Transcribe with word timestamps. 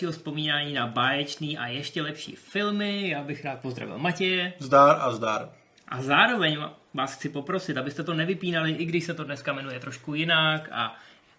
dalšího 0.00 0.12
vzpomínání 0.12 0.72
na 0.72 0.86
báječný 0.86 1.58
a 1.58 1.66
ještě 1.66 2.02
lepší 2.02 2.36
filmy. 2.36 3.08
Já 3.08 3.22
bych 3.22 3.44
rád 3.44 3.60
pozdravil 3.60 3.98
Matěje. 3.98 4.52
Zdár 4.58 4.96
a 5.00 5.12
zdár. 5.12 5.48
A 5.88 6.02
zároveň 6.02 6.58
vás 6.94 7.14
chci 7.14 7.28
poprosit, 7.28 7.76
abyste 7.76 8.02
to 8.02 8.14
nevypínali, 8.14 8.72
i 8.72 8.84
když 8.84 9.04
se 9.04 9.14
to 9.14 9.24
dneska 9.24 9.52
jmenuje 9.52 9.80
trošku 9.80 10.14
jinak 10.14 10.68
a 10.72 10.96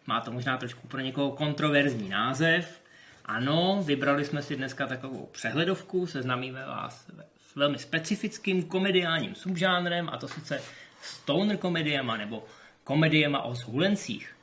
má 0.07 0.21
to 0.21 0.31
možná 0.31 0.57
trošku 0.57 0.87
pro 0.87 0.99
někoho 0.99 1.31
kontroverzní 1.31 2.09
název. 2.09 2.81
Ano, 3.25 3.83
vybrali 3.85 4.25
jsme 4.25 4.41
si 4.41 4.55
dneska 4.55 4.87
takovou 4.87 5.29
přehledovku, 5.31 6.07
seznámíme 6.07 6.65
vás 6.65 7.07
s 7.51 7.55
velmi 7.55 7.79
specifickým 7.79 8.63
komediálním 8.63 9.35
subžánrem, 9.35 10.09
a 10.09 10.17
to 10.17 10.27
sice 10.27 10.61
stoner 11.01 11.57
komediema 11.57 12.17
nebo 12.17 12.43
komediema 12.83 13.41
o 13.41 13.55
zhulencích. 13.55 14.35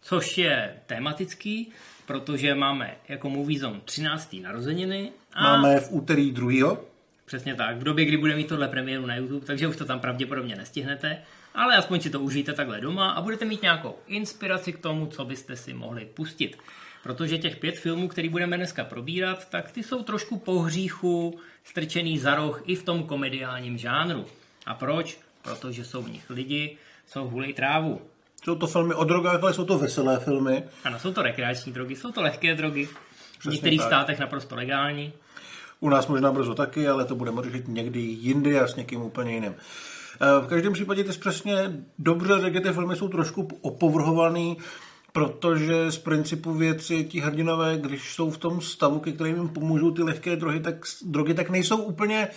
Což 0.00 0.38
je 0.38 0.76
tematický, 0.86 1.72
protože 2.06 2.54
máme 2.54 2.96
jako 3.08 3.30
Movie 3.30 3.60
Zone 3.60 3.80
13. 3.84 4.36
narozeniny. 4.42 5.12
A 5.32 5.42
máme 5.42 5.80
v 5.80 5.92
úterý 5.92 6.32
2. 6.32 6.76
Přesně 7.24 7.54
tak, 7.54 7.76
v 7.76 7.84
době, 7.84 8.04
kdy 8.04 8.16
bude 8.16 8.36
mít 8.36 8.48
tohle 8.48 8.68
premiéru 8.68 9.06
na 9.06 9.16
YouTube, 9.16 9.46
takže 9.46 9.68
už 9.68 9.76
to 9.76 9.84
tam 9.84 10.00
pravděpodobně 10.00 10.56
nestihnete, 10.56 11.22
ale 11.54 11.76
aspoň 11.76 12.00
si 12.00 12.10
to 12.10 12.20
užijte 12.20 12.52
takhle 12.52 12.80
doma 12.80 13.10
a 13.10 13.20
budete 13.20 13.44
mít 13.44 13.62
nějakou 13.62 13.96
inspiraci 14.06 14.72
k 14.72 14.78
tomu, 14.78 15.06
co 15.06 15.24
byste 15.24 15.56
si 15.56 15.74
mohli 15.74 16.04
pustit. 16.04 16.58
Protože 17.02 17.38
těch 17.38 17.56
pět 17.56 17.78
filmů, 17.78 18.08
který 18.08 18.28
budeme 18.28 18.56
dneska 18.56 18.84
probírat, 18.84 19.50
tak 19.50 19.72
ty 19.72 19.82
jsou 19.82 20.02
trošku 20.02 20.38
po 20.38 20.58
hříchu 20.58 21.38
strčený 21.64 22.18
za 22.18 22.34
roh 22.34 22.62
i 22.66 22.74
v 22.74 22.82
tom 22.82 23.02
komediálním 23.02 23.78
žánru. 23.78 24.26
A 24.66 24.74
proč? 24.74 25.18
Protože 25.42 25.84
jsou 25.84 26.02
v 26.02 26.10
nich 26.10 26.30
lidi, 26.30 26.76
jsou 27.06 27.28
hulej 27.28 27.52
trávu. 27.52 28.00
Jsou 28.46 28.54
to 28.54 28.66
filmy 28.66 28.94
o 28.94 29.04
drogách, 29.04 29.42
ale 29.42 29.54
jsou 29.54 29.64
to 29.64 29.78
veselé 29.78 30.20
filmy. 30.20 30.64
Ano, 30.84 30.98
jsou 30.98 31.12
to 31.12 31.22
rekreační 31.22 31.72
drogy, 31.72 31.96
jsou 31.96 32.12
to 32.12 32.22
lehké 32.22 32.54
drogy. 32.54 32.88
v 33.40 33.44
některých 33.44 33.80
tak. 33.80 33.88
státech 33.88 34.18
naprosto 34.18 34.54
legální. 34.54 35.12
U 35.80 35.88
nás 35.88 36.06
možná 36.06 36.32
brzo 36.32 36.54
taky, 36.54 36.88
ale 36.88 37.04
to 37.04 37.14
budeme 37.14 37.42
řešit 37.42 37.68
někdy 37.68 38.00
jindy 38.00 38.60
a 38.60 38.66
s 38.66 38.76
někým 38.76 39.02
úplně 39.02 39.34
jiným. 39.34 39.54
Eh, 39.54 40.40
v 40.40 40.46
každém 40.46 40.72
případě 40.72 41.04
ty 41.04 41.10
přesně 41.10 41.54
dobře 41.98 42.40
řekl, 42.40 42.60
ty 42.60 42.72
filmy 42.72 42.96
jsou 42.96 43.08
trošku 43.08 43.48
opovrhovaný, 43.60 44.56
protože 45.12 45.90
z 45.90 45.98
principu 45.98 46.54
věci 46.54 47.04
ti 47.04 47.20
hrdinové, 47.20 47.76
když 47.76 48.14
jsou 48.14 48.30
v 48.30 48.38
tom 48.38 48.60
stavu, 48.60 49.00
ke 49.00 49.12
kterým 49.12 49.36
jim 49.36 49.48
pomůžou 49.48 49.90
ty 49.90 50.02
lehké 50.02 50.36
drogy, 50.36 50.60
tak, 50.60 50.74
drogy, 51.04 51.34
tak 51.34 51.50
nejsou 51.50 51.76
úplně 51.76 52.28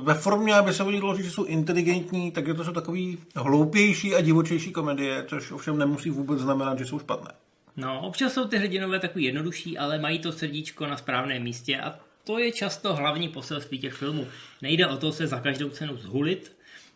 ve 0.00 0.14
formě, 0.14 0.54
aby 0.54 0.72
se 0.72 0.82
vodilo 0.82 1.16
že 1.16 1.30
jsou 1.30 1.44
inteligentní, 1.44 2.30
tak 2.30 2.46
je 2.46 2.54
to 2.54 2.64
jsou 2.64 2.72
takový 2.72 3.18
hloupější 3.36 4.14
a 4.14 4.20
divočejší 4.20 4.72
komedie, 4.72 5.24
což 5.28 5.50
ovšem 5.52 5.78
nemusí 5.78 6.10
vůbec 6.10 6.40
znamenat, 6.40 6.78
že 6.78 6.86
jsou 6.86 6.98
špatné. 6.98 7.30
No, 7.76 8.00
občas 8.00 8.32
jsou 8.32 8.48
ty 8.48 8.56
hrdinové 8.56 8.98
takový 8.98 9.24
jednodušší, 9.24 9.78
ale 9.78 9.98
mají 9.98 10.18
to 10.18 10.32
srdíčko 10.32 10.86
na 10.86 10.96
správném 10.96 11.42
místě 11.42 11.80
a 11.80 11.94
to 12.24 12.38
je 12.38 12.52
často 12.52 12.94
hlavní 12.94 13.28
poselství 13.28 13.78
těch 13.78 13.94
filmů. 13.94 14.26
Nejde 14.62 14.86
o 14.86 14.96
to 14.96 15.12
se 15.12 15.26
za 15.26 15.40
každou 15.40 15.68
cenu 15.68 15.96
zhulit, 15.96 16.52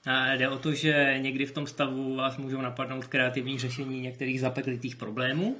a 0.06 0.34
jde 0.34 0.48
o 0.48 0.58
to, 0.58 0.72
že 0.72 1.18
někdy 1.18 1.46
v 1.46 1.52
tom 1.52 1.66
stavu 1.66 2.16
vás 2.16 2.36
můžou 2.36 2.60
napadnout 2.60 3.06
kreativní 3.06 3.58
řešení 3.58 4.00
některých 4.00 4.40
zapeklitých 4.40 4.96
problémů. 4.96 5.56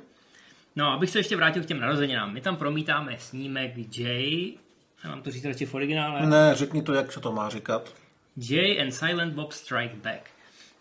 No, 0.77 0.87
abych 0.87 1.11
se 1.11 1.19
ještě 1.19 1.37
vrátil 1.37 1.62
k 1.62 1.67
těm 1.67 1.81
narozeninám. 1.81 2.33
My 2.33 2.41
tam 2.41 2.56
promítáme 2.56 3.17
snímek 3.19 3.99
Jay, 3.99 4.55
já 5.05 5.11
mám 5.11 5.23
to 5.23 5.31
říct 5.31 5.45
radši 5.45 5.67
v 5.67 5.75
originále. 5.75 6.27
Ne, 6.27 6.55
řekni 6.55 6.83
to, 6.83 6.95
jak 6.95 7.13
se 7.13 7.21
to 7.21 7.33
má 7.33 7.49
říkat. 7.49 7.95
Jay 8.37 8.83
and 8.83 8.93
Silent 8.93 9.35
Bob 9.35 9.53
Strike 9.53 9.97
Back. 9.97 10.31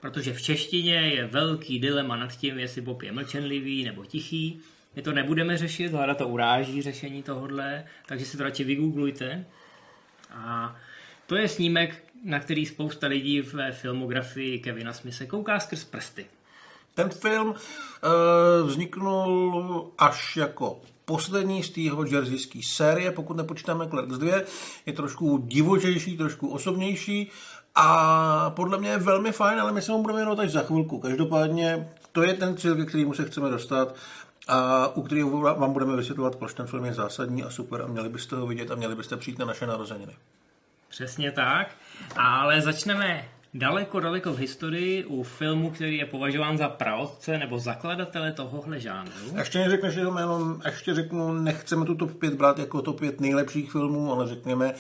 Protože 0.02 0.34
v 0.34 0.42
češtině 0.42 0.96
je 0.96 1.28
velký 1.28 1.80
dilema 1.80 2.16
nad 2.16 2.32
tím, 2.38 2.60
jestli 2.60 2.82
Bob 2.82 3.02
je 3.02 3.12
mlčenlivý 3.12 3.84
nebo 3.84 4.06
tichý. 4.06 4.60
My 4.96 5.02
to 5.02 5.12
nebudeme 5.12 5.58
řešit, 5.58 5.92
hledat 5.92 6.18
to 6.18 6.28
uráží 6.28 6.82
řešení 6.82 7.24
tohohle, 7.24 7.86
takže 8.06 8.26
si 8.26 8.38
to 8.38 8.44
radši 8.44 8.64
vygooglujte. 8.64 9.46
A 10.32 10.76
to 11.28 11.36
je 11.36 11.48
snímek, 11.48 12.04
na 12.24 12.40
který 12.40 12.66
spousta 12.66 13.08
lidí 13.08 13.42
v 13.42 13.72
filmografii 13.72 14.60
Kevina 14.60 14.94
Smise 14.94 15.26
kouká 15.26 15.60
skrz 15.60 15.84
prsty. 15.84 16.26
Ten 16.94 17.10
film 17.10 17.50
uh, 17.50 18.68
vzniknul 18.68 19.92
až 19.98 20.38
jako 20.38 20.82
poslední 21.13 21.63
z 21.63 21.69
tého 21.69 22.06
jerseyské 22.06 22.59
série, 22.63 23.12
pokud 23.12 23.38
nepočítáme 23.38 23.88
Clerks 23.90 24.18
2. 24.18 24.38
Je 24.85 24.94
trošku 24.94 25.38
divočejší, 25.38 26.18
trošku 26.18 26.47
osobnější 26.47 27.31
a 27.75 28.50
podle 28.50 28.78
mě 28.78 28.90
je 28.90 28.97
velmi 28.97 29.31
fajn, 29.31 29.59
ale 29.59 29.72
my 29.72 29.81
se 29.81 29.91
mu 29.91 30.01
budeme 30.01 30.18
věnovat 30.18 30.40
až 30.40 30.51
za 30.51 30.62
chvilku. 30.62 31.00
Každopádně 31.00 31.90
to 32.12 32.24
je 32.24 32.34
ten 32.34 32.57
cíl, 32.57 32.75
ke 32.75 32.85
kterému 32.85 33.13
se 33.13 33.25
chceme 33.25 33.50
dostat 33.50 33.96
a 34.47 34.88
u 34.96 35.01
kterého 35.01 35.41
vám 35.41 35.74
budeme 35.74 35.96
vysvětlovat, 35.96 36.35
proč 36.35 36.53
ten 36.53 36.68
film 36.68 36.85
je 36.85 36.94
zásadní 36.94 37.44
a 37.44 37.50
super 37.50 37.81
a 37.81 37.88
měli 37.88 38.09
byste 38.09 38.35
ho 38.35 38.47
vidět 38.47 38.72
a 38.72 38.75
měli 38.75 38.95
byste 38.95 39.18
přijít 39.18 39.40
na 39.40 39.45
naše 39.45 39.68
narozeniny. 39.68 40.13
Přesně 40.90 41.31
tak, 41.31 41.68
ale 42.16 42.62
začneme 42.62 43.30
daleko, 43.53 44.00
daleko 44.00 44.34
v 44.34 44.38
historii 44.38 45.06
u 45.06 45.24
filmu, 45.24 45.72
který 45.72 45.97
je 45.97 46.06
považován 46.06 46.58
za 46.58 46.69
praotce 46.69 47.38
nebo 47.38 47.59
zakladatele 47.59 48.31
tohohle 48.31 48.80
žánru. 48.80 49.14
Ještě 49.38 49.59
neřekneš 49.59 49.96
jenom 49.96 50.18
jenom, 50.18 50.62
ještě 50.66 50.94
řeknu, 50.94 51.34
nechceme 51.34 51.86
tu 51.86 51.96
top 51.96 52.19
5 52.19 52.34
brát 52.34 52.59
jako 52.59 52.81
top 52.81 53.00
5 53.00 53.22
nejlepších 53.22 53.72
filmů, 53.72 54.12
ale 54.12 54.28
řekněme 54.28 54.74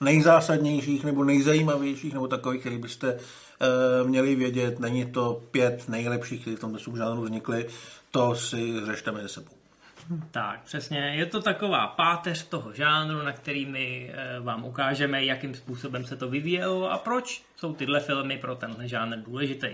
nejzásadnějších 0.00 1.04
nebo 1.04 1.24
nejzajímavějších 1.24 2.14
nebo 2.14 2.28
takových, 2.28 2.60
který 2.60 2.78
byste 2.78 3.14
uh, 3.14 4.08
měli 4.08 4.34
vědět. 4.34 4.80
Není 4.80 5.06
to 5.06 5.42
pět 5.50 5.88
nejlepších, 5.88 6.40
které 6.40 6.56
v 6.56 6.60
tomto 6.60 6.78
subžánru 6.78 7.22
vznikly, 7.22 7.66
to 8.10 8.34
si 8.34 8.72
řešte 8.86 9.12
mezi 9.12 9.28
sebou. 9.28 9.59
Tak, 10.30 10.62
přesně. 10.62 10.98
Je 10.98 11.26
to 11.26 11.42
taková 11.42 11.86
páteř 11.86 12.48
toho 12.48 12.72
žánru, 12.74 13.22
na 13.22 13.32
který 13.32 13.66
my 13.66 14.10
e, 14.12 14.40
vám 14.40 14.64
ukážeme, 14.64 15.24
jakým 15.24 15.54
způsobem 15.54 16.04
se 16.04 16.16
to 16.16 16.28
vyvíjelo 16.28 16.92
a 16.92 16.98
proč 16.98 17.42
jsou 17.56 17.74
tyhle 17.74 18.00
filmy 18.00 18.38
pro 18.38 18.54
tenhle 18.54 18.88
žánr 18.88 19.16
důležitý. 19.16 19.68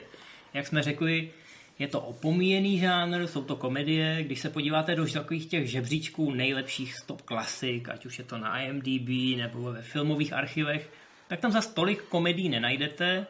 Jak 0.55 0.67
jsme 0.67 0.83
řekli, 0.83 1.31
je 1.79 1.89
to 1.89 2.01
opomíjený 2.01 2.79
žánr, 2.79 3.27
jsou 3.27 3.45
to 3.45 3.57
komedie. 3.57 4.23
Když 4.23 4.41
se 4.41 4.51
podíváte 4.51 4.95
do 4.95 5.13
takových 5.13 5.47
těch 5.47 5.71
žebříčků 5.71 6.31
nejlepších 6.31 6.95
stop 6.95 7.23
klasik, 7.23 7.89
ať 7.89 8.07
už 8.07 8.19
je 8.19 8.25
to 8.25 8.39
na 8.39 8.61
IMDb 8.61 9.37
nebo 9.37 9.63
ve 9.63 9.83
filmových 9.83 10.33
archivech, 10.33 10.91
tak 11.29 11.41
tam 11.41 11.53
zase 11.53 11.75
tolik 11.75 12.03
komedí 12.03 12.49
nenajdete. 12.49 13.27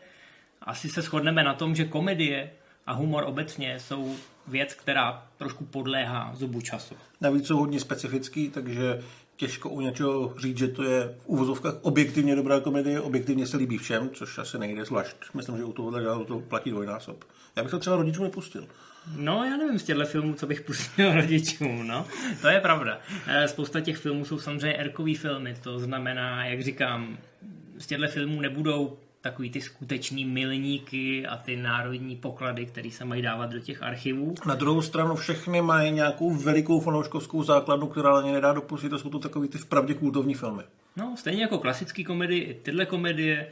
Asi 0.63 0.89
se 0.89 1.03
shodneme 1.03 1.45
na 1.45 1.55
tom, 1.55 1.75
že 1.75 1.85
komedie 1.85 2.51
a 2.87 2.93
humor 2.93 3.25
obecně 3.27 3.81
jsou 3.81 4.17
věc, 4.49 4.75
která 4.75 5.27
trošku 5.39 5.65
podléhá 5.65 6.33
zubu 6.35 6.61
času. 6.61 6.95
Navíc 7.21 7.47
jsou 7.47 7.57
hodně 7.57 7.81
specifický, 7.81 8.51
takže 8.51 9.03
těžko 9.37 9.71
u 9.71 9.81
něčeho 9.81 10.35
říct, 10.39 10.59
že 10.59 10.69
to 10.69 10.83
je 10.83 11.15
v 11.19 11.27
uvozovkách 11.27 11.75
objektivně 11.83 12.37
dobrá 12.37 12.61
komedie, 12.61 13.01
objektivně 13.01 13.47
se 13.47 13.57
líbí 13.57 13.79
všem, 13.79 14.11
což 14.11 14.39
asi 14.39 14.59
nejde 14.59 14.85
zvlášť. 14.85 15.17
Myslím, 15.35 15.57
že 15.57 15.65
u 15.65 15.73
tohohle 15.73 16.03
žádnou 16.03 16.25
to 16.25 16.41
platí 16.41 16.71
dvojnásob. 16.71 17.25
Já 17.57 17.63
bych 17.63 17.71
to 17.71 17.79
třeba 17.79 17.97
rodičům 17.97 18.25
nepustil. 18.25 18.69
No, 19.17 19.45
já 19.45 19.57
nevím 19.57 19.79
z 19.79 19.85
těchto 19.85 20.05
filmů, 20.05 20.35
co 20.35 20.47
bych 20.47 20.61
pustil 20.61 21.13
rodičům, 21.21 21.87
no. 21.87 22.07
To 22.41 22.49
je 22.49 22.61
pravda. 22.61 23.01
Eh, 23.27 23.49
spousta 23.49 23.81
těch 23.81 23.97
filmů 23.97 24.25
jsou 24.25 24.39
samozřejmě 24.39 24.77
erkový 24.77 25.15
filmy, 25.15 25.57
to 25.63 25.79
znamená, 25.79 26.47
jak 26.47 26.63
říkám, 26.63 27.19
z 27.79 27.87
těchto 27.87 28.09
filmů 28.09 28.41
nebudou 28.41 28.99
takový 29.31 29.51
ty 29.51 29.61
skutečný 29.61 30.25
milníky 30.25 31.27
a 31.27 31.37
ty 31.37 31.57
národní 31.57 32.17
poklady, 32.17 32.67
které 32.67 32.91
se 32.91 33.05
mají 33.05 33.23
dávat 33.23 33.51
do 33.51 33.61
těch 33.61 33.83
archivů. 33.83 34.35
Na 34.47 34.55
druhou 34.55 34.83
stranu 34.83 35.15
všechny 35.15 35.63
mají 35.63 35.93
nějakou 35.93 36.35
velikou 36.35 36.81
fanouškovskou 36.81 37.43
základnu, 37.43 37.87
která 37.87 38.15
na 38.15 38.23
ně 38.23 38.33
nedá 38.33 38.53
dopustit, 38.53 38.89
to 38.89 38.99
jsou 38.99 39.11
to 39.11 39.19
takový 39.19 39.49
ty 39.49 39.59
vpravdě 39.59 39.95
kultovní 39.95 40.35
filmy. 40.35 40.63
No, 40.97 41.15
stejně 41.17 41.43
jako 41.43 41.59
klasické 41.59 42.05
komedie, 42.05 42.45
i 42.45 42.55
tyhle 42.55 42.87
komedie 42.87 43.49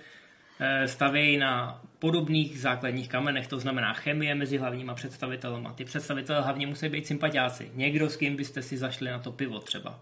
eh, 0.60 0.88
stavějí 0.88 1.38
na 1.38 1.82
podobných 1.98 2.60
základních 2.60 3.08
kamenech, 3.08 3.46
to 3.46 3.58
znamená 3.60 3.92
chemie 3.92 4.34
mezi 4.34 4.58
hlavníma 4.58 4.94
představitelama. 4.94 5.72
Ty 5.72 5.84
představitelé 5.84 6.40
hlavně 6.40 6.66
musí 6.66 6.88
být 6.88 7.06
sympatiáci. 7.06 7.70
Někdo, 7.74 8.10
s 8.10 8.16
kým 8.16 8.36
byste 8.36 8.62
si 8.62 8.78
zašli 8.78 9.10
na 9.10 9.18
to 9.18 9.32
pivo 9.32 9.58
třeba. 9.60 10.00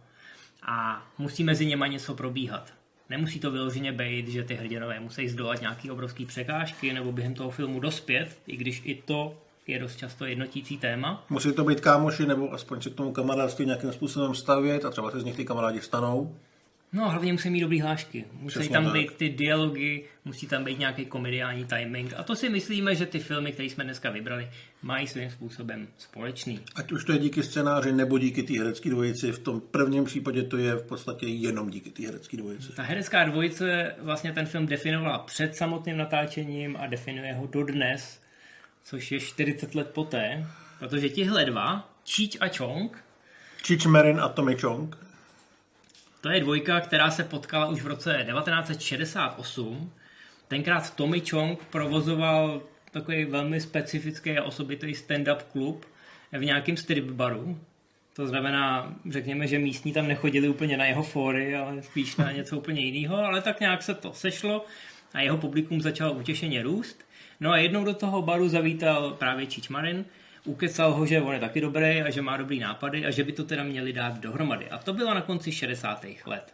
A 0.63 1.07
musí 1.19 1.45
mezi 1.45 1.67
něma 1.67 1.87
něco 1.87 2.15
probíhat. 2.15 2.73
Nemusí 3.13 3.41
to 3.41 3.51
vyloženě 3.51 3.93
být, 3.93 4.29
že 4.29 4.45
ty 4.45 4.55
hrdinové 4.55 5.01
musí 5.01 5.29
zdolat 5.29 5.61
nějaký 5.61 5.91
obrovský 5.91 6.27
překážky 6.27 6.93
nebo 6.93 7.13
během 7.13 7.35
toho 7.35 7.51
filmu 7.51 7.81
dospět, 7.81 8.39
i 8.47 8.57
když 8.57 8.83
i 8.85 8.95
to 8.95 9.37
je 9.67 9.79
dost 9.79 9.97
často 9.97 10.25
jednotící 10.25 10.79
téma. 10.79 11.25
Musí 11.31 11.53
to 11.53 11.65
být 11.65 11.81
kámoši 11.81 12.27
nebo 12.27 12.53
aspoň 12.53 12.81
se 12.81 12.91
k 12.91 12.95
tomu 12.95 13.13
kamarádství 13.13 13.67
nějakým 13.67 13.93
způsobem 13.93 14.35
stavět 14.35 14.85
a 14.85 14.91
třeba 14.91 15.11
se 15.11 15.21
z 15.21 15.25
nich 15.25 15.37
ty 15.37 15.45
kamarádi 15.45 15.81
stanou. 15.81 16.35
No, 16.95 17.09
hlavně 17.09 17.33
musí 17.33 17.51
mít 17.51 17.61
dobrý 17.61 17.81
hlášky. 17.81 18.25
Musí 18.33 18.55
Přesně 18.55 18.73
tam 18.73 18.85
tak. 18.85 18.93
být 18.93 19.13
ty 19.13 19.29
dialogy, 19.29 20.05
musí 20.25 20.47
tam 20.47 20.65
být 20.65 20.79
nějaký 20.79 21.07
komediální 21.07 21.65
timing. 21.65 22.15
A 22.17 22.23
to 22.23 22.37
si 22.37 22.49
myslíme, 22.49 22.95
že 22.95 23.07
ty 23.07 23.19
filmy, 23.19 23.53
které 23.53 23.69
jsme 23.69 23.85
dneska 23.85 24.11
vybrali, 24.11 24.49
mají 24.83 25.07
svým 25.07 25.31
způsobem 25.31 25.89
společný. 25.99 26.61
Ať 26.75 26.93
už 26.93 27.05
to 27.05 27.13
je 27.13 27.19
díky 27.19 27.43
scénáři 27.43 27.93
nebo 27.93 28.19
díky 28.19 28.43
té 28.43 28.59
herecké 28.59 28.91
dvojici, 28.91 29.33
v 29.33 29.39
tom 29.39 29.61
prvním 29.61 30.05
případě 30.05 30.43
to 30.43 30.57
je 30.57 30.75
v 30.75 30.83
podstatě 30.83 31.27
jenom 31.27 31.71
díky 31.71 31.91
té 31.91 32.07
herecké 32.07 32.37
dvojici. 32.37 32.73
Ta 32.73 32.83
herecká 32.83 33.25
dvojice 33.25 33.95
vlastně 33.99 34.33
ten 34.33 34.47
film 34.47 34.67
definovala 34.67 35.19
před 35.19 35.57
samotným 35.57 35.97
natáčením 35.97 36.77
a 36.77 36.87
definuje 36.87 37.35
ho 37.35 37.47
dodnes, 37.47 38.21
což 38.85 39.13
je 39.13 39.21
40 39.21 39.75
let 39.75 39.91
poté, 39.91 40.47
protože 40.79 41.09
tihle 41.09 41.45
dva, 41.45 41.93
Číč 42.05 42.37
a 42.41 42.49
Chong, 42.59 43.05
Cheech 43.67 43.87
Marin 43.87 44.21
a 44.21 44.29
Tommy 44.29 44.57
Chong. 44.57 45.12
To 46.23 46.31
je 46.31 46.41
dvojka, 46.41 46.81
která 46.81 47.11
se 47.11 47.25
potkala 47.25 47.67
už 47.67 47.83
v 47.83 47.87
roce 47.87 48.27
1968. 48.33 49.93
Tenkrát 50.49 50.95
Tommy 50.95 51.23
Chong 51.31 51.65
provozoval 51.65 52.63
takový 52.91 53.25
velmi 53.25 53.61
specifický 53.61 54.39
a 54.39 54.43
osobitý 54.43 54.87
stand-up 54.87 55.43
klub 55.53 55.87
v 56.33 56.45
nějakém 56.45 56.77
strip 56.77 57.05
baru. 57.05 57.59
To 58.17 58.27
znamená, 58.27 58.95
řekněme, 59.11 59.47
že 59.47 59.59
místní 59.59 59.93
tam 59.93 60.09
nechodili 60.09 60.49
úplně 60.49 60.77
na 60.77 60.85
jeho 60.85 61.03
fóry, 61.03 61.57
ale 61.57 61.83
spíš 61.83 62.17
na 62.17 62.33
něco 62.39 62.59
úplně 62.59 62.81
jiného, 62.81 63.17
ale 63.17 63.43
tak 63.43 63.61
nějak 63.61 63.83
se 63.83 63.95
to 63.95 64.13
sešlo 64.13 64.65
a 65.13 65.21
jeho 65.21 65.39
publikum 65.39 65.81
začalo 65.81 66.13
utěšeně 66.13 66.63
růst. 66.63 67.05
No 67.41 67.51
a 67.51 67.57
jednou 67.57 67.85
do 67.85 67.95
toho 67.95 68.23
baru 68.23 68.49
zavítal 68.49 69.11
právě 69.11 69.47
Čičmarin, 69.47 70.05
ukecal 70.45 70.93
ho, 70.93 71.07
že 71.07 71.23
on 71.23 71.35
je 71.35 71.41
taky 71.41 71.61
dobrý 71.61 72.03
a 72.03 72.11
že 72.11 72.23
má 72.23 72.37
dobrý 72.37 72.59
nápady 72.59 73.07
a 73.07 73.11
že 73.11 73.25
by 73.25 73.33
to 73.33 73.45
teda 73.45 73.63
měli 73.63 73.93
dát 73.93 74.19
dohromady. 74.19 74.71
A 74.71 74.79
to 74.79 74.93
bylo 74.93 75.15
na 75.15 75.21
konci 75.21 75.53
60. 75.53 76.05
let. 76.27 76.53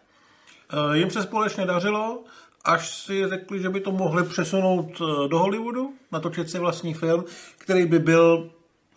Eh, 0.73 0.99
jim 0.99 1.11
se 1.11 1.23
společně 1.23 1.67
dařilo, 1.67 2.25
až 2.65 2.89
si 2.89 3.29
řekli, 3.29 3.63
že 3.63 3.69
by 3.69 3.81
to 3.81 3.93
mohli 3.93 4.25
přesunout 4.25 4.91
eh, 5.01 5.29
do 5.29 5.39
Hollywoodu, 5.39 5.95
natočit 6.13 6.51
si 6.51 6.59
vlastní 6.59 6.95
film, 6.95 7.25
který 7.59 7.87
by 7.87 7.99
byl 7.99 8.51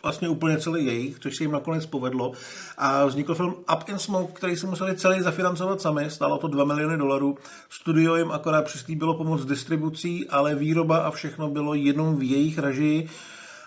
vlastně 0.04 0.30
úplně 0.30 0.58
celý 0.58 0.86
jejich, 0.86 1.20
což 1.20 1.38
se 1.38 1.44
jim 1.44 1.52
nakonec 1.52 1.86
povedlo. 1.86 2.32
A 2.78 3.06
vznikl 3.06 3.36
film 3.36 3.56
Up 3.74 3.90
in 3.90 4.00
Smoke, 4.00 4.34
který 4.34 4.58
si 4.58 4.68
museli 4.68 4.96
celý 4.96 5.22
zafinancovat 5.22 5.82
sami, 5.82 6.10
stálo 6.10 6.38
to 6.38 6.48
2 6.48 6.66
miliony 6.66 6.98
dolarů. 6.98 7.38
Studio 7.70 8.16
jim 8.16 8.32
akorát 8.32 8.66
přislíbilo 8.66 9.14
pomoc 9.14 9.46
distribucí, 9.46 10.30
ale 10.30 10.56
výroba 10.56 10.98
a 10.98 11.12
všechno 11.12 11.50
bylo 11.50 11.74
jenom 11.74 12.16
v 12.16 12.24
jejich 12.32 12.58
režii. 12.58 13.10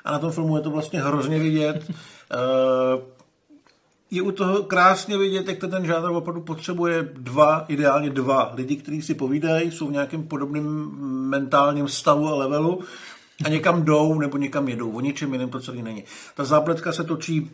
A 0.05 0.13
na 0.13 0.19
tom 0.19 0.33
filmu 0.33 0.57
je 0.57 0.63
to 0.63 0.71
vlastně 0.71 1.01
hrozně 1.01 1.39
vidět. 1.39 1.91
Eh, 1.91 3.15
je 4.11 4.23
u 4.23 4.31
toho 4.31 4.63
krásně 4.63 5.19
vidět, 5.19 5.49
jak 5.49 5.59
to 5.59 5.69
ten 5.69 5.87
žánr 5.87 6.11
opravdu 6.11 6.41
potřebuje 6.41 7.09
dva, 7.13 7.65
ideálně 7.69 8.11
dva 8.11 8.53
lidi, 8.55 8.77
kteří 8.77 9.03
si 9.03 9.15
povídají, 9.15 9.71
jsou 9.71 9.89
v 9.89 9.93
nějakém 9.93 10.23
podobném 10.23 10.91
mentálním 11.29 11.89
stavu 11.89 12.29
a 12.29 12.35
levelu 12.35 12.81
a 13.45 13.49
někam 13.49 13.85
jdou 13.85 14.19
nebo 14.19 14.37
někam 14.37 14.69
jedou. 14.69 14.91
O 14.91 15.01
ničem 15.01 15.33
jiném 15.33 15.51
to 15.51 15.61
celý 15.61 15.83
není. 15.83 16.05
Ta 16.35 16.45
zápletka 16.45 16.93
se 16.93 17.05
točí 17.05 17.51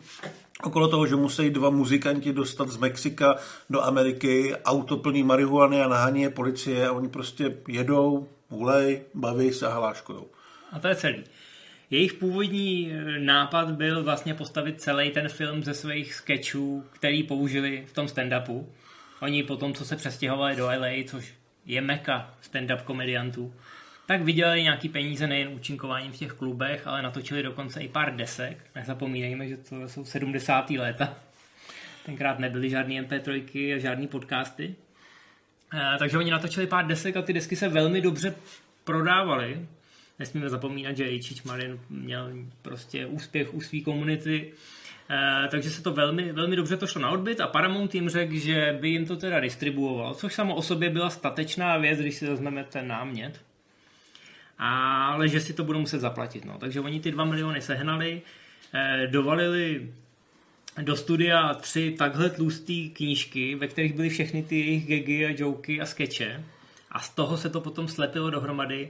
okolo 0.63 0.87
toho, 0.87 1.07
že 1.07 1.15
musí 1.15 1.49
dva 1.49 1.69
muzikanti 1.69 2.33
dostat 2.33 2.69
z 2.69 2.77
Mexika 2.77 3.35
do 3.69 3.81
Ameriky, 3.81 4.55
auto 4.65 4.97
plný 4.97 5.23
marihuany 5.23 5.81
a 5.81 5.87
nahání 5.87 6.21
je 6.21 6.29
policie 6.29 6.87
a 6.87 6.91
oni 6.91 7.09
prostě 7.09 7.57
jedou, 7.67 8.27
ulej, 8.49 9.01
baví 9.13 9.53
se 9.53 9.67
a 9.67 9.73
hláškujou. 9.73 10.25
A 10.71 10.79
to 10.79 10.87
je 10.87 10.95
celý. 10.95 11.23
Jejich 11.91 12.13
původní 12.13 12.91
eh, 12.91 13.19
nápad 13.19 13.71
byl 13.71 14.03
vlastně 14.03 14.33
postavit 14.33 14.81
celý 14.81 15.11
ten 15.11 15.29
film 15.29 15.63
ze 15.63 15.73
svých 15.73 16.13
sketchů, 16.13 16.85
který 16.91 17.23
použili 17.23 17.83
v 17.87 17.93
tom 17.93 18.05
stand-upu. 18.05 18.65
Oni 19.21 19.43
potom, 19.43 19.73
co 19.73 19.85
se 19.85 19.95
přestěhovali 19.95 20.55
do 20.55 20.65
LA, 20.65 21.03
což 21.07 21.33
je 21.65 21.81
meka 21.81 22.33
stand-up 22.41 22.83
komediantů, 22.83 23.53
tak 24.05 24.21
vydělali 24.21 24.63
nějaký 24.63 24.89
peníze 24.89 25.27
nejen 25.27 25.47
účinkováním 25.47 26.11
v 26.11 26.17
těch 26.17 26.33
klubech, 26.33 26.87
ale 26.87 27.01
natočili 27.01 27.43
dokonce 27.43 27.81
i 27.81 27.87
pár 27.87 28.15
desek. 28.15 28.57
Nezapomínejme, 28.75 29.47
že 29.47 29.57
to 29.57 29.89
jsou 29.89 30.05
70. 30.05 30.69
léta. 30.69 31.15
Tenkrát 32.05 32.39
nebyly 32.39 32.69
žádný 32.69 33.01
MP3 33.01 33.75
a 33.75 33.79
žádný 33.79 34.07
podcasty. 34.07 34.75
Eh, 35.73 35.97
takže 35.99 36.17
oni 36.17 36.31
natočili 36.31 36.67
pár 36.67 36.87
desek 36.87 37.17
a 37.17 37.21
ty 37.21 37.33
desky 37.33 37.55
se 37.55 37.69
velmi 37.69 38.01
dobře 38.01 38.35
prodávaly. 38.83 39.67
Nesmíme 40.19 40.49
zapomínat, 40.49 40.97
že 40.97 41.09
Jičič 41.09 41.43
Marin 41.43 41.79
měl 41.89 42.31
prostě 42.61 43.05
úspěch 43.05 43.53
u 43.53 43.61
své 43.61 43.79
komunity, 43.79 44.51
Uh, 45.09 45.49
takže 45.49 45.69
se 45.69 45.83
to 45.83 45.93
velmi, 45.93 46.31
velmi 46.31 46.55
dobře 46.55 46.77
to 46.77 46.87
šlo 46.87 47.01
na 47.01 47.09
odbyt 47.09 47.41
a 47.41 47.47
Paramount 47.47 47.95
jim 47.95 48.09
řekl, 48.09 48.35
že 48.35 48.77
by 48.81 48.89
jim 48.89 49.05
to 49.05 49.15
teda 49.15 49.39
distribuoval, 49.39 50.13
což 50.13 50.33
samo 50.33 50.55
o 50.55 50.61
sobě 50.61 50.89
byla 50.89 51.09
statečná 51.09 51.77
věc, 51.77 51.99
když 51.99 52.15
si 52.15 52.27
vezmeme 52.27 52.63
ten 52.63 52.87
námět 52.87 53.41
ale 54.61 55.27
že 55.27 55.39
si 55.39 55.53
to 55.53 55.63
budou 55.63 55.79
muset 55.79 55.99
zaplatit. 55.99 56.45
No. 56.45 56.57
Takže 56.57 56.81
oni 56.81 56.99
ty 56.99 57.11
2 57.11 57.25
miliony 57.25 57.61
sehnali, 57.61 58.21
eh, 58.73 59.07
dovalili 59.07 59.89
do 60.81 60.95
studia 60.95 61.53
tři 61.53 61.95
takhle 61.97 62.29
tlusté 62.29 62.73
knížky, 62.93 63.55
ve 63.55 63.67
kterých 63.67 63.93
byly 63.93 64.09
všechny 64.09 64.43
ty 64.43 64.59
jejich 64.59 64.87
gagy 64.87 65.25
a 65.25 65.35
joky 65.37 65.81
a 65.81 65.85
skeče. 65.85 66.43
A 66.91 66.99
z 66.99 67.09
toho 67.09 67.37
se 67.37 67.49
to 67.49 67.61
potom 67.61 67.87
slepilo 67.87 68.29
dohromady. 68.29 68.89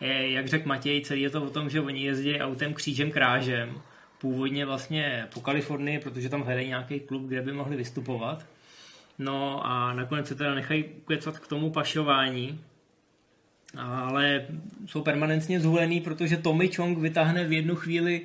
Eh, 0.00 0.30
jak 0.30 0.48
řekl 0.48 0.68
Matěj, 0.68 1.00
celý 1.00 1.22
je 1.22 1.30
to 1.30 1.42
o 1.42 1.50
tom, 1.50 1.70
že 1.70 1.80
oni 1.80 2.04
jezdí 2.04 2.40
autem 2.40 2.74
křížem 2.74 3.10
krážem. 3.10 3.82
Původně 4.18 4.66
vlastně 4.66 5.28
po 5.34 5.40
Kalifornii, 5.40 5.98
protože 5.98 6.28
tam 6.28 6.42
hledají 6.42 6.68
nějaký 6.68 7.00
klub, 7.00 7.22
kde 7.22 7.42
by 7.42 7.52
mohli 7.52 7.76
vystupovat. 7.76 8.46
No 9.18 9.66
a 9.66 9.94
nakonec 9.94 10.28
se 10.28 10.34
teda 10.34 10.54
nechají 10.54 10.84
ukecat 10.84 11.38
k 11.38 11.46
tomu 11.46 11.70
pašování, 11.70 12.60
ale 13.76 14.46
jsou 14.86 15.02
permanentně 15.02 15.60
zhulený, 15.60 16.00
protože 16.00 16.36
Tommy 16.36 16.68
Chong 16.68 16.98
vytáhne 16.98 17.44
v 17.44 17.52
jednu 17.52 17.76
chvíli 17.76 18.22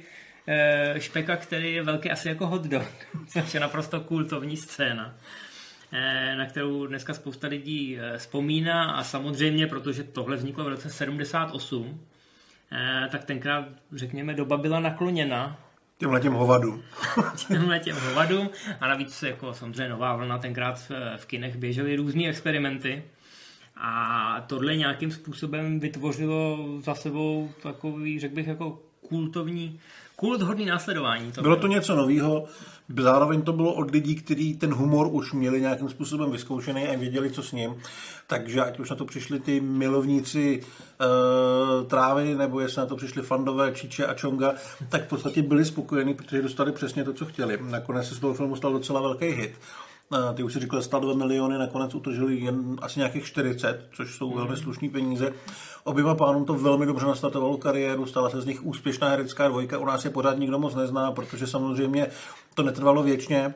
eh, 0.47 0.95
špeka, 0.97 1.35
který 1.35 1.73
je 1.73 1.83
velký 1.83 2.11
asi 2.11 2.27
jako 2.27 2.47
hot 2.47 2.63
dog, 2.63 2.91
což 3.27 3.53
je 3.53 3.59
naprosto 3.59 4.01
kultovní 4.01 4.57
scéna 4.57 5.15
na 6.37 6.45
kterou 6.45 6.87
dneska 6.87 7.13
spousta 7.13 7.47
lidí 7.47 7.97
eh, 7.99 8.17
vzpomíná 8.17 8.91
a 8.91 9.03
samozřejmě, 9.03 9.67
protože 9.67 10.03
tohle 10.03 10.35
vzniklo 10.35 10.63
v 10.63 10.67
roce 10.67 10.89
78, 10.89 12.01
tak 13.11 13.23
tenkrát, 13.23 13.65
řekněme, 13.91 14.33
doba 14.33 14.57
byla 14.57 14.79
nakloněna 14.79 15.59
Těmhle 15.97 16.19
těm 16.19 16.33
hovadům. 16.33 16.83
Těmhle 17.47 17.79
těm 17.79 17.97
hovadům 17.97 18.49
a 18.81 18.87
navíc 18.87 19.23
jako 19.23 19.53
samozřejmě 19.53 19.89
nová 19.89 20.15
vlna, 20.15 20.37
tenkrát 20.37 20.91
v 21.17 21.25
kinech 21.25 21.55
běžely 21.55 21.95
různé 21.95 22.27
experimenty 22.29 23.03
a 23.77 24.41
tohle 24.47 24.75
nějakým 24.75 25.11
způsobem 25.11 25.79
vytvořilo 25.79 26.67
za 26.79 26.95
sebou 26.95 27.51
takový, 27.63 28.19
řekl 28.19 28.35
bych, 28.35 28.47
jako 28.47 28.81
kultovní, 29.07 29.79
kulthodný 30.15 30.65
následování. 30.65 31.31
To 31.31 31.41
bylo 31.41 31.55
to 31.55 31.67
něco 31.67 31.95
nového, 31.95 32.45
zároveň 32.99 33.41
to 33.41 33.53
bylo 33.53 33.73
od 33.73 33.91
lidí, 33.91 34.15
kteří 34.15 34.57
ten 34.57 34.73
humor 34.73 35.07
už 35.11 35.33
měli 35.33 35.61
nějakým 35.61 35.89
způsobem 35.89 36.31
vyzkoušený 36.31 36.87
a 36.87 36.97
věděli, 36.97 37.31
co 37.31 37.43
s 37.43 37.51
ním. 37.51 37.75
Takže 38.27 38.61
ať 38.61 38.79
už 38.79 38.89
na 38.89 38.95
to 38.95 39.05
přišli 39.05 39.39
ty 39.39 39.59
milovníci 39.59 40.61
uh, 40.61 41.87
trávy, 41.87 42.35
nebo 42.35 42.59
jestli 42.59 42.79
na 42.79 42.85
to 42.85 42.95
přišli 42.95 43.21
fandové 43.21 43.71
Číče 43.71 44.05
a 44.05 44.13
Čonga, 44.13 44.53
tak 44.89 45.05
v 45.05 45.09
podstatě 45.09 45.41
byli 45.41 45.65
spokojení, 45.65 46.13
protože 46.13 46.41
dostali 46.41 46.71
přesně 46.71 47.03
to, 47.03 47.13
co 47.13 47.25
chtěli. 47.25 47.59
Nakonec 47.61 48.07
se 48.07 48.15
z 48.15 48.19
toho 48.19 48.33
filmu 48.33 48.55
stal 48.55 48.73
docela 48.73 49.01
velký 49.01 49.25
hit. 49.25 49.51
Ty 50.33 50.43
už 50.43 50.53
si 50.53 50.59
říkal, 50.59 50.81
stál 50.81 51.01
2 51.01 51.13
miliony, 51.13 51.57
nakonec 51.57 51.95
utržili 51.95 52.35
jen 52.35 52.75
asi 52.81 52.99
nějakých 52.99 53.25
40, 53.25 53.87
což 53.93 54.15
jsou 54.15 54.29
mm. 54.29 54.35
velmi 54.35 54.57
slušné 54.57 54.89
peníze. 54.89 55.33
Oběma 55.83 56.15
pánům 56.15 56.45
to 56.45 56.53
velmi 56.53 56.85
dobře 56.85 57.05
nastartovalo 57.05 57.57
kariéru, 57.57 58.05
stala 58.05 58.29
se 58.29 58.41
z 58.41 58.45
nich 58.45 58.65
úspěšná 58.65 59.09
herecká 59.09 59.47
dvojka. 59.47 59.77
U 59.77 59.85
nás 59.85 60.05
je 60.05 60.11
pořád 60.11 60.39
nikdo 60.39 60.59
moc 60.59 60.75
nezná, 60.75 61.11
protože 61.11 61.47
samozřejmě 61.47 62.07
to 62.53 62.63
netrvalo 62.63 63.03
věčně. 63.03 63.53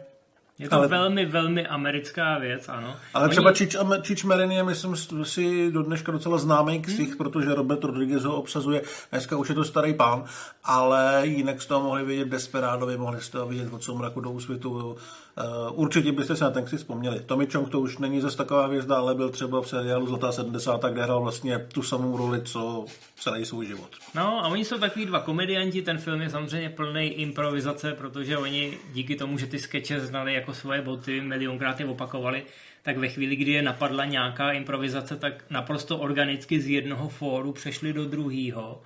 Je 0.59 0.69
to 0.69 0.75
ale, 0.75 0.87
velmi, 0.87 1.25
velmi 1.25 1.67
americká 1.67 2.37
věc, 2.37 2.69
ano. 2.69 2.95
Ale 3.13 3.25
Oni... 3.25 3.31
třeba 3.31 3.53
Čič, 3.53 3.75
Čič 4.01 4.23
Marin 4.23 4.51
je, 4.51 4.63
myslím, 4.63 4.95
si 5.23 5.71
do 5.71 5.83
dneška 5.83 6.11
docela 6.11 6.37
známý 6.37 6.81
ksich, 6.81 7.07
hmm. 7.07 7.17
protože 7.17 7.55
Robert 7.55 7.83
Rodriguez 7.83 8.23
ho 8.23 8.35
obsazuje. 8.35 8.81
Dneska 9.11 9.37
už 9.37 9.49
je 9.49 9.55
to 9.55 9.63
starý 9.63 9.93
pán, 9.93 10.23
ale 10.63 11.21
jinak 11.23 11.61
z 11.61 11.65
toho 11.65 11.83
mohli 11.83 12.05
vidět 12.05 12.27
Desperadovi, 12.27 12.97
mohli 12.97 13.21
z 13.21 13.29
toho 13.29 13.47
vidět 13.47 13.73
od 13.73 13.83
soumraku 13.83 14.21
do 14.21 14.31
úsvitu. 14.31 14.97
Uh, 15.37 15.79
určitě 15.79 16.11
byste 16.11 16.35
se 16.35 16.43
na 16.43 16.51
ten 16.51 16.65
ksich 16.65 16.79
vzpomněli. 16.79 17.19
Tommy 17.19 17.47
Chong 17.47 17.69
to 17.69 17.79
už 17.79 17.97
není 17.97 18.21
zase 18.21 18.37
taková 18.37 18.65
hvězda, 18.65 18.95
ale 18.95 19.15
byl 19.15 19.29
třeba 19.29 19.61
v 19.61 19.67
seriálu 19.67 20.07
Zlatá 20.07 20.31
70, 20.31 20.83
kde 20.83 21.03
hrál 21.03 21.21
vlastně 21.21 21.59
tu 21.59 21.81
samou 21.81 22.17
roli, 22.17 22.41
co 22.41 22.85
celý 23.15 23.45
svůj 23.45 23.65
život. 23.65 23.89
No 24.15 24.45
a 24.45 24.47
oni 24.47 24.65
jsou 24.65 24.77
takový 24.77 25.05
dva 25.05 25.19
komedianti, 25.19 25.81
ten 25.81 25.97
film 25.97 26.21
je 26.21 26.29
samozřejmě 26.29 26.69
plný 26.69 27.07
improvizace, 27.07 27.93
protože 27.93 28.37
oni 28.37 28.77
díky 28.93 29.15
tomu, 29.15 29.37
že 29.37 29.47
ty 29.47 29.59
skeče 29.59 29.99
znali 29.99 30.33
jako 30.33 30.53
svoje 30.53 30.81
boty, 30.81 31.21
milionkrát 31.21 31.79
je 31.79 31.85
opakovali, 31.85 32.43
tak 32.81 32.97
ve 32.97 33.07
chvíli, 33.07 33.35
kdy 33.35 33.51
je 33.51 33.61
napadla 33.61 34.05
nějaká 34.05 34.51
improvizace, 34.51 35.15
tak 35.15 35.43
naprosto 35.49 35.97
organicky 35.97 36.61
z 36.61 36.67
jednoho 36.67 37.09
fóru 37.09 37.51
přešli 37.51 37.93
do 37.93 38.05
druhého. 38.05 38.81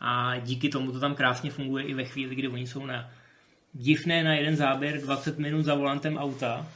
A 0.00 0.38
díky 0.38 0.68
tomu 0.68 0.92
to 0.92 1.00
tam 1.00 1.14
krásně 1.14 1.50
funguje 1.50 1.84
i 1.84 1.94
ve 1.94 2.04
chvíli, 2.04 2.34
kdy 2.34 2.48
oni 2.48 2.66
jsou 2.66 2.86
na 2.86 3.10
divné 3.74 4.24
na 4.24 4.34
jeden 4.34 4.56
záběr 4.56 5.00
20 5.00 5.38
minut 5.38 5.62
za 5.62 5.74
volantem 5.74 6.16
auta 6.16 6.66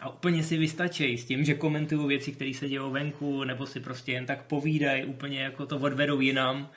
a 0.00 0.08
úplně 0.08 0.42
si 0.42 0.56
vystačí 0.56 1.18
s 1.18 1.24
tím, 1.24 1.44
že 1.44 1.54
komentují 1.54 2.08
věci, 2.08 2.32
které 2.32 2.54
se 2.54 2.68
dějou 2.68 2.90
venku, 2.90 3.44
nebo 3.44 3.66
si 3.66 3.80
prostě 3.80 4.12
jen 4.12 4.26
tak 4.26 4.42
povídají, 4.42 5.04
úplně 5.04 5.42
jako 5.42 5.66
to 5.66 5.76
odvedou 5.76 6.20
jinam. 6.20 6.68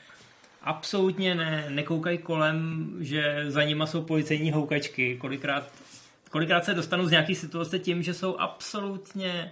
Absolutně 0.61 1.35
ne, 1.35 1.65
nekoukají 1.69 2.17
kolem, 2.17 2.89
že 2.99 3.45
za 3.47 3.63
nima 3.63 3.85
jsou 3.85 4.01
policejní 4.01 4.51
houkačky. 4.51 5.17
Kolikrát, 5.17 5.71
kolikrát 6.29 6.65
se 6.65 6.73
dostanou 6.73 7.05
z 7.05 7.11
nějaký 7.11 7.35
situace 7.35 7.79
tím, 7.79 8.03
že 8.03 8.13
jsou 8.13 8.37
absolutně 8.37 9.51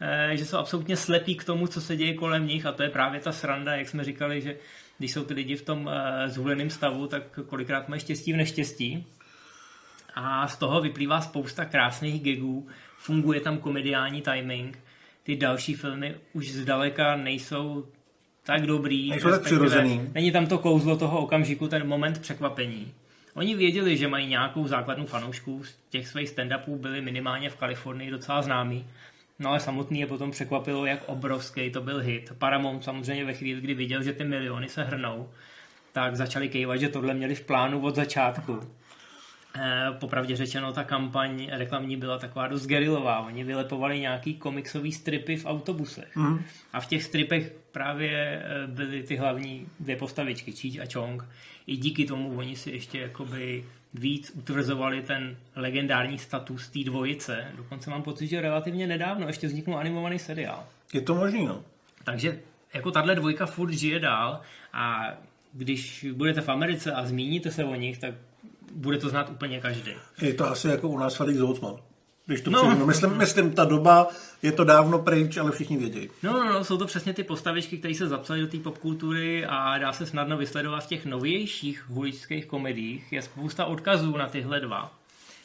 eh, 0.00 0.36
že 0.36 0.44
jsou 0.44 0.56
absolutně 0.56 0.96
slepí 0.96 1.34
k 1.34 1.44
tomu, 1.44 1.66
co 1.66 1.80
se 1.80 1.96
děje 1.96 2.14
kolem 2.14 2.46
nich 2.46 2.66
a 2.66 2.72
to 2.72 2.82
je 2.82 2.90
právě 2.90 3.20
ta 3.20 3.32
sranda, 3.32 3.76
jak 3.76 3.88
jsme 3.88 4.04
říkali, 4.04 4.40
že 4.40 4.56
když 4.98 5.12
jsou 5.12 5.24
ty 5.24 5.34
lidi 5.34 5.56
v 5.56 5.62
tom 5.62 5.90
eh, 5.92 6.28
zhuleném 6.28 6.70
stavu, 6.70 7.06
tak 7.06 7.38
kolikrát 7.46 7.88
mají 7.88 8.00
štěstí 8.00 8.32
v 8.32 8.36
neštěstí. 8.36 9.06
A 10.14 10.48
z 10.48 10.56
toho 10.56 10.80
vyplývá 10.80 11.20
spousta 11.20 11.64
krásných 11.64 12.22
gagů, 12.22 12.68
funguje 12.98 13.40
tam 13.40 13.58
komediální 13.58 14.22
timing. 14.22 14.78
Ty 15.22 15.36
další 15.36 15.74
filmy 15.74 16.14
už 16.32 16.52
zdaleka 16.52 17.16
nejsou 17.16 17.86
tak 18.46 18.66
dobrý. 18.66 19.10
Nejsou 19.10 19.30
tak 19.30 19.42
přirozený. 19.42 20.10
Není 20.14 20.32
tam 20.32 20.46
to 20.46 20.58
kouzlo 20.58 20.96
toho 20.96 21.20
okamžiku, 21.20 21.68
ten 21.68 21.86
moment 21.86 22.18
překvapení. 22.18 22.92
Oni 23.34 23.54
věděli, 23.54 23.96
že 23.96 24.08
mají 24.08 24.26
nějakou 24.26 24.66
základnu 24.66 25.06
fanoušků, 25.06 25.64
z 25.64 25.76
těch 25.90 26.08
svých 26.08 26.28
stand-upů 26.28 26.78
byli 26.78 27.00
minimálně 27.00 27.50
v 27.50 27.56
Kalifornii 27.56 28.10
docela 28.10 28.42
známí. 28.42 28.86
No 29.38 29.50
ale 29.50 29.60
samotný 29.60 30.00
je 30.00 30.06
potom 30.06 30.30
překvapilo, 30.30 30.86
jak 30.86 31.00
obrovský 31.06 31.70
to 31.70 31.80
byl 31.80 31.98
hit. 31.98 32.32
Paramount 32.38 32.84
samozřejmě 32.84 33.24
ve 33.24 33.34
chvíli, 33.34 33.60
kdy 33.60 33.74
viděl, 33.74 34.02
že 34.02 34.12
ty 34.12 34.24
miliony 34.24 34.68
se 34.68 34.82
hrnou, 34.84 35.28
tak 35.92 36.16
začali 36.16 36.48
kejvat, 36.48 36.80
že 36.80 36.88
tohle 36.88 37.14
měli 37.14 37.34
v 37.34 37.46
plánu 37.46 37.80
od 37.80 37.94
začátku. 37.94 38.60
Eh, 39.58 39.92
popravdě 39.98 40.36
řečeno, 40.36 40.72
ta 40.72 40.84
kampaň 40.84 41.48
reklamní 41.52 41.96
byla 41.96 42.18
taková 42.18 42.48
dost 42.48 42.66
gerilová. 42.66 43.20
Oni 43.20 43.44
vylepovali 43.44 44.00
nějaký 44.00 44.34
komiksový 44.34 44.92
stripy 44.92 45.36
v 45.36 45.46
autobusech. 45.46 46.16
Mm. 46.16 46.44
A 46.72 46.80
v 46.80 46.86
těch 46.86 47.02
stripech 47.02 47.52
právě 47.72 48.10
eh, 48.10 48.66
byly 48.66 49.02
ty 49.02 49.16
hlavní 49.16 49.66
dvě 49.80 49.96
postavičky, 49.96 50.52
Číč 50.52 50.78
a 50.78 50.84
Chong. 50.92 51.24
I 51.66 51.76
díky 51.76 52.04
tomu 52.04 52.38
oni 52.38 52.56
si 52.56 52.70
ještě 52.70 52.98
jakoby 52.98 53.64
víc 53.94 54.32
utvrzovali 54.34 55.02
ten 55.02 55.36
legendární 55.56 56.18
status 56.18 56.68
té 56.68 56.78
dvojice. 56.84 57.44
Dokonce 57.56 57.90
mám 57.90 58.02
pocit, 58.02 58.26
že 58.26 58.40
relativně 58.40 58.86
nedávno 58.86 59.26
ještě 59.26 59.46
vzniknul 59.46 59.78
animovaný 59.78 60.18
seriál. 60.18 60.66
Je 60.92 61.00
to 61.00 61.14
možný, 61.14 61.46
no. 61.46 61.62
Takže 62.04 62.40
jako 62.74 62.90
tahle 62.90 63.14
dvojka 63.14 63.46
furt 63.46 63.72
žije 63.72 64.00
dál 64.00 64.40
a 64.72 65.14
když 65.52 66.06
budete 66.12 66.40
v 66.40 66.48
Americe 66.48 66.92
a 66.92 67.06
zmíníte 67.06 67.50
se 67.50 67.64
o 67.64 67.74
nich, 67.74 67.98
tak 67.98 68.14
bude 68.74 68.98
to 68.98 69.08
znát 69.08 69.30
úplně 69.30 69.60
každý. 69.60 69.92
Je 70.20 70.34
to 70.34 70.50
asi 70.50 70.68
jako 70.68 70.88
u 70.88 70.98
nás 70.98 71.16
Felix 71.16 71.40
Holtzman. 71.40 71.76
Když 72.26 72.40
to 72.40 72.50
no. 72.50 72.74
no 72.74 72.86
myslím, 72.86 73.16
myslím, 73.16 73.52
ta 73.52 73.64
doba 73.64 74.08
je 74.42 74.52
to 74.52 74.64
dávno 74.64 74.98
pryč, 74.98 75.36
ale 75.36 75.52
všichni 75.52 75.76
vědějí. 75.76 76.10
No, 76.22 76.32
no, 76.32 76.52
no, 76.52 76.64
jsou 76.64 76.76
to 76.76 76.86
přesně 76.86 77.12
ty 77.12 77.24
postavičky, 77.24 77.78
které 77.78 77.94
se 77.94 78.08
zapsaly 78.08 78.40
do 78.40 78.46
té 78.46 78.58
popkultury 78.58 79.46
a 79.46 79.78
dá 79.78 79.92
se 79.92 80.06
snadno 80.06 80.36
vysledovat 80.36 80.84
v 80.84 80.86
těch 80.86 81.06
novějších 81.06 81.84
huličských 81.88 82.46
komediích. 82.46 83.12
Je 83.12 83.22
spousta 83.22 83.64
odkazů 83.64 84.16
na 84.16 84.28
tyhle 84.28 84.60
dva. 84.60 84.92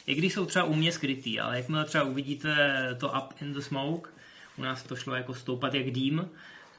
I 0.06 0.14
když 0.14 0.34
jsou 0.34 0.46
třeba 0.46 0.64
u 0.64 0.74
mě 0.74 0.92
skrytý, 0.92 1.40
ale 1.40 1.56
jakmile 1.56 1.84
třeba 1.84 2.04
uvidíte 2.04 2.78
to 3.00 3.08
Up 3.08 3.42
in 3.42 3.52
the 3.52 3.60
Smoke, 3.60 4.10
u 4.58 4.62
nás 4.62 4.82
to 4.82 4.96
šlo 4.96 5.14
jako 5.14 5.34
stoupat 5.34 5.74
jak 5.74 5.90
dým, 5.90 6.28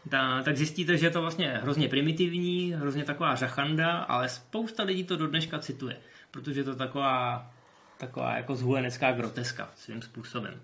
ta, 0.10 0.43
tak 0.43 0.58
zjistíte, 0.58 0.98
že 0.98 1.05
je 1.05 1.10
to 1.10 1.22
vlastně 1.22 1.60
hrozně 1.62 1.89
primitivní, 1.89 2.74
hrozně 2.77 3.03
taková 3.03 3.36
řachanda, 3.36 3.98
ale 3.98 4.29
spousta 4.29 4.84
lidí 4.84 5.03
to 5.03 5.15
do 5.15 5.27
dneška 5.27 5.60
cituje 5.60 5.98
protože 6.32 6.60
je 6.60 6.64
to 6.64 6.76
taková, 6.76 7.52
taková 7.98 8.36
jako 8.36 8.56
zhulenecká 8.56 9.12
groteska 9.12 9.70
svým 9.76 10.02
způsobem. 10.02 10.62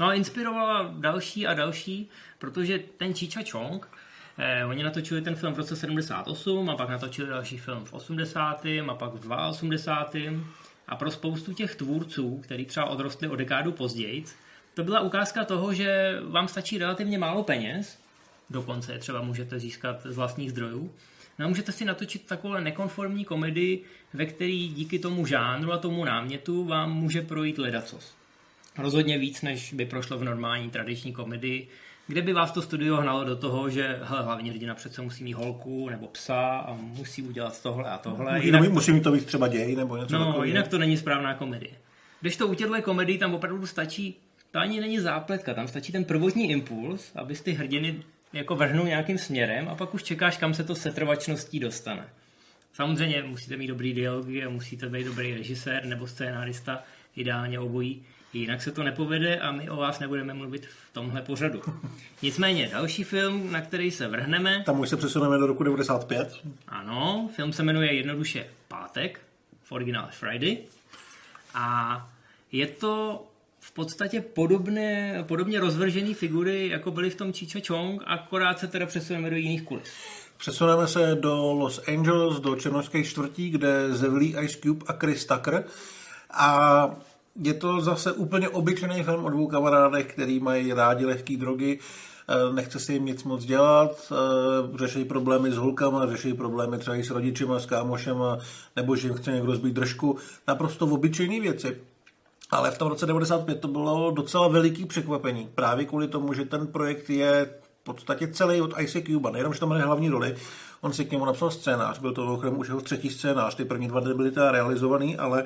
No 0.00 0.06
a 0.06 0.14
inspirovala 0.14 0.94
další 0.98 1.46
a 1.46 1.54
další, 1.54 2.08
protože 2.38 2.78
ten 2.78 3.14
Chicha 3.14 3.40
Chong, 3.50 3.88
eh, 4.38 4.64
oni 4.64 4.82
natočili 4.82 5.22
ten 5.22 5.36
film 5.36 5.54
v 5.54 5.58
roce 5.58 5.76
78 5.76 6.70
a 6.70 6.76
pak 6.76 6.88
natočili 6.88 7.28
další 7.28 7.58
film 7.58 7.84
v 7.84 7.92
80. 7.92 8.64
a 8.90 8.94
pak 8.94 9.12
v 9.12 9.32
82. 9.48 10.44
A 10.88 10.96
pro 10.96 11.10
spoustu 11.10 11.52
těch 11.52 11.74
tvůrců, 11.74 12.40
který 12.44 12.66
třeba 12.66 12.86
odrostli 12.86 13.28
o 13.28 13.36
dekádu 13.36 13.72
později, 13.72 14.24
to 14.74 14.84
byla 14.84 15.00
ukázka 15.00 15.44
toho, 15.44 15.74
že 15.74 16.20
vám 16.28 16.48
stačí 16.48 16.78
relativně 16.78 17.18
málo 17.18 17.42
peněz, 17.42 17.98
dokonce 18.50 18.98
třeba 18.98 19.22
můžete 19.22 19.58
získat 19.58 20.02
z 20.04 20.16
vlastních 20.16 20.50
zdrojů, 20.50 20.94
No 21.38 21.44
a 21.44 21.48
můžete 21.48 21.72
si 21.72 21.84
natočit 21.84 22.26
takovou 22.26 22.54
nekonformní 22.54 23.24
komedii, 23.24 23.84
ve 24.14 24.26
který 24.26 24.68
díky 24.68 24.98
tomu 24.98 25.26
žánru 25.26 25.72
a 25.72 25.78
tomu 25.78 26.04
námětu 26.04 26.64
vám 26.64 26.92
může 26.92 27.22
projít 27.22 27.58
ledacos. 27.58 28.14
Rozhodně 28.78 29.18
víc, 29.18 29.42
než 29.42 29.72
by 29.72 29.86
prošlo 29.86 30.18
v 30.18 30.24
normální 30.24 30.70
tradiční 30.70 31.12
komedii, 31.12 31.68
kde 32.06 32.22
by 32.22 32.32
vás 32.32 32.52
to 32.52 32.62
studio 32.62 32.96
hnalo 32.96 33.24
do 33.24 33.36
toho, 33.36 33.70
že 33.70 34.00
hele, 34.02 34.22
hlavní 34.22 34.50
hrdina 34.50 34.74
přece 34.74 35.02
musí 35.02 35.24
mít 35.24 35.32
holku 35.32 35.88
nebo 35.88 36.06
psa 36.06 36.58
a 36.58 36.74
musí 36.74 37.22
udělat 37.22 37.62
tohle 37.62 37.90
a 37.90 37.98
tohle. 37.98 38.34
Musí, 38.34 38.46
jinak, 38.46 38.72
musí 38.72 38.92
mít 38.92 39.02
to 39.02 39.12
být 39.12 39.26
třeba 39.26 39.48
děj 39.48 39.76
nebo 39.76 39.96
něco 39.96 40.18
No, 40.18 40.26
takový, 40.26 40.48
jinak 40.48 40.68
to 40.68 40.78
není 40.78 40.96
správná 40.96 41.34
komedie. 41.34 41.72
Když 42.20 42.36
to 42.36 42.48
u 42.48 42.54
těchto 42.54 42.82
komedii 42.82 43.18
tam 43.18 43.34
opravdu 43.34 43.66
stačí, 43.66 44.16
to 44.50 44.58
ani 44.58 44.80
není 44.80 45.00
zápletka, 45.00 45.54
tam 45.54 45.68
stačí 45.68 45.92
ten 45.92 46.04
prvotní 46.04 46.50
impuls, 46.50 47.12
abys 47.14 47.40
ty 47.40 47.52
hrdiny 47.52 48.02
jako 48.34 48.56
vrhnou 48.56 48.86
nějakým 48.86 49.18
směrem 49.18 49.68
a 49.68 49.74
pak 49.74 49.94
už 49.94 50.02
čekáš, 50.02 50.36
kam 50.36 50.54
se 50.54 50.64
to 50.64 50.74
setrvačností 50.74 51.60
dostane. 51.60 52.08
Samozřejmě 52.72 53.22
musíte 53.22 53.56
mít 53.56 53.66
dobrý 53.66 53.94
dialogy 53.94 54.44
a 54.44 54.48
musíte 54.48 54.88
být 54.88 55.04
dobrý 55.04 55.34
režisér 55.34 55.84
nebo 55.84 56.06
scénárista, 56.06 56.82
ideálně 57.16 57.60
obojí. 57.60 58.02
Jinak 58.32 58.62
se 58.62 58.72
to 58.72 58.82
nepovede 58.82 59.38
a 59.38 59.52
my 59.52 59.70
o 59.70 59.76
vás 59.76 59.98
nebudeme 59.98 60.34
mluvit 60.34 60.66
v 60.66 60.92
tomhle 60.92 61.22
pořadu. 61.22 61.62
Nicméně 62.22 62.68
další 62.68 63.04
film, 63.04 63.52
na 63.52 63.60
který 63.60 63.90
se 63.90 64.08
vrhneme... 64.08 64.62
Tam 64.66 64.80
už 64.80 64.88
se 64.88 64.96
přesuneme 64.96 65.38
do 65.38 65.46
roku 65.46 65.62
95. 65.62 66.40
Ano, 66.68 67.30
film 67.36 67.52
se 67.52 67.62
jmenuje 67.62 67.94
jednoduše 67.94 68.46
Pátek, 68.68 69.20
v 69.62 69.72
originále 69.72 70.08
Friday. 70.10 70.58
A 71.54 72.08
je 72.52 72.66
to 72.66 73.24
v 73.66 73.72
podstatě 73.72 74.20
podobné, 74.20 75.24
podobně 75.28 75.60
rozvržené 75.60 76.14
figury, 76.14 76.68
jako 76.68 76.90
byly 76.90 77.10
v 77.10 77.14
tom 77.14 77.32
Chicha 77.32 77.58
Chong, 77.66 78.02
akorát 78.06 78.58
se 78.58 78.66
teda 78.66 78.86
přesuneme 78.86 79.30
do 79.30 79.36
jiných 79.36 79.62
kulis. 79.62 79.88
Přesuneme 80.36 80.86
se 80.86 81.14
do 81.20 81.52
Los 81.52 81.80
Angeles, 81.88 82.40
do 82.40 82.56
černovské 82.56 83.04
čtvrtí, 83.04 83.50
kde 83.50 83.94
zevlí 83.94 84.36
Ice 84.42 84.58
Cube 84.62 84.84
a 84.88 84.92
Chris 84.92 85.26
Tucker. 85.26 85.64
A 86.30 86.90
je 87.42 87.54
to 87.54 87.80
zase 87.80 88.12
úplně 88.12 88.48
obyčejný 88.48 89.02
film 89.02 89.24
o 89.24 89.30
dvou 89.30 89.46
kamarádech, 89.46 90.06
který 90.06 90.40
mají 90.40 90.72
rádi 90.72 91.04
lehké 91.04 91.36
drogy, 91.36 91.78
eh, 91.78 92.54
nechce 92.54 92.78
si 92.78 92.92
jim 92.92 93.04
nic 93.04 93.24
moc 93.24 93.44
dělat, 93.44 94.12
eh, 94.12 94.78
řeší 94.78 95.04
problémy 95.04 95.50
s 95.50 95.56
holkama, 95.56 96.06
řeší 96.06 96.34
problémy 96.34 96.78
třeba 96.78 96.96
i 96.96 97.04
s 97.04 97.10
rodičima, 97.10 97.58
s 97.58 97.66
kámošema, 97.66 98.38
nebo 98.76 98.96
že 98.96 99.08
jim 99.08 99.16
chce 99.16 99.32
někdo 99.32 99.54
zbít 99.54 99.74
držku. 99.74 100.18
Naprosto 100.48 100.86
obyčejné 100.86 101.40
věci. 101.40 101.76
Ale 102.50 102.70
v 102.70 102.78
tom 102.78 102.88
roce 102.88 103.06
95 103.06 103.60
to 103.60 103.68
bylo 103.68 104.10
docela 104.10 104.48
veliký 104.48 104.84
překvapení. 104.84 105.48
Právě 105.54 105.84
kvůli 105.84 106.08
tomu, 106.08 106.32
že 106.32 106.44
ten 106.44 106.66
projekt 106.66 107.10
je 107.10 107.50
v 107.80 107.84
podstatě 107.84 108.28
celý 108.28 108.60
od 108.60 108.80
Isaac 108.80 109.04
Cuba. 109.04 109.30
Nejenom, 109.30 109.54
že 109.54 109.60
tam 109.60 109.68
má 109.68 109.78
hlavní 109.78 110.08
roli, 110.08 110.36
on 110.80 110.92
si 110.92 111.04
k 111.04 111.10
němu 111.10 111.24
napsal 111.24 111.50
scénář, 111.50 111.98
byl 111.98 112.12
to 112.12 112.34
okrem 112.34 112.58
už 112.58 112.68
jeho 112.68 112.80
třetí 112.80 113.10
scénář, 113.10 113.54
ty 113.54 113.64
první 113.64 113.88
dva 113.88 114.00
byly 114.00 114.30
teda 114.30 114.50
realizovaný, 114.50 115.16
ale 115.16 115.44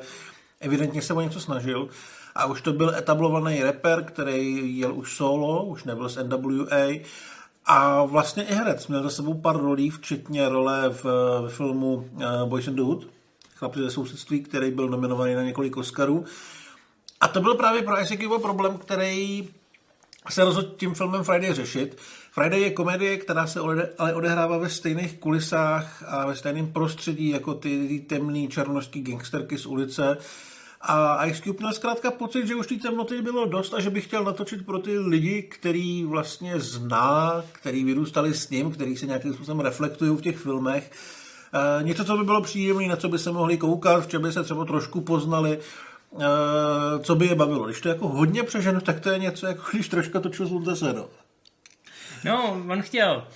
evidentně 0.61 1.03
se 1.03 1.15
o 1.15 1.21
něco 1.21 1.41
snažil. 1.41 1.89
A 2.35 2.47
už 2.47 2.63
to 2.63 2.73
byl 2.73 2.95
etablovaný 2.95 3.63
rapper, 3.63 4.05
který 4.05 4.79
jel 4.79 4.95
už 4.95 5.17
solo, 5.17 5.65
už 5.65 5.85
nebyl 5.85 6.09
z 6.09 6.19
NWA, 6.25 7.01
a 7.69 8.05
vlastně 8.05 8.43
i 8.43 8.55
herec. 8.55 8.87
Měl 8.87 9.03
za 9.03 9.11
sebou 9.11 9.35
pár 9.35 9.57
rolí, 9.57 9.91
včetně 9.91 10.49
role 10.49 10.89
v, 10.89 11.05
v 11.47 11.49
filmu 11.49 12.09
eh, 12.21 12.25
Boys 12.45 12.69
and 12.69 12.75
the 12.75 12.83
Hood, 12.83 13.07
chlapci 13.55 13.81
ze 13.81 13.91
sousedství, 13.91 14.41
který 14.41 14.71
byl 14.71 14.89
nominovaný 14.89 15.35
na 15.35 15.43
několik 15.43 15.77
Oscarů. 15.77 16.25
A 17.21 17.29
to 17.29 17.41
byl 17.41 17.55
právě 17.55 17.83
pro 17.83 18.01
Isaac 18.01 18.21
problém, 18.43 18.79
který 18.79 19.49
se 20.31 20.45
rozhodl 20.45 20.75
tím 20.77 20.95
filmem 20.95 21.25
Friday 21.25 21.55
řešit. 21.55 21.99
Friday 22.33 22.61
je 22.61 22.71
komedie, 22.71 23.17
která 23.17 23.47
se 23.47 23.61
ale 23.99 24.15
odehrává 24.15 24.59
ve 24.59 24.69
stejných 24.69 25.19
kulisách 25.19 26.05
a 26.07 26.27
ve 26.27 26.37
stejném 26.37 26.73
prostředí 26.73 27.29
jako 27.29 27.55
ty, 27.55 28.05
temný 28.09 28.49
černožský 28.49 29.03
gangsterky 29.03 29.59
z 29.59 29.67
ulice. 29.67 30.19
A 30.81 31.25
Ice 31.25 31.43
Cube 31.43 31.59
měl 31.59 31.73
zkrátka 31.73 32.11
pocit, 32.11 32.47
že 32.47 32.55
už 32.55 32.67
té 32.67 32.75
temnoty 32.75 33.23
bylo 33.23 33.47
dost 33.47 33.75
a 33.75 33.81
že 33.81 33.91
by 33.91 34.01
chtěl 34.01 34.25
natočit 34.25 34.67
pro 34.67 34.79
ty 34.79 34.99
lidi, 34.99 35.43
který 35.43 36.05
vlastně 36.05 36.61
zná, 36.61 37.45
který 37.53 37.85
vyrůstali 37.85 38.35
s 38.35 38.51
ním, 38.51 38.71
který 38.71 38.97
se 38.97 39.07
nějakým 39.07 39.35
způsobem 39.35 39.61
reflektují 39.61 40.17
v 40.17 40.21
těch 40.21 40.39
filmech. 40.39 40.91
E, 41.81 41.83
něco, 41.83 42.05
co 42.05 42.17
by 42.17 42.25
bylo 42.25 42.43
příjemné, 42.43 42.89
na 42.89 42.97
co 42.97 43.09
by 43.09 43.19
se 43.19 43.33
mohli 43.33 43.57
koukat, 43.57 44.05
v 44.05 44.09
čem 44.09 44.23
by 44.23 44.33
se 44.33 44.43
třeba 44.43 44.65
trošku 44.65 45.01
poznali 45.01 45.59
co 47.03 47.15
by 47.15 47.27
je 47.27 47.35
bavilo. 47.35 47.65
Když 47.65 47.81
to 47.81 47.89
jako 47.89 48.09
hodně 48.09 48.43
přeženu, 48.43 48.81
tak 48.81 49.01
to 49.01 49.11
je 49.11 49.19
něco, 49.19 49.47
jako 49.47 49.63
když 49.71 49.89
troška 49.89 50.21
točil 50.21 50.47
z 50.47 50.77
Sedo. 50.77 51.11
No, 52.25 52.65
on 52.71 52.83
chtěl. 52.83 53.27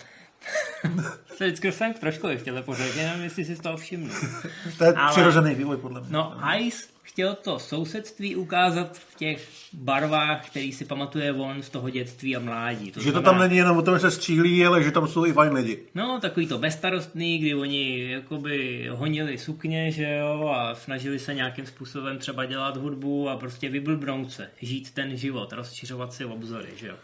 To 1.39 1.45
vždycky 1.45 1.73
jsem 1.73 1.95
trošku 1.95 2.29
chtěl 2.37 2.63
pořádně, 2.63 3.03
nevím, 3.03 3.25
jestli 3.25 3.45
si 3.45 3.55
z 3.55 3.61
toho 3.61 3.77
všiml. 3.77 4.11
to 4.79 4.85
je 4.85 4.93
Ale, 4.93 5.11
přirozený 5.11 5.55
vývoj, 5.55 5.77
podle 5.77 6.01
mě. 6.01 6.09
No, 6.13 6.37
Ice 6.59 6.93
chtěl 7.03 7.35
to 7.35 7.59
sousedství 7.59 8.37
ukázat 8.37 8.99
v 8.99 9.15
těch 9.15 9.49
barvách, 9.73 10.47
který 10.47 10.73
si 10.73 10.85
pamatuje 10.85 11.33
on 11.33 11.63
z 11.63 11.69
toho 11.69 11.91
dětství 11.91 12.37
a 12.37 12.41
mládí. 12.41 12.93
To 12.93 13.01
že 13.01 13.11
znamená, 13.11 13.21
to 13.21 13.31
tam 13.31 13.41
není 13.41 13.57
jenom 13.57 13.77
o 13.77 13.83
tom, 13.83 13.95
že 13.95 14.01
se 14.01 14.11
střílí, 14.11 14.67
ale 14.67 14.83
že 14.83 14.91
tam 14.91 15.09
jsou 15.09 15.27
i 15.27 15.33
fajn 15.33 15.53
lidi. 15.53 15.83
No, 15.95 16.21
takový 16.21 16.47
to 16.47 16.59
bezstarostný, 16.59 17.39
kdy 17.39 17.55
oni 17.55 18.11
jakoby 18.11 18.89
honili 18.93 19.39
sukně, 19.39 19.91
že 19.91 20.17
jo, 20.21 20.49
a 20.49 20.75
snažili 20.75 21.19
se 21.19 21.35
nějakým 21.35 21.67
způsobem 21.67 22.19
třeba 22.19 22.45
dělat 22.45 22.77
hudbu 22.77 23.29
a 23.29 23.37
prostě 23.37 23.69
vyblbnout 23.69 24.33
se, 24.33 24.51
žít 24.63 24.91
ten 24.91 25.17
život, 25.17 25.53
rozšiřovat 25.53 26.13
si 26.13 26.25
obzory, 26.25 26.69
že 26.77 26.87
jo. 26.87 26.95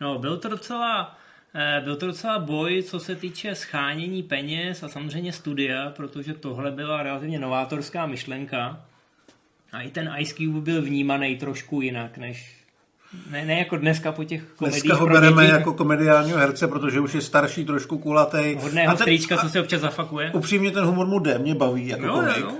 No, 0.00 0.18
byl 0.18 0.36
to 0.36 0.48
docela 0.48 1.19
byl 1.84 1.96
to 1.96 2.06
docela 2.06 2.38
boj, 2.38 2.82
co 2.82 3.00
se 3.00 3.16
týče 3.16 3.54
schánění 3.54 4.22
peněz 4.22 4.82
a 4.82 4.88
samozřejmě 4.88 5.32
studia, 5.32 5.92
protože 5.96 6.34
tohle 6.34 6.70
byla 6.70 7.02
relativně 7.02 7.38
novátorská 7.38 8.06
myšlenka. 8.06 8.80
A 9.72 9.80
i 9.80 9.90
ten 9.90 10.14
Ice 10.18 10.34
Cube 10.34 10.60
byl 10.60 10.82
vnímaný 10.82 11.36
trošku 11.36 11.80
jinak, 11.80 12.18
než 12.18 12.56
ne, 13.30 13.44
ne 13.44 13.58
jako 13.58 13.76
dneska 13.76 14.12
po 14.12 14.24
těch 14.24 14.42
komediích. 14.56 14.82
Dneska 14.82 14.98
ho 14.98 15.06
bereme 15.06 15.42
děti. 15.42 15.54
jako 15.54 15.72
komediálního 15.74 16.38
herce, 16.38 16.68
protože 16.68 17.00
už 17.00 17.14
je 17.14 17.20
starší, 17.20 17.64
trošku 17.64 17.98
kulatý. 17.98 18.56
Hodného 18.60 18.96
strýčka, 18.96 19.36
co 19.36 19.48
se 19.48 19.60
občas 19.60 19.80
zafakuje. 19.80 20.30
Upřímně 20.34 20.70
ten 20.70 20.84
humor 20.84 21.06
mu 21.06 21.18
jde, 21.18 21.38
mě 21.38 21.54
baví 21.54 21.88
jako 21.88 22.06
jo, 22.06 22.12
komik. 22.12 22.36
Jo, 22.36 22.42
jo. 22.42 22.56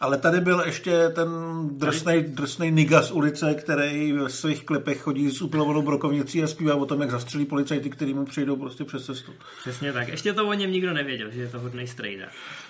Ale 0.00 0.18
tady 0.18 0.40
byl 0.40 0.62
ještě 0.66 1.08
ten 1.08 1.28
drsnej, 1.72 2.22
drsnej 2.22 2.70
niga 2.72 3.02
z 3.02 3.10
ulice, 3.10 3.54
který 3.54 4.12
ve 4.12 4.30
svých 4.30 4.64
klipech 4.64 5.00
chodí 5.00 5.30
s 5.30 5.42
upilovanou 5.42 5.82
brokovnicí 5.82 6.42
a 6.42 6.46
zpívá 6.46 6.74
o 6.74 6.86
tom, 6.86 7.00
jak 7.00 7.10
zastřelí 7.10 7.44
policajty, 7.44 7.90
který 7.90 8.14
mu 8.14 8.24
přijdou 8.24 8.56
prostě 8.56 8.84
přes 8.84 9.06
cestu. 9.06 9.32
Přesně 9.60 9.92
tak. 9.92 10.08
Ještě 10.08 10.32
to 10.32 10.48
o 10.48 10.52
něm 10.52 10.72
nikdo 10.72 10.92
nevěděl, 10.92 11.30
že 11.30 11.40
je 11.40 11.48
to 11.48 11.60
hodný 11.60 11.86
strejda. 11.86 12.26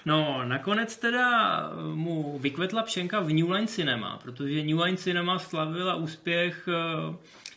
No, 0.06 0.44
nakonec 0.44 0.97
teda 0.97 1.61
mu 1.94 2.38
vykvetla 2.38 2.82
pšenka 2.82 3.20
v 3.20 3.32
New 3.32 3.50
Line 3.50 3.66
Cinema, 3.66 4.18
protože 4.23 4.64
New 4.64 4.80
Line 4.80 4.97
Cinema 4.97 5.38
slavila 5.38 5.94
úspěch 5.94 6.68
eh, 6.68 7.16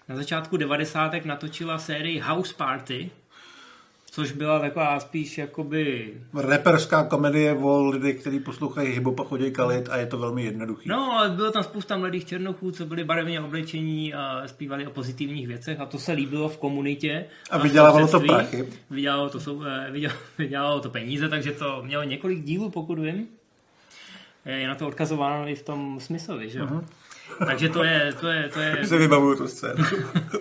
na 0.10 0.16
začátku 0.16 0.58
90. 0.58 1.26
natočila 1.26 1.78
sérii 1.78 2.20
House 2.20 2.54
Party, 2.58 3.12
což 4.12 4.32
byla 4.32 4.60
taková 4.60 5.00
spíš 5.00 5.38
jakoby... 5.38 6.14
Reperská 6.34 7.04
komedie 7.04 7.54
o 7.54 7.90
lidech, 7.90 8.22
kteří 8.22 8.40
poslouchají 8.40 8.94
hip 8.94 9.20
a 9.20 9.24
chodí 9.24 9.52
kalit 9.52 9.90
a 9.90 9.98
je 9.98 10.06
to 10.06 10.18
velmi 10.18 10.44
jednoduchý. 10.44 10.90
No, 10.90 11.12
ale 11.12 11.30
bylo 11.30 11.52
tam 11.52 11.64
spousta 11.64 11.98
mladých 11.98 12.26
černochů, 12.26 12.72
co 12.72 12.86
byli 12.86 13.04
barevně 13.04 13.42
oblečení 13.42 14.14
a 14.14 14.44
zpívali 14.46 14.88
o 14.88 14.90
pozitivních 14.90 15.48
věcech 15.48 15.80
a 15.80 15.86
to 15.86 16.00
se 16.00 16.12
líbilo 16.12 16.50
v 16.50 16.58
komunitě. 16.58 17.26
A 17.52 17.58
vydělávalo 17.58 18.08
to 18.08 18.20
prachy. 18.20 18.68
Vydělávalo 18.90 19.30
to, 19.30 19.40
eh, 19.68 19.92
vydělávalo 20.38 20.80
to 20.80 20.90
peníze, 20.90 21.30
takže 21.30 21.52
to 21.52 21.82
mělo 21.86 22.04
několik 22.04 22.44
dílů, 22.44 22.70
pokud 22.70 23.00
vím. 23.00 23.28
Je 24.46 24.68
na 24.68 24.76
to 24.76 24.88
odkazováno 24.88 25.48
i 25.48 25.56
v 25.56 25.64
tom 25.64 26.00
smyslovi, 26.00 26.50
že 26.50 26.60
jo? 26.60 26.66
Uh-huh. 26.66 26.84
Takže 27.46 27.70
to 27.70 27.84
je... 27.84 28.14
To 28.20 28.28
je, 28.28 28.50
to 28.50 28.60
je... 28.60 28.88
Se 28.88 28.98
vybavuju 28.98 29.38
tu 29.38 29.48
scénu. 29.48 29.84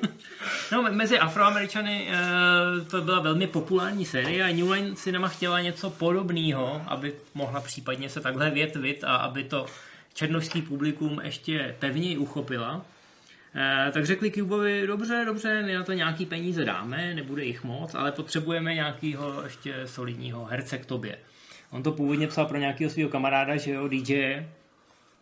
no, 0.72 0.82
mezi 0.90 1.18
Afroameričany 1.18 2.08
uh, 2.08 2.86
to 2.86 3.02
byla 3.02 3.20
velmi 3.20 3.46
populární 3.46 4.04
série 4.04 4.44
a 4.44 4.54
New 4.54 4.70
Line 4.70 4.94
Cinema 4.94 5.28
chtěla 5.28 5.60
něco 5.60 5.90
podobného, 5.90 6.82
aby 6.86 7.12
mohla 7.34 7.60
případně 7.60 8.08
se 8.08 8.20
takhle 8.20 8.50
větvit 8.50 9.04
a 9.04 9.16
aby 9.16 9.44
to 9.44 9.66
černožský 10.14 10.62
publikum 10.62 11.20
ještě 11.24 11.74
pevněji 11.78 12.16
uchopila. 12.16 12.74
Uh, 12.74 13.92
tak 13.92 14.06
řekli 14.06 14.30
Cubovi, 14.30 14.86
dobře, 14.86 15.22
dobře, 15.26 15.62
my 15.62 15.74
na 15.74 15.84
to 15.84 15.92
nějaký 15.92 16.26
peníze 16.26 16.64
dáme, 16.64 17.14
nebude 17.14 17.44
jich 17.44 17.64
moc, 17.64 17.94
ale 17.94 18.12
potřebujeme 18.12 18.74
nějakého 18.74 19.42
ještě 19.42 19.74
solidního 19.84 20.44
herce 20.44 20.78
k 20.78 20.86
tobě. 20.86 21.16
On 21.70 21.82
to 21.82 21.92
původně 21.92 22.26
psal 22.26 22.46
pro 22.46 22.58
nějakého 22.58 22.90
svého 22.90 23.10
kamaráda, 23.10 23.56
že 23.56 23.70
jo, 23.70 23.88
DJ, 23.88 24.42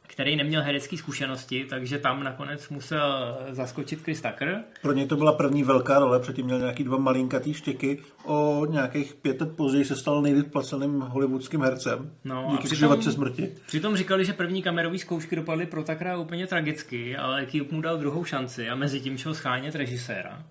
který 0.08 0.36
neměl 0.36 0.62
herecké 0.62 0.96
zkušenosti, 0.96 1.66
takže 1.70 1.98
tam 1.98 2.22
nakonec 2.24 2.68
musel 2.68 3.38
zaskočit 3.50 4.02
Chris 4.02 4.20
Tucker. 4.20 4.64
Pro 4.82 4.92
něj 4.92 5.06
to 5.06 5.16
byla 5.16 5.32
první 5.32 5.62
velká 5.62 5.98
role, 5.98 6.20
předtím 6.20 6.44
měl 6.44 6.58
nějaký 6.58 6.84
dva 6.84 6.98
malinkatý 6.98 7.54
štěky. 7.54 7.98
O 8.24 8.66
nějakých 8.70 9.14
pět 9.14 9.40
let 9.40 9.56
později 9.56 9.84
se 9.84 9.96
stal 9.96 10.22
nejvíc 10.22 10.46
placeným 10.46 11.00
hollywoodským 11.00 11.60
hercem. 11.60 12.10
No, 12.24 12.48
díky 12.50 12.68
přitom, 12.68 13.02
smrti. 13.02 13.52
Přitom 13.66 13.96
říkali, 13.96 14.24
že 14.24 14.32
první 14.32 14.62
kamerové 14.62 14.98
zkoušky 14.98 15.36
dopadly 15.36 15.66
pro 15.66 15.84
Tuckera 15.84 16.18
úplně 16.18 16.46
tragicky, 16.46 17.16
ale 17.16 17.46
Cube 17.46 17.76
mu 17.76 17.80
dal 17.80 17.98
druhou 17.98 18.24
šanci 18.24 18.68
a 18.68 18.74
mezi 18.74 19.00
tím 19.00 19.18
šel 19.18 19.34
schánět 19.34 19.74
režiséra. 19.74 20.42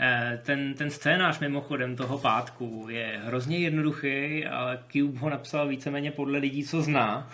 Eh, 0.00 0.40
ten, 0.44 0.74
ten 0.74 0.90
scénář 0.90 1.38
mimochodem 1.38 1.96
toho 1.96 2.18
pátku 2.18 2.86
je 2.90 3.20
hrozně 3.24 3.58
jednoduchý, 3.58 4.46
ale 4.46 4.78
Cube 4.92 5.18
ho 5.18 5.30
napsal 5.30 5.68
víceméně 5.68 6.10
podle 6.10 6.38
lidí, 6.38 6.64
co 6.64 6.82
zná 6.82 7.30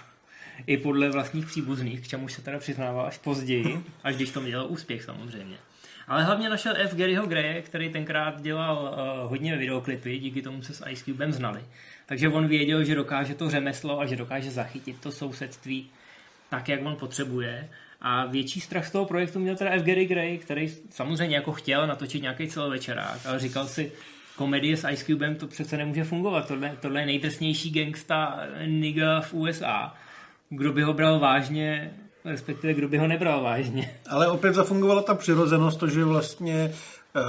i 0.66 0.76
podle 0.76 1.10
vlastních 1.10 1.46
příbuzných, 1.46 2.00
k 2.00 2.08
čemu 2.08 2.28
se 2.28 2.42
teda 2.42 2.58
přiznává 2.58 3.06
až 3.06 3.18
později, 3.18 3.84
až 4.04 4.16
když 4.16 4.30
to 4.30 4.40
mělo 4.40 4.66
úspěch 4.66 5.02
samozřejmě. 5.02 5.56
Ale 6.08 6.24
hlavně 6.24 6.48
našel 6.48 6.74
F. 6.76 6.94
Garyho 6.94 7.26
Gray, 7.26 7.62
který 7.62 7.92
tenkrát 7.92 8.42
dělal 8.42 8.76
uh, 9.22 9.30
hodně 9.30 9.56
videoklipy, 9.56 10.18
díky 10.18 10.42
tomu 10.42 10.62
se 10.62 10.74
s 10.74 10.84
Ice 10.90 11.04
Cubem 11.04 11.32
znali. 11.32 11.60
Takže 12.06 12.28
on 12.28 12.46
věděl, 12.46 12.84
že 12.84 12.94
dokáže 12.94 13.34
to 13.34 13.50
řemeslo 13.50 14.00
a 14.00 14.06
že 14.06 14.16
dokáže 14.16 14.50
zachytit 14.50 15.00
to 15.00 15.12
sousedství 15.12 15.90
tak, 16.48 16.68
jak 16.68 16.86
on 16.86 16.96
potřebuje. 16.96 17.68
A 18.00 18.26
větší 18.26 18.60
strach 18.60 18.86
z 18.86 18.90
toho 18.90 19.04
projektu 19.04 19.38
měl 19.38 19.56
teda 19.56 19.70
F. 19.70 19.82
Gary 19.82 20.06
Gray, 20.06 20.38
který 20.38 20.68
samozřejmě 20.90 21.36
jako 21.36 21.52
chtěl 21.52 21.86
natočit 21.86 22.22
nějaký 22.22 22.48
celovečerák, 22.48 23.26
ale 23.26 23.38
říkal 23.38 23.66
si, 23.66 23.92
komedie 24.36 24.76
s 24.76 24.88
Ice 24.88 25.04
Cubem 25.04 25.34
to 25.34 25.46
přece 25.46 25.76
nemůže 25.76 26.04
fungovat. 26.04 26.48
Tohle, 26.48 26.76
tohle 26.80 27.00
je 27.00 27.06
nejdrsnější 27.06 27.70
gangsta 27.70 28.40
nigga 28.66 29.20
v 29.20 29.34
USA 29.34 29.94
kdo 30.50 30.72
by 30.72 30.82
ho 30.82 30.92
bral 30.92 31.18
vážně, 31.18 31.94
respektive 32.24 32.74
kdo 32.74 32.88
by 32.88 32.98
ho 32.98 33.06
nebral 33.06 33.42
vážně. 33.42 33.94
Ale 34.10 34.28
opět 34.28 34.54
zafungovala 34.54 35.02
ta 35.02 35.14
přirozenost, 35.14 35.80
to, 35.80 35.86
že 35.86 36.04
vlastně 36.04 36.72
uh, 37.16 37.22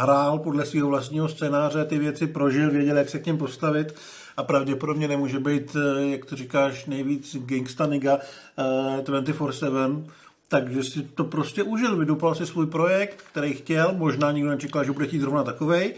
hrál 0.00 0.38
podle 0.38 0.66
svého 0.66 0.88
vlastního 0.88 1.28
scénáře, 1.28 1.84
ty 1.84 1.98
věci 1.98 2.26
prožil, 2.26 2.70
věděl, 2.70 2.96
jak 2.96 3.08
se 3.08 3.18
k 3.18 3.26
něm 3.26 3.38
postavit 3.38 3.94
a 4.36 4.42
pravděpodobně 4.42 5.08
nemůže 5.08 5.40
být, 5.40 5.76
eh, 5.76 6.10
jak 6.10 6.24
to 6.24 6.36
říkáš, 6.36 6.86
nejvíc 6.86 7.36
gangsta 7.36 7.86
nigga 7.86 8.18
uh, 8.18 9.00
24-7, 9.00 10.04
takže 10.48 10.84
si 10.84 11.02
to 11.02 11.24
prostě 11.24 11.62
užil, 11.62 11.96
vydupal 11.96 12.34
si 12.34 12.46
svůj 12.46 12.66
projekt, 12.66 13.24
který 13.32 13.54
chtěl, 13.54 13.94
možná 13.94 14.32
nikdo 14.32 14.50
nečekal, 14.50 14.84
že 14.84 14.92
bude 14.92 15.06
chtít 15.06 15.20
zrovna 15.20 15.42
takovej, 15.42 15.94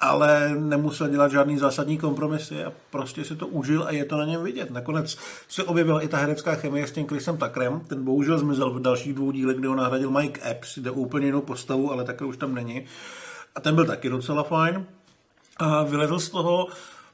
ale 0.00 0.54
nemusel 0.58 1.08
dělat 1.08 1.30
žádný 1.30 1.58
zásadní 1.58 1.98
kompromisy 1.98 2.64
a 2.64 2.72
prostě 2.90 3.24
si 3.24 3.36
to 3.36 3.46
užil 3.46 3.84
a 3.84 3.90
je 3.90 4.04
to 4.04 4.16
na 4.16 4.24
něm 4.24 4.44
vidět. 4.44 4.70
Nakonec 4.70 5.16
se 5.48 5.64
objevila 5.64 6.00
i 6.00 6.08
ta 6.08 6.16
herecká 6.16 6.54
chemie 6.54 6.86
s 6.86 6.92
tím 6.92 7.06
Chrisem 7.06 7.36
Takrem, 7.36 7.80
ten 7.80 8.04
bohužel 8.04 8.38
zmizel 8.38 8.70
v 8.70 8.80
dalších 8.80 9.14
dvou 9.14 9.30
dílech, 9.30 9.56
kde 9.56 9.68
ho 9.68 9.74
nahradil 9.74 10.10
Mike 10.10 10.50
Epps, 10.50 10.78
jde 10.78 10.90
úplně 10.90 11.26
jinou 11.26 11.40
postavu, 11.40 11.92
ale 11.92 12.04
také 12.04 12.24
už 12.24 12.36
tam 12.36 12.54
není. 12.54 12.84
A 13.54 13.60
ten 13.60 13.74
byl 13.74 13.86
taky 13.86 14.08
docela 14.08 14.42
fajn. 14.42 14.86
A 15.56 15.82
vylezl 15.82 16.18
z 16.18 16.28
toho 16.28 16.68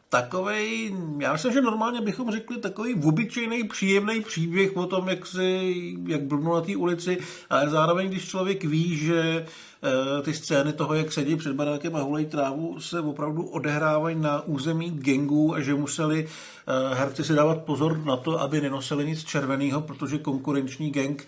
takový, 0.09 0.95
já 1.19 1.33
myslím, 1.33 1.53
že 1.53 1.61
normálně 1.61 2.01
bychom 2.01 2.31
řekli 2.31 2.57
takový 2.57 2.95
obyčejný, 2.95 3.64
příjemný 3.64 4.21
příběh 4.21 4.77
o 4.77 4.87
tom, 4.87 5.09
jak, 5.09 5.27
si, 5.27 5.75
jak 6.07 6.23
blbnu 6.23 6.55
na 6.55 6.61
té 6.61 6.77
ulici, 6.77 7.19
ale 7.51 7.71
zároveň, 7.71 8.09
když 8.09 8.29
člověk 8.29 8.64
ví, 8.64 8.97
že 8.97 9.21
e, 9.21 10.23
ty 10.23 10.35
scény 10.35 10.73
toho, 10.73 10.95
jak 10.95 11.12
sedí 11.12 11.37
před 11.37 11.53
barákem 11.53 11.97
a 11.97 12.01
hulej 12.01 12.27
trávu, 12.27 12.81
se 12.81 13.01
opravdu 13.01 13.47
odehrávají 13.47 14.16
na 14.16 14.42
území 14.47 14.90
gangů 14.90 15.55
a 15.55 15.61
že 15.61 15.75
museli 15.75 16.29
e, 16.29 16.95
herci 16.95 17.25
si 17.25 17.35
dávat 17.35 17.59
pozor 17.59 18.05
na 18.05 18.16
to, 18.16 18.40
aby 18.40 18.61
nenosili 18.61 19.07
nic 19.07 19.25
červeného, 19.25 19.81
protože 19.81 20.19
konkurenční 20.19 20.90
gang 20.90 21.23
e, 21.23 21.27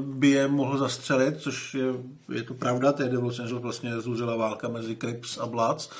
by 0.00 0.28
je 0.28 0.48
mohl 0.48 0.78
zastřelit, 0.78 1.40
což 1.40 1.74
je, 1.74 1.86
je 2.34 2.42
to 2.42 2.54
pravda, 2.54 2.92
tehdy 2.92 3.16
v 3.16 3.22
Los 3.22 3.38
Angeles 3.38 3.62
vlastně 3.62 4.00
zúřila 4.00 4.36
válka 4.36 4.68
mezi 4.68 4.96
Crips 4.96 5.38
a 5.38 5.46
Bloods 5.46 5.90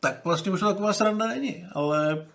tak 0.00 0.24
vlastně 0.24 0.52
už 0.52 0.60
to 0.60 0.66
taková 0.66 0.92
sranda 0.92 1.26
není, 1.26 1.64
ale 1.72 2.26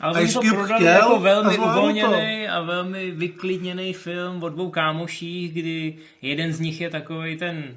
ale 0.00 0.22
Ice 0.22 0.34
to 0.34 0.40
prodali 0.54 0.84
jako 0.84 1.18
velmi 1.18 1.58
uvolněný 1.58 2.48
a 2.48 2.60
velmi 2.60 3.10
vyklidněný 3.10 3.92
film 3.92 4.42
o 4.42 4.48
dvou 4.48 4.70
kámoších, 4.70 5.52
kdy 5.52 5.96
jeden 6.22 6.52
z 6.52 6.60
nich 6.60 6.80
je 6.80 6.90
takový 6.90 7.36
ten, 7.36 7.76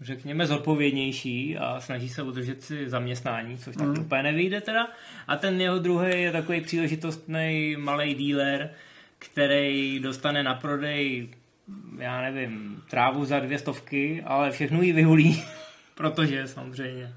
řekněme, 0.00 0.46
zodpovědnější 0.46 1.58
a 1.58 1.80
snaží 1.80 2.08
se 2.08 2.22
udržet 2.22 2.62
si 2.62 2.90
zaměstnání, 2.90 3.58
což 3.58 3.76
tak 3.76 3.86
mm. 3.86 3.98
úplně 3.98 4.22
nevyjde 4.22 4.60
teda. 4.60 4.88
A 5.28 5.36
ten 5.36 5.60
jeho 5.60 5.78
druhý 5.78 6.22
je 6.22 6.32
takový 6.32 6.60
příležitostný 6.60 7.76
malý 7.78 8.14
dealer, 8.14 8.70
který 9.18 10.00
dostane 10.00 10.42
na 10.42 10.54
prodej, 10.54 11.28
já 11.98 12.22
nevím, 12.22 12.82
trávu 12.90 13.24
za 13.24 13.40
dvě 13.40 13.58
stovky, 13.58 14.22
ale 14.26 14.50
všechno 14.50 14.82
jí 14.82 14.92
vyhulí, 14.92 15.42
protože 15.94 16.48
samozřejmě 16.48 17.12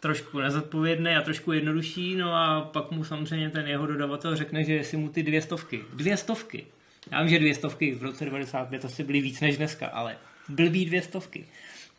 trošku 0.00 0.38
nezodpovědný 0.38 1.10
a 1.10 1.22
trošku 1.22 1.52
jednodušší, 1.52 2.16
no 2.16 2.34
a 2.34 2.60
pak 2.72 2.90
mu 2.90 3.04
samozřejmě 3.04 3.50
ten 3.50 3.66
jeho 3.66 3.86
dodavatel 3.86 4.36
řekne, 4.36 4.64
že 4.64 4.72
jestli 4.72 4.96
mu 4.96 5.08
ty 5.08 5.22
dvě 5.22 5.42
stovky, 5.42 5.84
dvě 5.94 6.16
stovky, 6.16 6.66
já 7.10 7.20
vím, 7.22 7.28
že 7.28 7.38
dvě 7.38 7.54
stovky 7.54 7.94
v 7.94 8.02
roce 8.02 8.24
95 8.24 8.84
asi 8.84 9.04
byly 9.04 9.20
víc 9.20 9.40
než 9.40 9.56
dneska, 9.56 9.86
ale 9.86 10.16
blbý 10.48 10.86
dvě 10.86 11.02
stovky. 11.02 11.46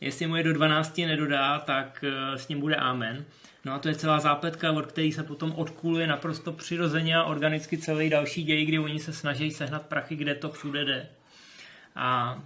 Jestli 0.01 0.27
mu 0.27 0.35
je 0.35 0.43
do 0.43 0.53
12 0.53 0.97
nedodá, 0.97 1.59
tak 1.59 2.03
eh, 2.07 2.37
s 2.37 2.47
ním 2.47 2.59
bude 2.59 2.75
amen. 2.75 3.25
No 3.65 3.73
a 3.73 3.79
to 3.79 3.87
je 3.87 3.95
celá 3.95 4.19
zápletka, 4.19 4.71
od 4.71 4.85
který 4.85 5.11
se 5.11 5.23
potom 5.23 5.51
odkuluje 5.51 6.07
naprosto 6.07 6.51
přirozeně 6.51 7.15
a 7.15 7.23
organicky 7.23 7.77
celý 7.77 8.09
další 8.09 8.43
děj, 8.43 8.65
kdy 8.65 8.79
oni 8.79 8.99
se 8.99 9.13
snaží 9.13 9.51
sehnat 9.51 9.85
prachy, 9.85 10.15
kde 10.15 10.35
to 10.35 10.51
všude 10.51 10.85
jde. 10.85 11.07
A 11.95 12.39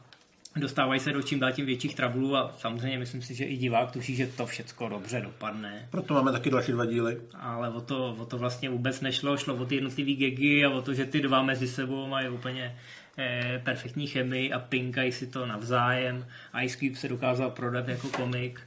dostávají 0.56 1.00
se 1.00 1.14
do 1.14 1.22
čím 1.22 1.40
dál 1.40 1.52
tím 1.52 1.66
větších 1.66 1.96
trablů 1.96 2.36
a 2.36 2.56
samozřejmě 2.58 3.00
myslím 3.00 3.22
si, 3.22 3.36
že 3.36 3.46
i 3.46 3.58
divák 3.58 3.92
tuší, 3.92 4.16
že 4.16 4.28
to 4.28 4.46
všecko 4.46 4.90
dobře 4.90 5.22
dopadne. 5.22 5.88
Proto 5.90 6.14
máme 6.14 6.32
taky 6.32 6.50
další 6.50 6.72
dva 6.72 6.86
díly. 6.86 7.22
Ale 7.40 7.70
o 7.70 7.82
to, 7.82 8.16
o 8.20 8.26
to 8.26 8.38
vlastně 8.38 8.70
vůbec 8.70 9.02
nešlo, 9.02 9.38
šlo 9.38 9.56
o 9.56 9.66
ty 9.66 9.76
jednotlivý 9.76 10.16
gegy 10.16 10.66
a 10.66 10.70
o 10.70 10.82
to, 10.82 10.94
že 10.94 11.06
ty 11.06 11.22
dva 11.22 11.44
mezi 11.44 11.68
sebou 11.68 12.08
mají 12.08 12.30
úplně 12.30 12.78
eh, 13.18 13.62
perfektní 13.64 14.08
chemii 14.08 14.54
a 14.54 14.60
pinkají 14.60 15.12
si 15.12 15.28
to 15.28 15.46
navzájem. 15.46 16.26
Ice 16.64 16.78
Cube 16.78 16.96
se 16.96 17.08
dokázal 17.08 17.52
prodat 17.52 17.88
jako 17.88 18.08
komik 18.08 18.62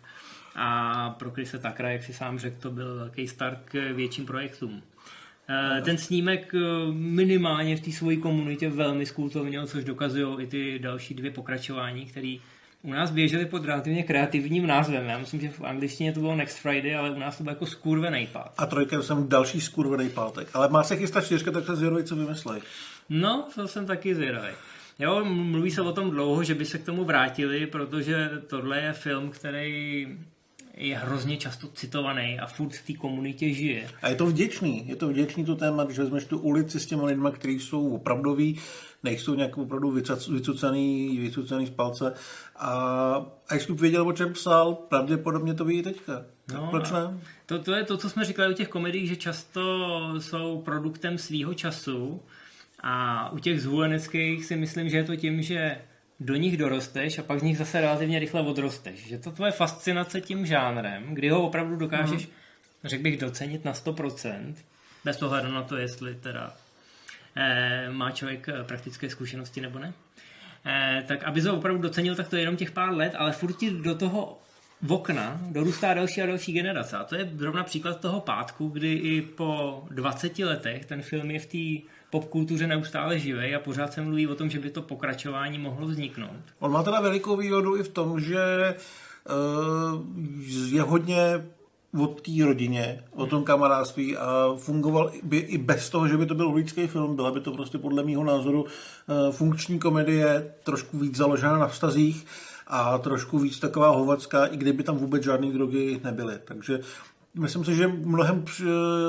a 0.54 1.10
pro 1.10 1.30
Krise 1.30 1.58
Takra, 1.58 1.90
jak 1.90 2.02
si 2.02 2.12
sám 2.12 2.38
řekl, 2.38 2.56
to 2.60 2.70
byl 2.70 2.96
velký 2.96 3.28
start 3.28 3.58
k 3.64 3.92
větším 3.92 4.26
projektům. 4.26 4.82
Eh, 5.48 5.82
ten 5.82 5.98
snímek 5.98 6.54
eh, 6.54 6.58
minimálně 6.92 7.76
v 7.76 7.80
té 7.80 7.92
své 7.92 8.16
komunitě 8.16 8.68
velmi 8.68 9.06
skultovnil, 9.06 9.66
což 9.66 9.84
dokazují 9.84 10.42
i 10.42 10.46
ty 10.46 10.78
další 10.78 11.14
dvě 11.14 11.30
pokračování, 11.30 12.06
které 12.06 12.36
u 12.82 12.90
nás 12.90 13.10
běžely 13.10 13.46
pod 13.46 13.64
relativně 13.64 14.02
kreativním 14.02 14.66
názvem. 14.66 15.06
Já 15.08 15.18
myslím, 15.18 15.40
že 15.40 15.48
v 15.48 15.60
angličtině 15.60 16.12
to 16.12 16.20
bylo 16.20 16.36
Next 16.36 16.58
Friday, 16.58 16.96
ale 16.96 17.10
u 17.10 17.18
nás 17.18 17.38
to 17.38 17.44
bylo 17.44 17.52
jako 17.52 17.66
skurvený 17.66 18.26
pát. 18.26 18.52
A 18.58 18.66
trojka 18.66 19.02
jsem 19.02 19.28
další 19.28 19.60
skurvený 19.60 20.08
pátek. 20.08 20.48
Ale 20.54 20.68
má 20.68 20.82
se 20.82 20.96
chystat 20.96 21.24
čtyřka, 21.24 21.50
tak 21.50 21.66
se 21.66 21.76
zvědavý, 21.76 22.04
co 22.04 22.16
vymyslej. 22.16 22.60
No, 23.08 23.48
to 23.54 23.68
jsem 23.68 23.86
taky 23.86 24.14
zvědavý. 24.14 24.48
Jo, 24.98 25.24
mluví 25.24 25.70
se 25.70 25.82
o 25.82 25.92
tom 25.92 26.10
dlouho, 26.10 26.44
že 26.44 26.54
by 26.54 26.64
se 26.64 26.78
k 26.78 26.84
tomu 26.84 27.04
vrátili, 27.04 27.66
protože 27.66 28.30
tohle 28.46 28.80
je 28.80 28.92
film, 28.92 29.30
který 29.30 30.06
je 30.76 30.96
hrozně 30.96 31.36
často 31.36 31.68
citovaný 31.68 32.38
a 32.40 32.46
furt 32.46 32.72
v 32.72 32.86
té 32.86 32.92
komunitě 32.92 33.54
žije. 33.54 33.88
A 34.02 34.08
je 34.08 34.14
to 34.14 34.26
vděčný, 34.26 34.88
je 34.88 34.96
to 34.96 35.08
vděčný 35.08 35.44
to 35.44 35.56
téma, 35.56 35.84
když 35.84 35.98
vezmeš 35.98 36.24
tu 36.24 36.38
ulici 36.38 36.80
s 36.80 36.86
těmi 36.86 37.02
lidmi, 37.02 37.28
kteří 37.32 37.60
jsou 37.60 37.94
opravdoví, 37.94 38.60
nejsou 39.02 39.34
nějak 39.34 39.58
opravdu 39.58 39.90
vycucený, 40.30 41.18
vycucený 41.18 41.66
z 41.66 41.70
palce. 41.70 42.14
A 42.56 43.26
Ice 43.56 43.66
Cube 43.66 43.80
věděl, 43.80 44.08
o 44.08 44.12
čem 44.12 44.32
psal, 44.32 44.74
pravděpodobně 44.74 45.54
to 45.54 45.64
ví 45.64 45.82
teďka. 45.82 46.24
No, 46.54 46.66
proč 46.70 46.90
ne? 46.90 47.20
To, 47.46 47.58
to 47.58 47.74
je 47.74 47.84
to, 47.84 47.96
co 47.96 48.10
jsme 48.10 48.24
říkali 48.24 48.54
u 48.54 48.56
těch 48.56 48.68
komedií, 48.68 49.06
že 49.06 49.16
často 49.16 49.98
jsou 50.18 50.62
produktem 50.64 51.18
svýho 51.18 51.54
času 51.54 52.22
a 52.80 53.30
u 53.32 53.38
těch 53.38 53.62
zhuleneckých 53.62 54.44
si 54.44 54.56
myslím, 54.56 54.88
že 54.88 54.96
je 54.96 55.04
to 55.04 55.16
tím, 55.16 55.42
že 55.42 55.78
do 56.20 56.36
nich 56.36 56.56
dorosteš 56.56 57.18
a 57.18 57.22
pak 57.22 57.40
z 57.40 57.42
nich 57.42 57.58
zase 57.58 57.80
relativně 57.80 58.18
rychle 58.18 58.40
odrosteš. 58.40 59.06
Že 59.06 59.18
to 59.18 59.30
tvoje 59.30 59.52
fascinace 59.52 60.20
tím 60.20 60.46
žánrem, 60.46 61.14
kdy 61.14 61.28
ho 61.28 61.46
opravdu 61.46 61.76
dokážeš, 61.76 62.26
mm. 62.26 62.32
řekl 62.84 63.02
bych, 63.02 63.20
docenit 63.20 63.64
na 63.64 63.72
100%, 63.72 64.54
bez 65.04 65.22
ohledu 65.22 65.52
na 65.52 65.62
to, 65.62 65.76
jestli 65.76 66.14
teda 66.14 66.56
eh, 67.36 67.90
má 67.90 68.10
člověk 68.10 68.48
eh, 68.48 68.64
praktické 68.64 69.10
zkušenosti 69.10 69.60
nebo 69.60 69.78
ne, 69.78 69.92
eh, 70.66 71.04
tak 71.08 71.24
aby 71.24 71.40
ho 71.40 71.56
opravdu 71.56 71.82
docenil, 71.82 72.14
tak 72.14 72.28
to 72.28 72.36
je 72.36 72.42
jenom 72.42 72.56
těch 72.56 72.70
pár 72.70 72.92
let, 72.92 73.14
ale 73.16 73.32
furt 73.32 73.52
ti 73.52 73.70
do 73.70 73.94
toho 73.94 74.38
v 74.84 74.92
okna 74.92 75.40
dorůstá 75.50 75.94
další 75.94 76.22
a 76.22 76.26
další 76.26 76.52
generace. 76.52 76.96
A 76.96 77.04
to 77.04 77.14
je 77.14 77.32
zrovna 77.36 77.64
příklad 77.64 78.00
toho 78.00 78.20
pátku, 78.20 78.68
kdy 78.68 78.92
i 78.92 79.22
po 79.22 79.82
20 79.90 80.38
letech 80.38 80.84
ten 80.84 81.02
film 81.02 81.30
je 81.30 81.40
v 81.40 81.46
té 81.46 81.88
popkultuře 82.10 82.66
neustále 82.66 83.18
živej 83.18 83.54
a 83.54 83.58
pořád 83.58 83.92
se 83.92 84.02
mluví 84.02 84.26
o 84.26 84.34
tom, 84.34 84.50
že 84.50 84.58
by 84.58 84.70
to 84.70 84.82
pokračování 84.82 85.58
mohlo 85.58 85.86
vzniknout. 85.86 86.40
On 86.58 86.72
má 86.72 86.82
teda 86.82 87.00
velikou 87.00 87.36
výhodu 87.36 87.76
i 87.76 87.82
v 87.82 87.88
tom, 87.88 88.20
že 88.20 88.74
uh, 89.94 90.74
je 90.74 90.82
hodně 90.82 91.44
o 92.00 92.06
té 92.06 92.44
rodině, 92.44 93.04
o 93.12 93.26
tom 93.26 93.44
kamarádství 93.44 94.16
a 94.16 94.54
fungoval 94.56 95.12
by 95.22 95.36
i 95.36 95.58
bez 95.58 95.90
toho, 95.90 96.08
že 96.08 96.16
by 96.16 96.26
to 96.26 96.34
byl 96.34 96.48
ulický 96.48 96.86
film. 96.86 97.16
Byla 97.16 97.30
by 97.30 97.40
to 97.40 97.52
prostě 97.52 97.78
podle 97.78 98.04
mého 98.04 98.24
názoru 98.24 98.62
uh, 98.62 98.68
funkční 99.30 99.78
komedie, 99.78 100.54
trošku 100.62 100.98
víc 100.98 101.16
založená 101.16 101.58
na 101.58 101.68
vztazích 101.68 102.26
a 102.66 102.98
trošku 102.98 103.38
víc 103.38 103.58
taková 103.58 103.88
hovacká, 103.88 104.46
i 104.46 104.56
kdyby 104.56 104.82
tam 104.82 104.96
vůbec 104.96 105.22
žádné 105.22 105.52
drogy 105.52 106.00
nebyly. 106.04 106.34
Takže 106.44 106.80
myslím 107.34 107.64
si, 107.64 107.76
že 107.76 107.88
mnohem 107.88 108.44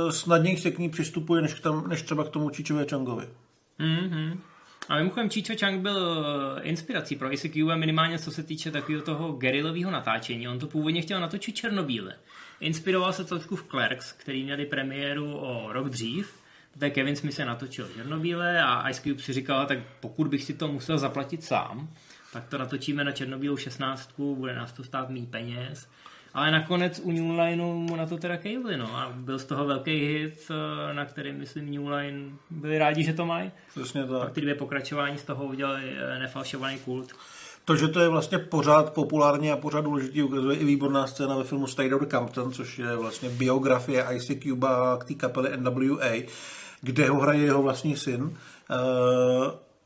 snadněji 0.10 0.58
se 0.58 0.72
k 0.72 0.80
ní 0.80 0.90
přistupuje, 0.90 1.42
než, 1.42 1.54
k 1.54 1.60
tam, 1.60 1.88
než 1.88 2.02
třeba 2.02 2.24
k 2.24 2.30
tomu 2.30 2.50
Číčové 2.50 2.86
Changovi. 2.86 3.30
Mm-hmm. 3.80 4.38
A 4.90 4.96
mimochodem 4.98 5.30
Číčo 5.30 5.54
Chang 5.60 5.82
byl 5.82 6.26
eh, 6.58 6.62
inspirací 6.62 7.16
pro 7.16 7.34
ICQ 7.34 7.76
minimálně 7.76 8.20
co 8.20 8.32
se 8.32 8.44
týče 8.44 8.72
takového 8.72 9.04
toho 9.04 9.32
gerilového 9.32 9.92
natáčení. 9.92 10.48
On 10.48 10.60
to 10.60 10.68
původně 10.68 11.02
chtěl 11.02 11.20
natočit 11.20 11.56
černobíle. 11.56 12.16
Inspiroval 12.60 13.14
se 13.14 13.24
trošku 13.24 13.56
v 13.56 13.64
Clerks, 13.64 14.12
který 14.12 14.44
měli 14.44 14.66
premiéru 14.66 15.38
o 15.38 15.74
rok 15.74 15.90
dřív. 15.90 16.34
Poté 16.74 16.90
Kevin 16.90 17.16
Smith 17.16 17.36
se 17.36 17.46
natočil 17.46 17.90
černobíle 17.96 18.64
a 18.64 18.90
Ice 18.90 19.02
Cube 19.02 19.22
si 19.22 19.34
říkal, 19.34 19.66
tak 19.66 19.80
pokud 20.00 20.28
bych 20.28 20.44
si 20.44 20.54
to 20.54 20.68
musel 20.68 20.98
zaplatit 20.98 21.44
sám, 21.44 21.90
tak 22.36 22.46
to 22.50 22.58
natočíme 22.58 23.04
na 23.04 23.12
černobílou 23.12 23.58
16, 23.58 24.12
bude 24.18 24.56
nás 24.56 24.72
to 24.72 24.84
stát 24.84 25.10
mý 25.10 25.26
peněz 25.26 25.88
ale 26.36 26.52
nakonec 26.52 27.02
u 27.04 27.12
New 27.12 27.40
Lineu 27.40 27.74
mu 27.74 27.96
na 27.96 28.06
to 28.06 28.18
teda 28.18 28.38
kejvli, 28.38 28.78
no. 28.78 28.98
A 28.98 29.12
byl 29.16 29.40
z 29.40 29.46
toho 29.46 29.66
velký 29.66 29.92
hit, 29.92 30.52
eh, 30.52 30.94
na 30.94 31.06
který, 31.06 31.32
myslím, 31.32 31.72
New 31.72 31.88
Line 31.88 32.30
byli 32.50 32.78
rádi, 32.78 33.04
že 33.04 33.14
to 33.14 33.26
mají. 33.26 33.52
Přesně 33.70 34.02
tak. 34.02 34.20
Pak 34.20 34.32
ty 34.32 34.42
dvě 34.42 34.56
pokračování 34.56 35.18
z 35.18 35.24
toho 35.24 35.46
udělali 35.46 35.84
eh, 35.98 36.20
nefalšovaný 36.20 36.80
kult. 36.80 37.14
To, 37.66 37.76
že 37.76 37.88
to 37.88 38.00
je 38.00 38.10
vlastně 38.10 38.40
pořád 38.40 38.94
populární 38.94 39.52
a 39.52 39.58
pořád 39.58 39.82
důležitý, 39.82 40.24
ukazuje 40.24 40.58
i 40.58 40.66
výborná 40.66 41.08
scéna 41.08 41.38
ve 41.38 41.44
filmu 41.44 41.68
Straight 41.68 41.94
Outta 41.94 42.20
Compton, 42.20 42.52
což 42.52 42.80
je 42.80 42.96
vlastně 42.96 43.30
biografie 43.30 44.06
Ice 44.14 44.36
Cuba 44.36 44.98
k 44.98 45.06
té 45.06 45.14
kapely 45.14 45.50
NWA, 45.58 46.12
kde 46.82 47.10
ho 47.10 47.20
hraje 47.20 47.44
jeho 47.44 47.62
vlastní 47.62 47.96
syn. 47.96 48.38
Eh, 48.72 48.76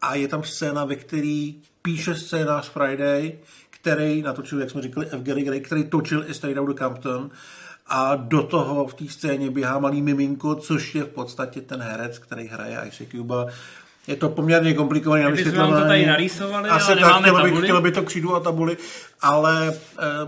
a 0.02 0.16
je 0.16 0.28
tam 0.28 0.44
scéna, 0.44 0.86
ve 0.86 0.96
který 0.96 1.62
píše 1.82 2.16
scénář 2.16 2.70
Friday, 2.70 3.40
který 3.70 4.22
natočil, 4.22 4.60
jak 4.60 4.70
jsme 4.70 4.82
říkali, 4.82 5.08
F. 5.12 5.22
Gary 5.22 5.44
Gray, 5.44 5.62
který 5.62 5.84
točil 5.84 6.26
i 6.28 6.34
Straight 6.34 6.60
Outta 6.62 6.86
Compton 6.86 7.32
a 7.88 8.16
do 8.16 8.44
toho 8.44 8.88
v 8.88 8.94
té 8.94 9.08
scéně 9.08 9.52
běhá 9.52 9.80
malý 9.80 10.02
miminko, 10.02 10.56
což 10.56 10.96
je 10.96 11.04
v 11.04 11.08
podstatě 11.08 11.62
ten 11.62 11.82
herec, 11.82 12.20
který 12.20 12.48
hraje 12.48 12.82
Ice 12.88 13.06
Cuba. 13.06 13.48
Je 14.10 14.16
to 14.16 14.30
poměrně 14.30 14.74
komplikované 14.74 15.24
na 15.24 15.30
vysvětlování. 15.30 15.82
to 15.82 15.88
tady 15.88 16.06
narýsovali, 16.06 16.70
Asi 16.70 16.92
ale 16.92 17.02
tak, 17.02 17.22
nemáme 17.22 17.28
chtělo 17.28 17.44
by, 17.44 17.64
chtělo 17.64 17.82
by 17.82 17.92
to 17.92 18.04
křídu 18.04 18.36
a 18.36 18.40
tabuly, 18.40 18.78
ale 19.22 19.68
e, 19.70 19.74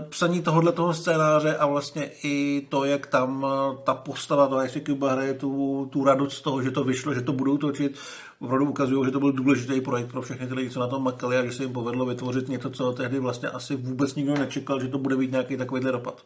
psaní 0.08 0.42
tohohle 0.42 0.72
toho 0.72 0.94
scénáře 0.94 1.56
a 1.56 1.66
vlastně 1.66 2.10
i 2.24 2.66
to, 2.68 2.84
jak 2.84 3.06
tam 3.06 3.46
e, 3.46 3.76
ta 3.84 3.94
postava 3.94 4.46
toho 4.46 4.64
Ice 4.64 4.80
Cuba 4.80 5.12
hraje 5.12 5.34
tu, 5.34 5.88
tu 5.92 6.04
radost 6.04 6.36
z 6.36 6.40
toho, 6.40 6.62
že 6.62 6.70
to 6.70 6.84
vyšlo, 6.84 7.14
že 7.14 7.20
to 7.20 7.32
budou 7.32 7.58
točit, 7.58 7.98
opravdu 8.40 8.70
ukazují, 8.70 9.04
že 9.04 9.10
to 9.10 9.20
byl 9.20 9.32
důležitý 9.32 9.80
projekt 9.80 10.10
pro 10.10 10.22
všechny 10.22 10.46
ty 10.46 10.54
lidi, 10.54 10.70
co 10.70 10.80
na 10.80 10.86
tom 10.86 11.02
makali 11.02 11.36
a 11.36 11.44
že 11.44 11.52
se 11.52 11.62
jim 11.62 11.72
povedlo 11.72 12.06
vytvořit 12.06 12.48
něco, 12.48 12.70
co 12.70 12.92
tehdy 12.92 13.18
vlastně 13.18 13.48
asi 13.48 13.76
vůbec 13.76 14.14
nikdo 14.14 14.34
nečekal, 14.34 14.80
že 14.80 14.88
to 14.88 14.98
bude 14.98 15.16
mít 15.16 15.30
nějaký 15.30 15.56
takovýhle 15.56 15.92
dopad. 15.92 16.22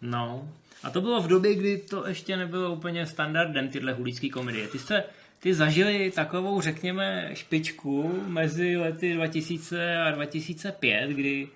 No, 0.00 0.48
a 0.82 0.90
to 0.90 1.00
bylo 1.00 1.20
v 1.20 1.26
době, 1.26 1.54
kdy 1.54 1.78
to 1.78 2.08
ještě 2.08 2.36
nebylo 2.36 2.72
úplně 2.72 3.06
standardem, 3.06 3.68
tyhle 3.68 3.92
hulické 3.92 4.28
komedie. 4.28 4.68
Ty 4.68 4.78
jste 4.78 5.04
ty 5.40 5.54
zažili 5.54 6.10
takovou, 6.10 6.60
řekněme, 6.60 7.30
špičku 7.34 8.22
mezi 8.26 8.76
lety 8.76 9.14
2000 9.14 9.96
a 9.96 10.10
2005, 10.10 11.10
kdy, 11.10 11.48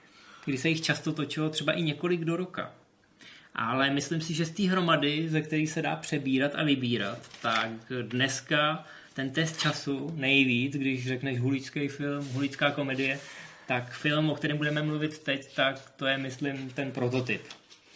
kdy 0.44 0.58
se 0.58 0.68
jich 0.68 0.82
často 0.82 1.12
točilo 1.12 1.50
třeba 1.50 1.72
i 1.72 1.82
několik 1.82 2.24
do 2.24 2.36
roka. 2.36 2.72
Ale 3.54 3.90
myslím 3.90 4.20
si, 4.20 4.34
že 4.34 4.44
z 4.44 4.50
té 4.50 4.62
hromady, 4.62 5.28
ze 5.28 5.40
který 5.40 5.66
se 5.66 5.82
dá 5.82 5.96
přebírat 5.96 6.52
a 6.54 6.64
vybírat, 6.64 7.18
tak 7.42 7.70
dneska 8.02 8.84
ten 9.14 9.30
test 9.30 9.60
času 9.60 10.12
nejvíc, 10.16 10.76
když 10.76 11.08
řekneš 11.08 11.38
hulický 11.38 11.88
film, 11.88 12.28
hulická 12.32 12.70
komedie, 12.70 13.20
tak 13.66 13.92
film, 13.92 14.30
o 14.30 14.34
kterém 14.34 14.56
budeme 14.56 14.82
mluvit 14.82 15.18
teď, 15.18 15.54
tak 15.54 15.90
to 15.96 16.06
je, 16.06 16.18
myslím, 16.18 16.70
ten 16.70 16.92
prototyp. 16.92 17.42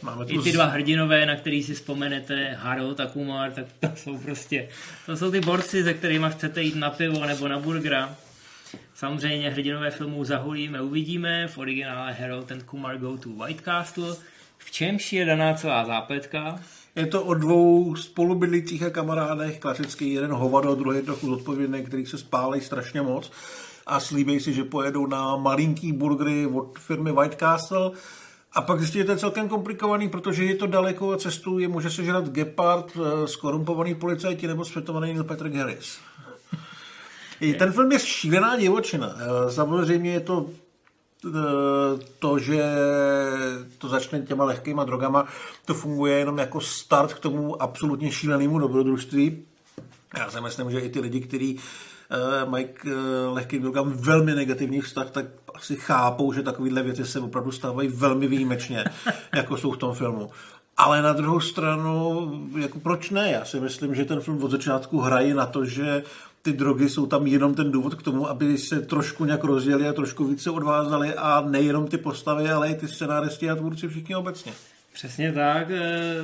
Máme 0.03 0.25
I 0.27 0.39
ty 0.39 0.53
dva 0.53 0.65
hrdinové, 0.65 1.27
na 1.27 1.37
který 1.37 1.63
si 1.63 1.75
vzpomenete, 1.75 2.57
Harold 2.59 3.01
a 3.01 3.07
Kumar, 3.07 3.53
tak 3.53 3.65
to 3.81 3.89
jsou 3.97 4.19
prostě, 4.19 4.69
to 5.07 5.17
jsou 5.17 5.31
ty 5.31 5.41
borci, 5.41 5.85
se 5.85 5.95
kterými 5.95 6.27
chcete 6.31 6.63
jít 6.63 6.77
na 6.77 6.91
pivo 6.91 7.27
nebo 7.27 7.49
na 7.49 7.59
burgera. 7.59 8.17
Samozřejmě 8.95 9.51
hrdinové 9.51 9.91
filmů 9.91 10.25
zahulíme, 10.25 10.83
uvidíme, 10.83 11.49
v 11.49 11.59
originále 11.59 12.13
Harold 12.13 12.53
and 12.53 12.63
Kumar 12.63 12.99
go 12.99 13.17
to 13.17 13.29
White 13.29 13.61
Castle, 13.61 14.17
v 14.59 14.71
čemž 14.71 15.13
je 15.13 15.25
daná 15.25 15.55
celá 15.55 15.85
zápletka. 15.85 16.61
Je 16.97 17.07
to 17.07 17.25
o 17.25 17.35
dvou 17.35 17.97
spolubydlících 17.97 18.83
a 18.83 18.91
kamarádech, 18.91 19.59
klasický 19.59 20.13
jeden 20.13 20.33
hovado, 20.33 20.75
druhý 20.75 21.03
trochu 21.03 21.27
zodpovědný, 21.27 21.85
který 21.85 22.07
se 22.07 22.19
spálí 22.19 22.61
strašně 22.61 23.03
moc 23.03 23.33
a 23.87 24.01
slíbí 24.01 24.41
si, 24.41 24.53
že 24.53 24.65
pojedou 24.65 25.07
na 25.07 25.37
malinký 25.37 25.93
burgery 25.93 26.47
od 26.47 26.79
firmy 26.79 27.13
White 27.13 27.39
Castle 27.39 27.91
a 28.53 28.63
pak 28.63 28.79
zjistí, 28.79 28.99
že 28.99 29.05
to 29.05 29.13
je 29.13 29.19
celkem 29.19 29.49
komplikovaný, 29.49 30.09
protože 30.09 30.45
je 30.45 30.55
to 30.55 30.67
daleko 30.67 31.13
a 31.13 31.19
je 31.59 31.69
může 31.69 31.91
se 31.91 32.05
žrat 32.05 32.29
Gepard, 32.29 32.97
eh, 32.97 33.29
skorumpovaný 33.29 33.95
policajti 33.95 34.47
nebo 34.47 34.65
světovaný 34.65 35.13
Neil 35.13 35.25
Patrick 35.25 35.55
Harris. 35.55 35.99
Ten 37.59 37.73
film 37.73 37.93
je 37.93 37.99
šílená 37.99 38.57
divočina. 38.57 39.17
Eh, 39.17 39.51
samozřejmě 39.51 40.13
je 40.13 40.21
to 40.21 40.47
Eh, 41.27 41.99
to, 42.19 42.39
že 42.39 42.63
to 43.79 43.89
začne 43.89 44.23
těma 44.23 44.45
lehkýma 44.45 44.85
drogama, 44.85 45.27
to 45.65 45.75
funguje 45.75 46.19
jenom 46.19 46.39
jako 46.39 46.61
start 46.61 47.15
k 47.15 47.19
tomu 47.19 47.63
absolutně 47.63 48.13
šílenému 48.13 48.59
dobrodružství. 48.59 49.45
Já 50.17 50.31
si 50.31 50.41
myslím, 50.41 50.71
že 50.71 50.81
i 50.81 50.89
ty 50.89 51.01
lidi, 51.01 51.21
kteří 51.21 51.55
uh, 51.55 52.51
mají 52.51 52.65
k 52.65 52.85
uh, 52.85 53.35
lehkým 53.35 53.63
drogám 53.63 53.93
velmi 53.93 54.35
negativní 54.35 54.81
vztah, 54.81 55.11
tak 55.11 55.27
asi 55.55 55.77
chápou, 55.77 56.33
že 56.33 56.43
takovéhle 56.43 56.83
věci 56.83 57.05
se 57.05 57.21
opravdu 57.21 57.53
stávají 57.53 57.89
velmi 57.89 58.29
výjimečně, 58.29 58.85
jako 59.35 59.57
jsou 59.57 59.73
v 59.73 59.77
tom 59.77 59.95
filmu. 59.95 60.31
Ale 60.77 61.03
na 61.03 61.13
druhou 61.13 61.41
stranu, 61.41 62.31
jako 62.59 62.79
proč 62.79 63.11
ne? 63.11 63.31
Já 63.31 63.45
si 63.45 63.61
myslím, 63.61 63.95
že 63.95 64.05
ten 64.05 64.21
film 64.21 64.45
od 64.45 64.51
začátku 64.51 65.01
hraje 65.01 65.35
na 65.35 65.47
to, 65.47 65.65
že 65.65 66.03
ty 66.43 66.53
drogy 66.53 66.89
jsou 66.89 67.07
tam 67.07 67.27
jenom 67.27 67.55
ten 67.55 67.73
důvod 67.73 67.95
k 67.95 68.03
tomu, 68.03 68.29
aby 68.29 68.59
se 68.59 68.81
trošku 68.81 69.25
nějak 69.25 69.45
rozjeli 69.45 69.89
a 69.89 69.93
trošku 69.93 70.25
více 70.25 70.51
odvázali 70.51 71.15
a 71.15 71.41
nejenom 71.41 71.87
ty 71.87 71.99
postavy, 71.99 72.51
ale 72.51 72.71
i 72.71 72.75
ty 72.75 72.89
scenáristi 72.89 73.51
a 73.51 73.57
tvůrci 73.57 73.89
všichni 73.89 74.17
obecně. 74.17 74.53
Přesně 74.93 75.33
tak. 75.33 75.71
Eh, 75.71 76.23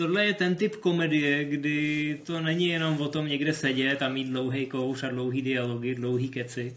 tohle 0.00 0.26
je 0.26 0.34
ten 0.34 0.54
typ 0.54 0.76
komedie, 0.76 1.44
kdy 1.44 2.20
to 2.26 2.40
není 2.40 2.66
jenom 2.66 3.00
o 3.00 3.08
tom 3.08 3.28
někde 3.28 3.52
sedět 3.52 4.02
a 4.02 4.08
mít 4.08 4.28
dlouhý 4.28 4.66
kouř 4.66 5.04
a 5.04 5.08
dlouhý 5.08 5.42
dialogy, 5.42 5.94
dlouhý 5.94 6.28
keci, 6.28 6.76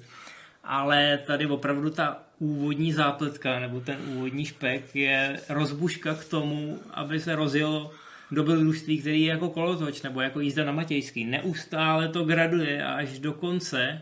ale 0.63 1.19
tady 1.27 1.45
opravdu 1.45 1.89
ta 1.89 2.23
úvodní 2.39 2.93
zápletka 2.93 3.59
nebo 3.59 3.79
ten 3.79 3.97
úvodní 4.15 4.45
špek 4.45 4.95
je 4.95 5.39
rozbuška 5.49 6.13
k 6.13 6.25
tomu, 6.25 6.79
aby 6.91 7.19
se 7.19 7.35
rozjelo 7.35 7.91
dobrodružství, 8.31 8.97
který 8.97 9.21
je 9.21 9.29
jako 9.29 9.49
kolotoč 9.49 10.01
nebo 10.01 10.21
jako 10.21 10.39
jízda 10.39 10.65
na 10.65 10.71
Matějský. 10.71 11.25
Neustále 11.25 12.07
to 12.07 12.23
graduje 12.23 12.83
a 12.83 12.93
až 12.93 13.19
do 13.19 13.33
konce 13.33 14.01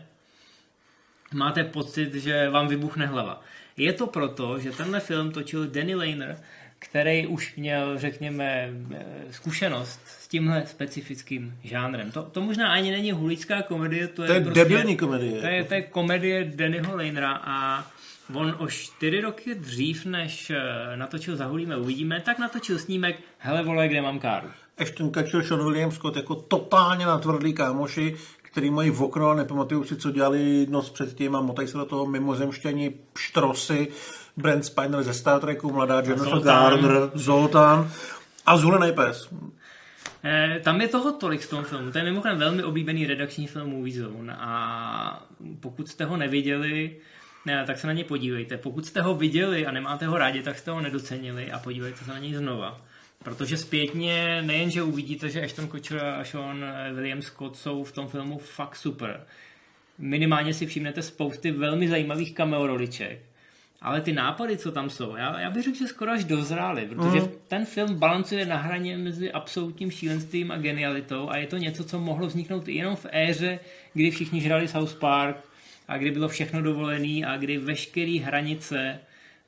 máte 1.34 1.64
pocit, 1.64 2.14
že 2.14 2.50
vám 2.50 2.68
vybuchne 2.68 3.06
hlava. 3.06 3.42
Je 3.76 3.92
to 3.92 4.06
proto, 4.06 4.58
že 4.58 4.70
tenhle 4.70 5.00
film 5.00 5.32
točil 5.32 5.66
Danny 5.66 5.94
Lehner, 5.94 6.36
který 6.82 7.26
už 7.26 7.54
měl, 7.56 7.98
řekněme, 7.98 8.70
eh, 8.94 9.04
zkušenost 9.30 10.00
s 10.04 10.28
tímhle 10.28 10.66
specifickým 10.66 11.54
žánrem. 11.64 12.10
To, 12.10 12.22
to 12.22 12.40
možná 12.40 12.72
ani 12.72 12.90
není 12.90 13.12
hulická 13.12 13.62
komedie, 13.62 14.08
to 14.08 14.22
je, 14.22 14.26
To 14.26 14.34
je 14.34 14.40
prostě, 14.40 14.60
debilní 14.60 14.96
komedie. 14.96 15.40
To 15.40 15.46
je, 15.46 15.64
to 15.64 15.74
je 15.74 15.82
komedie 15.82 16.44
Dannyho 16.44 16.96
Lehnera 16.96 17.40
a 17.44 17.86
on 18.34 18.56
o 18.58 18.66
čtyři 18.68 19.20
roky 19.20 19.54
dřív, 19.54 20.04
než 20.04 20.50
eh, 20.50 20.96
natočil 20.96 21.36
Zahulíme 21.36 21.76
uvidíme, 21.76 22.20
tak 22.20 22.38
natočil 22.38 22.78
snímek 22.78 23.16
Hele 23.38 23.62
vole, 23.62 23.88
kde 23.88 24.02
mám 24.02 24.18
káru. 24.18 24.46
Ashton 24.78 25.12
Kutcher, 25.12 25.44
Sean 25.44 25.64
William 25.64 25.92
Scott 25.92 26.16
jako 26.16 26.34
totálně 26.34 27.06
natvrdlí 27.06 27.52
kámoši, 27.52 28.16
který 28.42 28.70
mají 28.70 28.90
v 28.90 29.02
okno 29.02 29.30
a 29.30 29.34
nepamatují 29.34 29.86
si, 29.86 29.96
co 29.96 30.10
dělali 30.10 30.66
noc 30.70 30.90
předtím 30.90 31.36
a 31.36 31.40
motají 31.40 31.68
se 31.68 31.78
do 31.78 31.84
toho 31.84 32.06
mimozemštění 32.06 32.90
štrosy, 33.18 33.88
Brent 34.36 34.64
Spiner 34.64 35.02
ze 35.02 35.14
Star 35.14 35.40
Treku, 35.40 35.72
mladá 35.72 36.00
Jennifer. 36.00 36.38
Garner, 36.38 37.10
Zoltán 37.14 37.90
a 38.46 38.56
zhulený 38.56 38.92
pes. 38.92 39.28
Eh, 40.24 40.60
tam 40.64 40.80
je 40.80 40.88
toho 40.88 41.12
tolik 41.12 41.42
z 41.42 41.48
tom 41.48 41.64
filmu. 41.64 41.90
To 41.90 41.98
je 41.98 42.04
mimochodem 42.04 42.38
velmi 42.38 42.62
oblíbený 42.62 43.06
redakční 43.06 43.46
film 43.46 43.70
Movie 43.70 44.00
Zone 44.00 44.36
a 44.38 45.26
pokud 45.60 45.88
jste 45.88 46.04
ho 46.04 46.16
neviděli, 46.16 46.96
ne, 47.46 47.64
tak 47.66 47.78
se 47.78 47.86
na 47.86 47.92
něj 47.92 48.04
podívejte. 48.04 48.56
Pokud 48.56 48.86
jste 48.86 49.02
ho 49.02 49.14
viděli 49.14 49.66
a 49.66 49.70
nemáte 49.70 50.06
ho 50.06 50.18
rádi, 50.18 50.42
tak 50.42 50.58
jste 50.58 50.70
ho 50.70 50.80
nedocenili 50.80 51.52
a 51.52 51.58
podívejte 51.58 52.04
se 52.04 52.10
na 52.10 52.18
něj 52.18 52.34
znova. 52.34 52.80
Protože 53.24 53.56
zpětně 53.56 54.42
nejen, 54.42 54.70
že 54.70 54.82
uvidíte, 54.82 55.28
že 55.28 55.44
Ashton 55.44 55.68
Kutcher 55.68 56.04
a 56.04 56.24
Sean 56.24 56.64
William 56.94 57.22
Scott 57.22 57.56
jsou 57.56 57.84
v 57.84 57.92
tom 57.92 58.08
filmu 58.08 58.38
fakt 58.38 58.76
super. 58.76 59.26
Minimálně 59.98 60.54
si 60.54 60.66
všimnete 60.66 61.02
spousty 61.02 61.50
velmi 61.50 61.88
zajímavých 61.88 62.34
cameo 62.34 62.66
roliček. 62.66 63.31
Ale 63.82 64.00
ty 64.00 64.12
nápady, 64.12 64.56
co 64.56 64.72
tam 64.72 64.90
jsou, 64.90 65.16
já, 65.16 65.40
já 65.40 65.50
bych 65.50 65.64
řekl, 65.64 65.76
že 65.78 65.86
skoro 65.86 66.10
až 66.10 66.24
dozrály, 66.24 66.86
protože 66.86 67.18
Mhm. 67.20 67.28
ten 67.48 67.64
film 67.66 67.94
balancuje 67.98 68.46
na 68.46 68.56
hraně 68.56 68.96
mezi 68.98 69.32
absolutním 69.32 69.90
šílenstvím 69.90 70.50
a 70.52 70.56
genialitou 70.58 71.28
a 71.30 71.36
je 71.36 71.46
to 71.46 71.56
něco, 71.56 71.84
co 71.84 71.98
mohlo 72.00 72.26
vzniknout 72.26 72.68
jenom 72.68 72.96
v 72.96 73.06
éře, 73.12 73.58
kdy 73.94 74.10
všichni 74.10 74.40
žrali 74.40 74.68
South 74.68 74.94
Park 74.94 75.36
a 75.88 75.98
kdy 75.98 76.10
bylo 76.10 76.28
všechno 76.28 76.62
dovolené 76.62 77.26
a 77.26 77.36
kdy 77.36 77.58
veškeré 77.58 78.18
hranice 78.24 78.98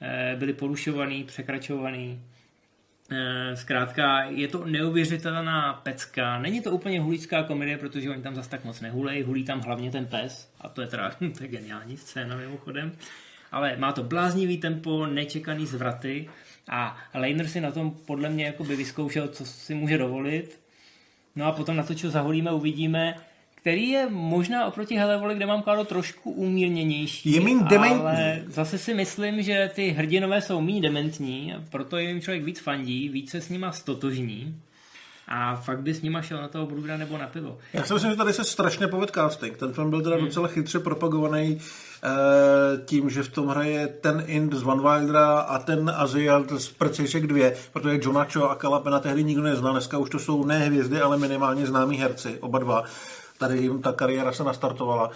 eh, 0.00 0.36
byly 0.38 0.52
porušované, 0.52 1.24
překračované. 1.26 2.18
Eh, 3.12 3.56
Zkrátka, 3.56 4.24
je 4.24 4.48
to 4.48 4.64
neuvěřitelná 4.64 5.72
pecka. 5.72 6.38
Není 6.38 6.60
to 6.60 6.70
úplně 6.70 7.00
hulická 7.00 7.42
komedie, 7.42 7.78
protože 7.78 8.10
oni 8.10 8.22
tam 8.22 8.34
zas 8.34 8.48
tak 8.48 8.64
moc 8.64 8.80
nehulej, 8.80 9.22
hulí 9.22 9.44
tam 9.44 9.60
hlavně 9.60 9.90
ten 9.90 10.06
pes 10.06 10.52
a 10.60 10.68
to 10.68 10.80
je 10.80 10.86
teda 10.86 11.10
to 11.38 11.42
je 11.42 11.48
geniální 11.48 11.96
scéna 11.96 12.36
mimochodem. 12.36 12.92
Ale 13.54 13.76
má 13.76 13.92
to 13.92 14.02
bláznivý 14.02 14.58
tempo, 14.58 15.06
nečekaný 15.06 15.66
zvraty 15.66 16.28
a 16.68 16.96
Leiner 17.14 17.48
si 17.48 17.60
na 17.60 17.70
tom 17.70 17.90
podle 18.06 18.30
mě 18.30 18.44
jakoby 18.44 18.76
vyzkoušel, 18.76 19.28
co 19.28 19.46
si 19.46 19.74
může 19.74 19.98
dovolit. 19.98 20.60
No 21.36 21.46
a 21.46 21.52
potom 21.52 21.76
natočil 21.76 22.10
Zaholíme, 22.10 22.52
uvidíme, 22.52 23.16
který 23.54 23.88
je 23.88 24.10
možná 24.10 24.66
oproti 24.66 24.96
Helevoli, 24.96 25.34
kde 25.34 25.46
mám 25.46 25.62
Káro 25.62 25.84
trošku 25.84 26.30
umírněnější. 26.30 27.32
Je 27.32 27.40
dementní. 27.40 28.00
Ale 28.00 28.42
zase 28.46 28.78
si 28.78 28.94
myslím, 28.94 29.42
že 29.42 29.70
ty 29.74 29.88
hrdinové 29.88 30.40
jsou 30.42 30.60
méně 30.60 30.80
dementní, 30.80 31.52
a 31.52 31.62
proto 31.70 31.98
jim 31.98 32.20
člověk 32.20 32.44
víc 32.44 32.60
fandí, 32.60 33.08
víc 33.08 33.30
se 33.30 33.40
s 33.40 33.48
nima 33.48 33.72
stotožní. 33.72 34.60
A 35.28 35.56
fakt 35.56 35.80
by 35.80 35.94
s 35.94 36.02
nima 36.02 36.22
šel 36.22 36.42
na 36.42 36.48
toho 36.48 36.66
Brudra 36.66 36.96
nebo 36.96 37.18
na 37.18 37.26
pivo. 37.26 37.58
Já 37.72 37.84
si 37.84 37.94
myslím, 37.94 38.10
že 38.10 38.16
tady 38.16 38.32
se 38.32 38.44
strašně 38.44 38.88
poved 38.88 39.10
casting. 39.10 39.56
Ten 39.56 39.72
film 39.72 39.90
byl 39.90 40.02
teda 40.02 40.16
Hmm. 40.16 40.24
docela 40.24 40.48
chytře 40.48 40.78
propagovaný 40.78 41.58
eh, 42.04 42.08
tím, 42.84 43.10
že 43.10 43.22
v 43.22 43.28
tom 43.28 43.46
hraje 43.48 43.86
ten 43.88 44.24
Ind 44.26 44.52
z 44.54 44.62
Van 44.62 44.80
Wildera 44.82 45.38
a 45.38 45.58
ten 45.58 45.92
Aziat 45.96 46.52
z 46.52 46.68
Prcejšek 46.68 47.26
2, 47.26 47.50
protože 47.72 48.00
Johna 48.02 48.26
Cho 48.32 48.44
a 48.44 48.54
Kalapena 48.54 49.00
tehdy 49.00 49.24
nikdo 49.24 49.42
neznal. 49.42 49.72
Dneska 49.72 49.98
už 49.98 50.10
to 50.10 50.18
jsou 50.18 50.44
ne 50.44 50.58
hvězdy, 50.58 51.00
ale 51.00 51.18
minimálně 51.18 51.66
známí 51.66 51.96
herci, 51.96 52.38
oba 52.40 52.58
dva. 52.58 52.84
Tady 53.38 53.58
jim 53.58 53.82
ta 53.82 53.92
kariéra 53.92 54.32
se 54.32 54.44
nastartovala. 54.44 55.10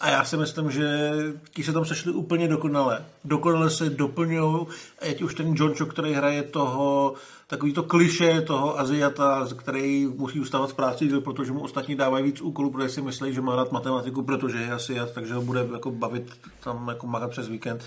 A 0.00 0.10
já 0.10 0.24
si 0.24 0.36
myslím, 0.36 0.70
že 0.70 1.12
ti 1.50 1.64
se 1.64 1.72
tam 1.72 1.84
sešli 1.84 2.12
úplně 2.12 2.48
dokonale. 2.48 3.04
Dokonale 3.24 3.70
se 3.70 3.90
doplňují, 3.90 4.66
ať 5.10 5.22
už 5.22 5.34
ten 5.34 5.54
John 5.56 5.74
Cho, 5.74 5.86
který 5.86 6.12
hraje 6.12 6.42
toho, 6.42 7.14
takový 7.48 7.72
to 7.72 7.82
kliše 7.82 8.40
toho 8.40 8.80
Aziata, 8.80 9.48
který 9.56 10.06
musí 10.06 10.40
ustávat 10.40 10.70
z 10.70 10.72
práce, 10.72 11.04
protože 11.24 11.52
mu 11.52 11.60
ostatní 11.60 11.94
dávají 11.94 12.24
víc 12.24 12.40
úkolů, 12.40 12.70
protože 12.70 12.88
si 12.88 13.02
myslí, 13.02 13.34
že 13.34 13.40
má 13.40 13.56
rád 13.56 13.72
matematiku, 13.72 14.22
protože 14.22 14.58
je 14.58 14.72
Aziat, 14.72 15.12
takže 15.12 15.34
ho 15.34 15.42
bude 15.42 15.68
jako 15.72 15.90
bavit 15.90 16.38
tam 16.60 16.88
jako 16.88 17.06
makat 17.06 17.30
přes 17.30 17.48
víkend. 17.48 17.84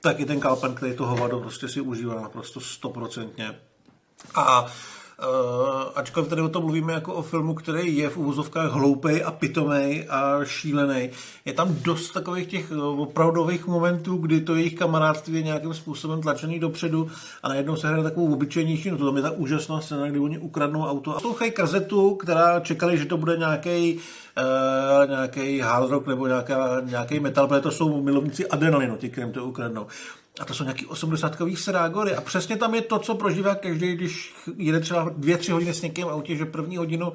Tak 0.00 0.20
i 0.20 0.24
ten 0.24 0.40
Kalpen, 0.40 0.74
který 0.74 0.96
to 0.96 1.06
hovado 1.06 1.40
prostě 1.40 1.68
si 1.68 1.80
užívá 1.80 2.20
naprosto 2.20 2.60
stoprocentně. 2.60 3.58
A 4.34 4.66
ačkoliv 5.94 6.28
tady 6.28 6.42
o 6.42 6.48
tom 6.48 6.62
mluvíme 6.62 6.92
jako 6.92 7.14
o 7.14 7.22
filmu, 7.22 7.54
který 7.54 7.96
je 7.96 8.10
v 8.10 8.16
úvozovkách 8.16 8.70
hloupej 8.70 9.22
a 9.24 9.30
pitomej 9.30 10.06
a 10.10 10.44
šílený, 10.44 11.10
je 11.44 11.52
tam 11.52 11.76
dost 11.82 12.10
takových 12.10 12.46
těch 12.46 12.70
uh, 12.70 13.00
opravdových 13.00 13.66
momentů, 13.66 14.16
kdy 14.16 14.40
to 14.40 14.54
jejich 14.54 14.74
kamarádství 14.74 15.34
je 15.34 15.42
nějakým 15.42 15.74
způsobem 15.74 16.22
tlačený 16.22 16.58
dopředu 16.58 17.10
a 17.42 17.48
najednou 17.48 17.76
se 17.76 17.88
hraje 17.88 18.02
takovou 18.02 18.32
obyčejnější, 18.32 18.90
no 18.90 18.98
to 18.98 19.06
tam 19.06 19.16
je 19.16 19.22
ta 19.22 19.30
úžasná 19.30 19.80
scéna, 19.80 20.06
kdy 20.06 20.18
oni 20.18 20.38
ukradnou 20.38 20.84
auto 20.84 21.10
a 21.10 21.14
poslouchají 21.14 21.50
kazetu, 21.50 22.14
která 22.14 22.60
čekali, 22.60 22.98
že 22.98 23.04
to 23.04 23.16
bude 23.16 23.36
nějaký 23.36 23.94
uh, 23.94 25.10
nějaký 25.10 25.60
hard 25.60 25.90
rock 25.90 26.06
nebo 26.06 26.28
nějaký 26.84 27.20
metal, 27.20 27.48
protože 27.48 27.60
to 27.60 27.70
jsou 27.70 28.02
milovníci 28.02 28.48
adrenalinu, 28.48 28.96
ti, 28.96 29.10
kterým 29.10 29.32
to 29.32 29.44
ukradnou. 29.44 29.86
A 30.40 30.44
to 30.44 30.54
jsou 30.54 30.64
nějaký 30.64 30.86
80 30.86 31.36
srágory. 31.56 32.14
A 32.14 32.20
přesně 32.20 32.56
tam 32.56 32.74
je 32.74 32.82
to, 32.82 32.98
co 32.98 33.14
prožívá 33.14 33.54
každý, 33.54 33.94
když 33.94 34.34
jede 34.56 34.80
třeba 34.80 35.10
dvě, 35.16 35.36
tři 35.36 35.52
hodiny 35.52 35.74
s 35.74 35.82
někým 35.82 36.08
autě, 36.08 36.36
že 36.36 36.44
první 36.44 36.76
hodinu 36.76 37.12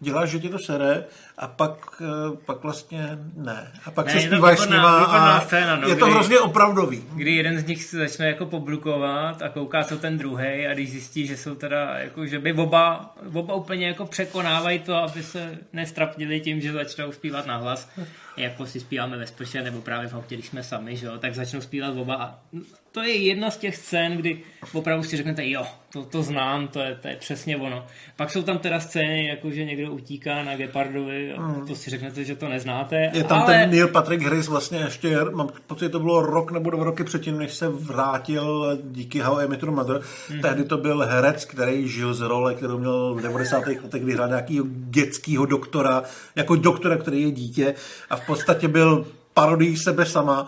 děláš, 0.00 0.30
že 0.30 0.38
tě 0.38 0.48
to 0.48 0.58
sere 0.58 1.04
a 1.38 1.46
pak, 1.48 2.02
eh, 2.02 2.36
pak 2.46 2.62
vlastně 2.62 3.08
ne. 3.36 3.72
A 3.84 3.90
pak 3.90 4.06
Ne, 4.06 4.12
se 4.12 4.18
je 4.18 4.28
to 4.28 4.36
zpíváš 4.36 4.58
s 4.58 4.68
nima 4.68 5.04
a 5.04 5.40
scéna, 5.40 5.76
no, 5.76 5.88
je 5.88 5.96
to 5.96 6.04
kdy- 6.06 6.14
hrozně 6.14 6.38
opravdový. 6.40 7.04
Kdy 7.14 7.34
jeden 7.36 7.58
z 7.58 7.64
nich 7.66 7.82
se 7.84 7.96
začne 7.96 8.26
jako 8.26 8.46
poblukovat 8.46 9.42
a 9.42 9.48
kouká 9.48 9.84
co 9.84 9.96
ten 9.98 10.18
druhý 10.18 10.66
a 10.66 10.74
když 10.74 10.90
zjistí, 10.90 11.26
že 11.26 11.36
jsou 11.36 11.54
teda, 11.54 11.98
jako, 11.98 12.26
že 12.26 12.38
by 12.38 12.52
oba, 12.52 13.14
oba 13.34 13.54
úplně 13.54 13.86
jako 13.86 14.06
překonávají 14.06 14.78
to, 14.78 14.94
aby 14.96 15.22
se 15.22 15.58
nestrapnili 15.72 16.40
tím, 16.40 16.60
že 16.60 16.72
začnou 16.72 17.12
zpívat 17.12 17.46
nahlas, 17.46 17.90
jako 18.36 18.66
si 18.66 18.80
zpíváme 18.80 19.16
ve 19.16 19.26
sprše 19.26 19.62
nebo 19.62 19.80
právě 19.80 20.08
v 20.08 20.14
autě, 20.14 20.34
když 20.34 20.46
jsme 20.48 20.62
sami, 20.62 20.96
že 20.96 21.06
jo, 21.06 21.18
tak 21.18 21.34
začnou 21.34 21.60
zpívat 21.60 21.96
oba 21.96 22.14
a 22.14 22.38
to 22.92 23.02
je 23.02 23.16
jedna 23.16 23.50
z 23.50 23.56
těch 23.56 23.76
scén, 23.76 24.16
kdy 24.16 24.40
opravdu 24.72 25.04
si 25.04 25.16
řeknete, 25.16 25.48
jo, 25.48 25.66
to, 25.92 26.04
to 26.04 26.22
znám, 26.22 26.68
to 26.68 26.80
je, 26.80 26.94
to 26.94 27.08
je 27.08 27.16
přesně 27.16 27.56
ono. 27.56 27.86
Pak 28.16 28.30
jsou 28.30 28.42
tam 28.42 28.58
teda 28.58 28.80
scény, 28.80 29.26
jako 29.26 29.50
že 29.50 29.64
někdo 29.64 29.92
utíká 29.92 30.42
na 30.42 30.56
Gepardovi 30.56 31.25
a 31.34 31.66
to 31.66 31.74
si 31.74 31.90
řeknete, 31.90 32.24
že 32.24 32.36
to 32.36 32.48
neznáte. 32.48 33.10
Je 33.12 33.24
tam 33.24 33.42
ale... 33.42 33.54
ten 33.54 33.70
Neil 33.70 33.88
Patrick 33.88 34.22
Harris 34.22 34.48
vlastně 34.48 34.78
ještě, 34.78 35.18
mám 35.24 35.48
pocit, 35.66 35.84
že 35.84 35.88
to 35.88 36.00
bylo 36.00 36.22
rok 36.22 36.50
nebo 36.50 36.70
dva 36.70 36.84
roky 36.84 37.04
předtím, 37.04 37.38
než 37.38 37.54
se 37.54 37.68
vrátil 37.68 38.78
díky 38.82 39.20
How 39.20 39.40
I 39.40 39.48
Met 39.48 39.62
Your 39.62 39.72
Mother. 39.72 40.00
Mhm. 40.30 40.40
Tehdy 40.40 40.64
to 40.64 40.76
byl 40.76 41.00
herec, 41.00 41.44
který 41.44 41.88
žil 41.88 42.14
z 42.14 42.20
role, 42.20 42.54
kterou 42.54 42.78
měl 42.78 43.14
v 43.14 43.22
90. 43.22 43.66
letech, 43.66 44.02
kdy 44.02 44.12
hrál 44.12 44.28
nějakého 44.28 44.66
dětského 44.70 45.46
doktora, 45.46 46.02
jako 46.36 46.56
doktora, 46.56 46.96
který 46.96 47.22
je 47.22 47.30
dítě 47.30 47.74
a 48.10 48.16
v 48.16 48.26
podstatě 48.26 48.68
byl 48.68 49.06
parodii 49.34 49.76
sebe 49.76 50.06
sama, 50.06 50.46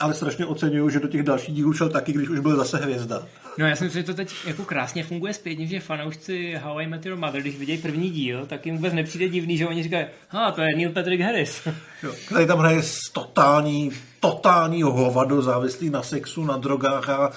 ale 0.00 0.14
strašně 0.14 0.46
oceňuju, 0.46 0.90
že 0.90 1.00
do 1.00 1.08
těch 1.08 1.22
dalších 1.22 1.54
dílů 1.54 1.72
šel 1.72 1.88
taky, 1.88 2.12
když 2.12 2.28
už 2.28 2.38
byl 2.38 2.56
zase 2.56 2.78
hvězda. 2.78 3.22
No 3.58 3.66
já 3.66 3.76
si 3.76 3.84
myslím, 3.84 4.02
že 4.02 4.06
to 4.06 4.14
teď 4.14 4.34
jako 4.46 4.64
krásně 4.64 5.04
funguje 5.04 5.34
zpětně, 5.34 5.66
že 5.66 5.80
fanoušci 5.80 6.54
How 6.62 6.80
I 6.80 6.86
Met 6.86 7.06
Your 7.06 7.18
Mother, 7.18 7.40
když 7.40 7.58
vidějí 7.58 7.78
první 7.78 8.10
díl, 8.10 8.46
tak 8.46 8.66
jim 8.66 8.76
vůbec 8.76 8.94
nepřijde 8.94 9.28
divný, 9.28 9.56
že 9.56 9.66
oni 9.66 9.82
říkají, 9.82 10.06
ha, 10.28 10.50
to 10.52 10.62
je 10.62 10.76
Neil 10.76 10.90
Patrick 10.90 11.22
Harris. 11.22 11.68
Jo. 12.02 12.14
Který 12.26 12.46
tam 12.46 12.58
hraje 12.58 12.82
z 12.82 12.98
totální, 13.12 13.90
totální 14.20 14.82
hovado, 14.82 15.42
závislý 15.42 15.90
na 15.90 16.02
sexu, 16.02 16.44
na 16.44 16.56
drogách 16.56 17.08
a 17.08 17.32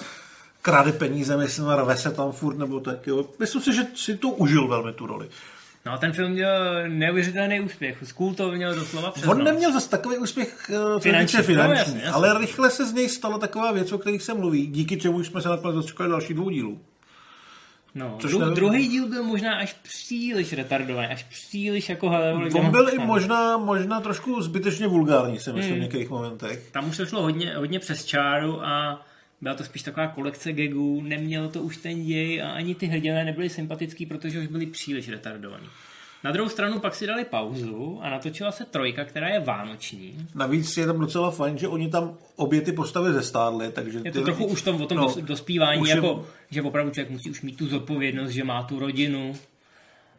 kráde 0.62 0.92
peníze, 0.92 1.36
myslím, 1.36 1.68
rve 1.68 1.96
se 1.96 2.10
tam 2.10 2.32
furt, 2.32 2.58
nebo 2.58 2.80
tak, 2.80 3.06
jo. 3.06 3.24
Myslím 3.38 3.62
si, 3.62 3.74
že 3.74 3.86
si 3.94 4.16
to 4.16 4.28
užil 4.28 4.68
velmi 4.68 4.92
tu 4.92 5.06
roli. 5.06 5.28
No 5.86 5.92
a 5.92 5.98
ten 5.98 6.12
film 6.12 6.32
měl 6.32 6.50
neuvěřitelný 6.88 7.60
úspěch. 7.60 7.98
School 8.04 8.34
to 8.34 8.50
měl 8.52 8.74
doslova 8.74 9.10
přes 9.10 9.26
On 9.28 9.44
neměl 9.44 9.72
zase 9.72 9.90
takový 9.90 10.18
úspěch 10.18 10.70
uh, 10.94 11.00
Finanční, 11.00 11.38
finanční, 11.42 11.72
no, 11.74 11.78
jasně, 11.78 11.94
jasně. 12.04 12.10
ale 12.10 12.38
rychle 12.38 12.70
se 12.70 12.86
z 12.86 12.92
něj 12.92 13.08
stala 13.08 13.38
taková 13.38 13.72
věc, 13.72 13.92
o 13.92 13.98
kterých 13.98 14.22
se 14.22 14.34
mluví, 14.34 14.66
díky 14.66 14.96
čemu 14.96 15.24
jsme 15.24 15.42
se 15.42 15.48
nakonec 15.48 15.76
dočkali 15.76 16.10
další 16.10 16.34
dvou 16.34 16.50
dílů. 16.50 16.80
No, 17.94 18.16
Což 18.20 18.32
dru- 18.32 18.38
nevím. 18.40 18.54
druhý 18.54 18.88
díl 18.88 19.08
byl 19.08 19.22
možná 19.22 19.54
až 19.54 19.72
příliš 19.82 20.52
retardovaný, 20.52 21.06
až 21.08 21.22
příliš 21.24 21.88
jako... 21.88 22.10
hele, 22.10 22.32
On 22.54 22.70
byl 22.70 22.88
i 22.94 22.98
možná, 22.98 23.56
možná 23.56 24.00
trošku 24.00 24.42
zbytečně 24.42 24.86
vulgární, 24.86 25.38
si 25.40 25.50
Hmm. 25.50 25.58
myslím, 25.58 25.76
v 25.76 25.80
některých 25.80 26.10
momentech. 26.10 26.68
Tam 26.72 26.88
už 26.88 26.96
to 26.96 27.06
šlo 27.06 27.22
hodně, 27.22 27.54
hodně 27.56 27.78
přes 27.78 28.04
čáru 28.04 28.66
a 28.66 29.02
byla 29.40 29.54
to 29.54 29.64
spíš 29.64 29.82
taková 29.82 30.06
kolekce 30.06 30.52
gagů, 30.52 31.02
nemělo 31.02 31.48
to 31.48 31.62
už 31.62 31.76
ten 31.76 32.04
děj 32.04 32.42
a 32.42 32.50
ani 32.50 32.74
ty 32.74 32.86
hrdinové 32.86 33.24
nebyli 33.24 33.48
sympatický, 33.48 34.06
protože 34.06 34.40
už 34.40 34.46
byli 34.46 34.66
příliš 34.66 35.08
retardovaní. 35.08 35.66
Na 36.24 36.32
druhou 36.32 36.48
stranu 36.48 36.80
pak 36.80 36.94
si 36.94 37.06
dali 37.06 37.24
pauzu 37.24 38.00
a 38.02 38.10
natočila 38.10 38.52
se 38.52 38.64
trojka, 38.64 39.04
která 39.04 39.28
je 39.28 39.40
vánoční. 39.40 40.26
Navíc 40.34 40.76
je 40.76 40.86
tam 40.86 41.00
docela 41.00 41.30
fajn, 41.30 41.58
že 41.58 41.68
oni 41.68 41.90
tam 41.90 42.16
obě 42.36 42.60
ty 42.60 42.72
postavy 42.72 43.12
zestárly, 43.12 43.72
takže... 43.72 43.98
Je 43.98 44.12
ty 44.12 44.18
to 44.18 44.24
trochu 44.24 44.42
lidi- 44.42 44.52
už 44.52 44.62
tom, 44.62 44.82
o 44.82 44.86
tom 44.86 44.98
no, 44.98 45.04
dos, 45.04 45.16
dospívání, 45.16 45.80
už 45.80 45.88
je- 45.88 45.94
jako, 45.94 46.26
že 46.50 46.62
opravdu 46.62 46.92
člověk 46.92 47.10
musí 47.10 47.30
už 47.30 47.42
mít 47.42 47.56
tu 47.56 47.66
zodpovědnost, 47.66 48.30
že 48.30 48.44
má 48.44 48.62
tu 48.62 48.78
rodinu 48.78 49.34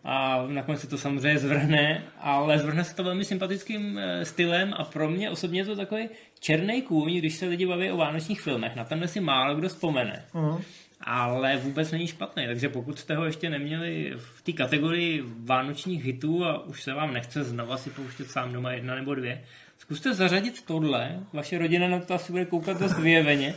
a 0.09 0.45
nakonec 0.47 0.81
se 0.81 0.87
to 0.87 0.97
samozřejmě 0.97 1.39
zvrhne, 1.39 2.03
ale 2.19 2.59
zvrhne 2.59 2.83
se 2.83 2.95
to 2.95 3.03
velmi 3.03 3.25
sympatickým 3.25 3.99
eh, 3.99 4.25
stylem 4.25 4.73
a 4.77 4.83
pro 4.83 5.09
mě 5.09 5.29
osobně 5.29 5.61
je 5.61 5.65
to 5.65 5.75
takový 5.75 6.09
černý 6.39 6.81
kůň, 6.81 7.17
když 7.17 7.35
se 7.35 7.45
lidi 7.45 7.65
baví 7.65 7.91
o 7.91 7.97
vánočních 7.97 8.41
filmech. 8.41 8.75
Na 8.75 8.83
tenhle 8.83 9.07
si 9.07 9.19
málo 9.19 9.55
kdo 9.55 9.69
vzpomene. 9.69 10.25
Mhm. 10.33 10.61
Ale 11.01 11.57
vůbec 11.57 11.91
není 11.91 12.07
špatný, 12.07 12.45
takže 12.47 12.69
pokud 12.69 12.99
jste 12.99 13.15
ho 13.15 13.25
ještě 13.25 13.49
neměli 13.49 14.13
v 14.17 14.41
té 14.41 14.51
kategorii 14.51 15.23
vánočních 15.45 16.05
hitů 16.05 16.45
a 16.45 16.65
už 16.65 16.83
se 16.83 16.93
vám 16.93 17.13
nechce 17.13 17.43
znova 17.43 17.77
si 17.77 17.89
pouštět 17.89 18.31
sám 18.31 18.53
doma 18.53 18.71
jedna 18.71 18.95
nebo 18.95 19.15
dvě, 19.15 19.43
zkuste 19.77 20.13
zařadit 20.13 20.65
tohle, 20.65 21.19
vaše 21.33 21.57
rodina 21.57 21.87
na 21.87 21.99
to 21.99 22.13
asi 22.13 22.31
bude 22.31 22.45
koukat 22.45 22.79
dost 22.79 22.99
vyjeveně, 22.99 23.53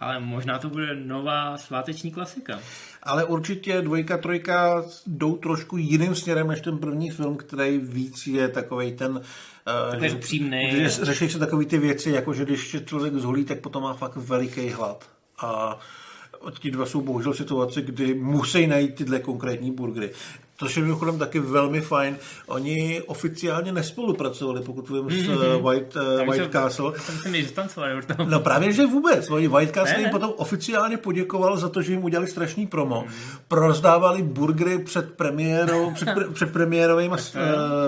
ale 0.00 0.20
možná 0.20 0.58
to 0.58 0.70
bude 0.70 0.94
nová 0.94 1.58
sváteční 1.58 2.10
klasika. 2.10 2.60
Ale 3.06 3.24
určitě 3.24 3.82
dvojka, 3.82 4.18
trojka 4.18 4.84
jdou 5.06 5.36
trošku 5.36 5.76
jiným 5.76 6.14
směrem 6.14 6.48
než 6.48 6.60
ten 6.60 6.78
první 6.78 7.10
film, 7.10 7.36
který 7.36 7.78
víc 7.78 8.26
je 8.26 8.48
takový 8.48 8.92
ten... 8.92 9.10
Uh, 9.12 9.90
Takový 9.90 10.10
upřímnej. 10.10 10.70
Že 10.70 10.88
řeší 10.88 11.28
se 11.28 11.38
takový 11.38 11.66
ty 11.66 11.78
věci, 11.78 12.10
jako 12.10 12.34
že 12.34 12.44
když 12.44 12.74
je 12.74 12.80
člověk 12.80 13.14
zholí, 13.14 13.44
tak 13.44 13.60
potom 13.60 13.82
má 13.82 13.94
fakt 13.94 14.16
veliký 14.16 14.68
hlad. 14.68 15.08
A 15.38 15.78
ti 16.60 16.70
dva 16.70 16.86
jsou 16.86 17.00
bohužel 17.00 17.32
v 17.32 17.36
situaci, 17.36 17.82
kdy 17.82 18.14
musí 18.14 18.66
najít 18.66 18.94
tyhle 18.94 19.20
konkrétní 19.20 19.70
burgery. 19.70 20.10
To 20.56 20.66
je 20.76 20.82
mimochodem 20.82 21.18
taky 21.18 21.40
velmi 21.40 21.80
fajn. 21.80 22.16
Oni 22.46 23.02
oficiálně 23.06 23.72
nespolupracovali, 23.72 24.60
pokud 24.60 24.88
vím, 24.88 25.10
s 25.10 25.28
eh, 25.28 25.62
White, 25.62 25.96
uh, 25.96 26.30
White 26.30 26.52
Castle. 26.52 26.92
Toho. 28.16 28.30
No 28.30 28.40
právě, 28.40 28.72
že 28.72 28.86
vůbec. 28.86 29.30
Oni 29.30 29.48
White 29.48 29.74
Castle 29.74 29.92
Ne, 29.92 29.98
jim 29.98 30.06
ne. 30.06 30.10
potom 30.10 30.32
oficiálně 30.36 30.96
poděkoval 30.96 31.56
za 31.56 31.68
to, 31.68 31.82
že 31.82 31.92
jim 31.92 32.04
udělali 32.04 32.28
strašný 32.28 32.66
promo. 32.66 33.04
Prozdávali 33.48 34.22
burgery 34.22 34.78
před 34.78 35.12
premiérou, 35.12 35.90
před, 35.90 36.08
pre, 36.14 36.24
před 36.32 36.52
premiérovými 36.52 37.14
uh, 37.14 37.18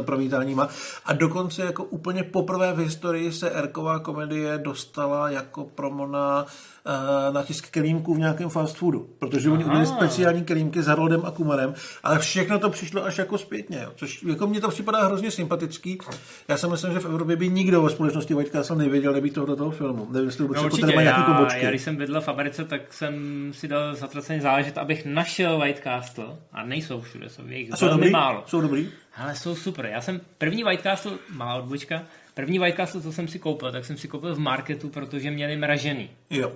promítáníma 0.05 0.69
a 1.05 1.13
dokonce 1.13 1.63
jako 1.63 1.85
úplně 1.85 2.23
poprvé 2.23 2.73
v 2.73 2.79
historii 2.79 3.33
se 3.33 3.51
Erková 3.51 3.99
komedie 3.99 4.59
dostala 4.59 5.31
jako 5.31 5.65
promo 5.65 6.07
na, 6.07 6.47
uh, 6.87 7.35
na 7.35 7.43
tisk 7.43 7.71
kelímků 7.71 8.15
v 8.15 8.19
nějakém 8.19 8.49
fast 8.49 8.77
foodu. 8.77 9.09
Protože 9.19 9.51
oni 9.51 9.65
udělali 9.65 9.87
speciální 9.87 10.45
kelímky 10.45 10.83
s 10.83 10.87
Haroldem 10.87 11.23
a 11.25 11.31
Kumarem, 11.31 11.75
ale 12.03 12.19
všechno 12.19 12.58
to 12.59 12.71
přišlo 12.71 13.05
až 13.05 13.19
jako 13.19 13.39
zpětně. 13.39 13.79
Jo. 13.83 13.93
Což 13.97 14.23
jako 14.23 14.47
mně 14.47 14.61
to 14.61 14.69
připadá 14.69 15.05
hrozně 15.05 15.31
sympatický. 15.31 15.99
Já 16.49 16.57
si 16.57 16.67
myslím, 16.69 16.93
že 16.93 16.99
v 17.01 17.05
Evropě 17.07 17.37
by 17.37 17.49
nikdo 17.49 17.83
ve 17.83 17.91
společnosti 17.91 18.35
White 18.35 18.53
Castle 18.53 18.77
nevěděl, 18.77 19.13
nebýt 19.13 19.35
toho 19.35 19.47
do 19.47 19.57
toho 19.57 19.71
filmu. 19.71 20.07
Nevím, 20.11 20.29
jestli 20.29 20.43
vůbec 20.43 20.57
No 20.57 20.63
jako 20.65 20.77
určitě, 20.77 20.93
nějaký 21.03 21.21
já, 21.21 21.35
pobočky. 21.35 21.65
já, 21.65 21.71
když 21.71 21.83
jsem 21.83 21.97
bydlel 21.97 22.21
v 22.21 22.29
Americe, 22.29 22.65
tak 22.65 22.93
jsem 22.93 23.15
si 23.55 23.69
dal 23.69 23.95
zatraceně 23.95 24.41
záležet, 24.41 24.79
abych 24.79 25.07
našel 25.07 25.59
White 25.59 25.81
Castle. 25.83 26.27
A 26.53 26.65
nejsou 26.65 27.01
všude, 27.01 27.29
jsou 27.29 27.47
jejich 27.47 27.69
jsou 27.77 27.87
velmi 27.87 28.01
dobrý? 28.01 28.11
málo. 28.11 28.43
Jsou 28.47 28.61
dobrý? 28.61 28.89
Ale 29.17 29.35
jsou 29.35 29.55
super. 29.55 29.87
Já 29.87 30.01
jsem 30.01 30.21
první 30.39 30.65
White 30.65 30.83
Castle, 30.83 31.13
malá 31.33 31.55
odbočka, 31.55 32.03
první 32.35 32.59
White 32.59 32.77
Castle, 32.77 33.01
co 33.01 33.13
jsem 33.13 33.29
si 33.29 33.39
koupil, 33.39 33.73
tak 33.73 33.85
jsem 33.85 33.97
si 33.97 34.09
koupil 34.09 34.35
v 34.35 34.39
marketu, 34.39 34.89
protože 34.89 35.31
měli 35.31 35.57
mražený. 35.57 36.11
Jo. 36.31 36.53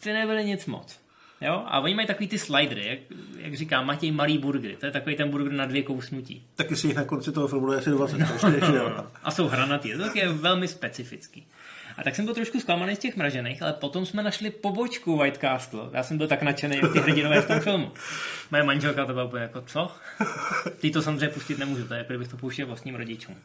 Ty 0.00 0.12
nebyly 0.12 0.44
nic 0.44 0.66
moc. 0.66 0.98
Jo? 1.40 1.62
A 1.66 1.80
oni 1.80 1.94
mají 1.94 2.06
takový 2.06 2.28
ty 2.28 2.38
slidery, 2.38 2.86
jak, 2.86 2.98
jak 3.38 3.54
říká 3.54 3.82
Matěj, 3.82 4.12
malý 4.12 4.38
burgery. 4.38 4.76
To 4.76 4.86
je 4.86 4.92
takový 4.92 5.16
ten 5.16 5.30
burger 5.30 5.52
na 5.52 5.66
dvě 5.66 5.82
kousnutí. 5.82 6.46
Taky 6.54 6.76
si 6.76 6.86
jich 6.86 6.96
na 6.96 7.04
konci 7.04 7.32
toho 7.32 7.48
filmu 7.48 7.72
asi 7.72 7.90
20. 7.90 8.20
ještě, 8.20 8.46
ještě, 8.46 8.76
jo. 8.76 9.04
A 9.22 9.30
jsou 9.30 9.48
hranatý. 9.48 9.92
To 9.92 10.18
je 10.18 10.28
velmi 10.28 10.68
specifický. 10.68 11.46
A 11.98 12.02
tak 12.02 12.16
jsem 12.16 12.24
byl 12.24 12.34
trošku 12.34 12.60
zklamaný 12.60 12.96
z 12.96 12.98
těch 12.98 13.16
mražených, 13.16 13.62
ale 13.62 13.72
potom 13.72 14.06
jsme 14.06 14.22
našli 14.22 14.50
pobočku 14.50 15.16
White 15.16 15.38
Castle. 15.38 15.80
Já 15.92 16.02
jsem 16.02 16.18
byl 16.18 16.28
tak 16.28 16.42
nadšený, 16.42 16.76
jak 16.76 16.92
ty 16.92 16.98
hrdinové 16.98 17.40
v 17.40 17.46
tom 17.46 17.60
filmu. 17.60 17.92
Moje 18.50 18.62
manželka 18.62 19.06
to 19.06 19.12
byla 19.12 19.24
úplně 19.24 19.42
jako, 19.42 19.60
co? 19.60 19.90
Ty 20.80 20.90
to 20.90 21.02
samozřejmě 21.02 21.28
pustit 21.28 21.58
nemůžu, 21.58 21.88
to 21.88 21.94
je 21.94 21.98
jako 21.98 22.12
kdybych 22.12 22.28
to 22.28 22.36
pouštěl 22.36 22.66
vlastním 22.66 22.94
rodičům. 22.94 23.36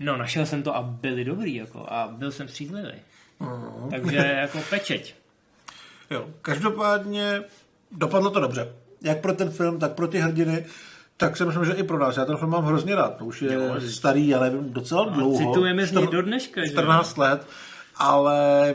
No, 0.00 0.16
našel 0.16 0.46
jsem 0.46 0.62
to 0.62 0.76
a 0.76 0.82
byli 0.82 1.24
dobrý, 1.24 1.54
jako, 1.54 1.86
a 1.88 2.08
byl 2.12 2.32
jsem 2.32 2.48
střízlivý. 2.48 2.92
Takže 3.90 4.16
jako 4.16 4.60
pečeť. 4.70 5.14
Jo. 6.10 6.28
Každopádně 6.42 7.42
dopadlo 7.92 8.30
to 8.30 8.40
dobře. 8.40 8.72
Jak 9.02 9.20
pro 9.20 9.32
ten 9.32 9.50
film, 9.50 9.78
tak 9.78 9.92
pro 9.92 10.08
ty 10.08 10.18
hrdiny. 10.18 10.66
Tak 11.16 11.36
si 11.36 11.44
myslím, 11.44 11.64
že 11.64 11.72
i 11.72 11.82
pro 11.82 11.98
nás. 11.98 12.16
Já 12.16 12.24
ten 12.24 12.36
film 12.36 12.50
mám 12.50 12.64
hrozně 12.64 12.94
rád. 12.94 13.16
To 13.16 13.24
už 13.24 13.42
je 13.42 13.52
Jo. 13.54 13.74
starý, 13.88 14.28
já 14.28 14.40
nevím, 14.40 14.72
docela 14.72 15.04
dlouho. 15.04 15.38
citujeme 15.38 15.86
z 15.86 15.92
něj 15.92 16.06
do 16.06 16.22
dneška, 16.22 16.60
že? 16.64 16.72
14 16.72 17.16
let. 17.16 17.46
Ale 17.96 18.70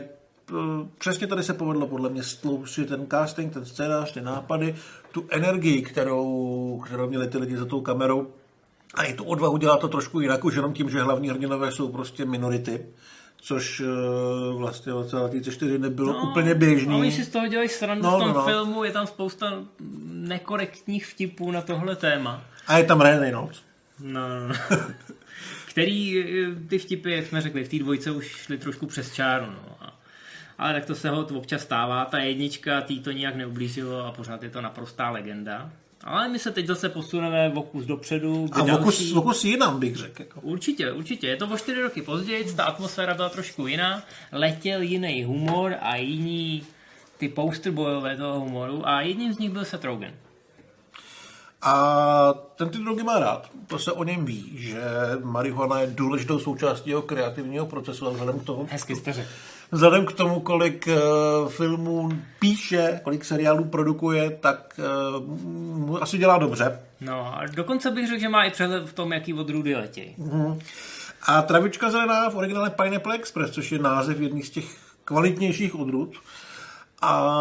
eh, 0.50 0.54
přesně 0.98 1.26
tady 1.26 1.42
se 1.42 1.54
povedlo 1.54 1.86
podle 1.86 2.10
mě 2.10 2.22
sloučit 2.22 2.88
ten 2.88 3.06
casting, 3.10 3.52
ten 3.52 3.64
scénář, 3.64 4.12
ty 4.12 4.20
nápady, 4.20 4.74
tu 5.12 5.26
energii, 5.30 5.82
kterou, 5.82 6.82
kterou 6.86 7.08
měli 7.08 7.28
ty 7.28 7.38
lidi 7.38 7.56
za 7.56 7.64
tou 7.64 7.80
kamerou. 7.80 8.26
A 8.94 9.02
i 9.02 9.14
tu 9.14 9.24
odvahu 9.24 9.56
dělá 9.56 9.76
to 9.76 9.88
trošku 9.88 10.20
jinak, 10.20 10.44
už 10.44 10.54
jenom 10.54 10.72
tím, 10.72 10.90
že 10.90 11.02
hlavní 11.02 11.28
hrdinové 11.28 11.72
jsou 11.72 11.88
prostě 11.88 12.24
minority, 12.24 12.86
což 13.44 13.80
eh, 13.80 13.84
vlastně 14.56 14.92
v 14.92 15.10
2004 15.10 15.78
nebylo 15.78 16.12
no, 16.12 16.30
úplně 16.30 16.54
běžný. 16.54 16.94
A 16.94 16.96
oni 16.96 17.12
si 17.12 17.24
z 17.24 17.28
toho 17.28 17.46
dělají 17.48 17.68
srandu 17.68 18.04
No, 18.04 18.16
v 18.16 18.20
tom 18.20 18.28
no, 18.28 18.34
no. 18.34 18.44
filmu, 18.44 18.84
je 18.84 18.92
tam 18.92 19.06
spousta 19.06 19.64
nekorektních 20.04 21.06
vtipů 21.06 21.50
na 21.50 21.62
tohle 21.62 21.96
téma. 21.96 22.44
A 22.66 22.78
je 22.78 22.84
tam 22.84 23.00
Ryan 23.00 23.20
Reynolds. 23.20 23.62
No, 24.00 24.28
no, 24.28 24.48
no. 24.48 24.54
Který 25.68 26.20
eh, 26.20 26.68
ty 26.68 26.78
vtipy, 26.78 27.12
jak 27.12 27.26
jsme 27.26 27.40
řekli, 27.40 27.64
v 27.64 27.68
té 27.68 27.78
dvojce 27.78 28.10
už 28.10 28.26
šly 28.26 28.58
trošku 28.58 28.86
přes 28.86 29.12
čáru. 29.12 29.46
No. 29.46 29.88
Ale 30.58 30.72
tak 30.72 30.84
to 30.84 30.94
se 30.94 31.10
ho 31.10 31.26
občas 31.26 31.62
stává. 31.62 32.04
Ta 32.04 32.18
jednička 32.18 32.80
tý 32.80 33.00
to 33.00 33.10
nijak 33.10 33.34
neublížilo 33.34 34.06
a 34.06 34.12
pořád 34.12 34.42
je 34.42 34.50
to 34.50 34.60
naprostá 34.60 35.10
legenda. 35.10 35.70
Ale 36.04 36.28
my 36.28 36.38
se 36.38 36.50
teď 36.50 36.66
zase 36.66 36.88
posuneme 36.88 37.48
v 37.48 37.58
okus 37.58 37.84
dopředu. 37.84 38.48
A 38.52 38.58
další- 38.60 38.70
vokus, 38.70 39.12
vokus 39.12 39.44
jinam 39.44 39.80
bych 39.80 39.96
řekl. 39.96 40.22
Jako. 40.22 40.40
Určitě, 40.40 40.92
určitě. 40.92 41.26
Je 41.26 41.36
to 41.36 41.46
o 41.46 41.58
čtyři 41.58 41.82
roky 41.82 42.02
později, 42.02 42.52
ta 42.54 42.64
atmosféra 42.64 43.14
byla 43.14 43.28
trošku 43.28 43.66
jiná, 43.66 44.02
letěl 44.32 44.80
jiný 44.82 45.24
humor 45.24 45.74
a 45.80 45.96
jiní 45.96 46.62
ty 47.18 47.28
posterbojové 47.28 48.16
toho 48.16 48.40
humoru 48.40 48.88
a 48.88 49.00
jedním 49.00 49.32
z 49.32 49.38
nich 49.38 49.50
byl 49.50 49.64
Seth 49.64 49.84
Rogen. 49.84 50.14
A 51.62 52.34
ten 52.56 52.68
ty 52.68 52.78
drogy 52.78 53.02
má 53.02 53.18
rád. 53.18 53.50
To 53.66 53.78
se 53.78 53.92
o 53.92 54.04
něm 54.04 54.24
ví, 54.24 54.52
že 54.54 54.82
marihuana 55.22 55.80
je 55.80 55.86
důležitou 55.86 56.38
součástí 56.38 56.90
jeho 56.90 57.02
kreativního 57.02 57.66
procesu 57.66 58.06
a 58.06 58.10
vzhledem 58.10 58.40
k 58.40 58.44
tomu, 58.44 58.68
Hezky 58.70 58.96
jste 58.96 59.12
řekl. 59.12 59.28
Vzhledem 59.74 60.06
k 60.06 60.12
tomu 60.12 60.40
kolik 60.40 60.88
uh, 60.88 61.48
filmů 61.48 62.08
píše, 62.38 63.00
kolik 63.04 63.24
seriálů 63.24 63.64
produkuje, 63.64 64.30
tak 64.30 64.80
uh, 65.16 65.26
mu 65.76 66.02
asi 66.02 66.18
dělá 66.18 66.38
dobře. 66.38 66.80
No 67.00 67.38
a 67.38 67.46
dokonce 67.46 67.90
bych 67.90 68.08
řekl, 68.08 68.20
že 68.20 68.28
má 68.28 68.44
i 68.44 68.50
přehled 68.50 68.88
v 68.88 68.92
tom, 68.92 69.12
jaký 69.12 69.34
odrůdy 69.34 69.74
letějí. 69.74 70.16
A 71.22 71.42
travička 71.42 71.90
zelená 71.90 72.30
v 72.30 72.36
originále 72.36 72.70
Pineapple 72.70 73.14
Express, 73.14 73.50
což 73.50 73.72
je 73.72 73.78
název 73.78 74.20
jedných 74.20 74.46
z 74.46 74.50
těch 74.50 74.64
kvalitnějších 75.04 75.74
odrůd. 75.74 76.16
A 77.02 77.32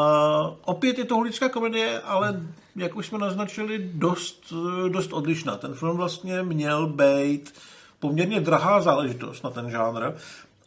opět 0.66 0.98
je 0.98 1.06
to 1.06 1.16
holická 1.16 1.50
komedie, 1.50 2.02
ale 2.02 2.42
jak 2.76 2.96
už 2.96 3.06
jsme 3.06 3.18
naznačili, 3.18 3.90
dost, 3.94 4.54
dost 4.88 5.14
odlišná. 5.14 5.56
Ten 5.56 5.74
film 5.74 5.98
vlastně 5.98 6.44
měl 6.44 6.88
být 6.88 7.54
poměrně 8.00 8.40
drahá 8.40 8.82
záležitost 8.82 9.44
na 9.44 9.50
ten 9.50 9.70
žánr 9.70 10.14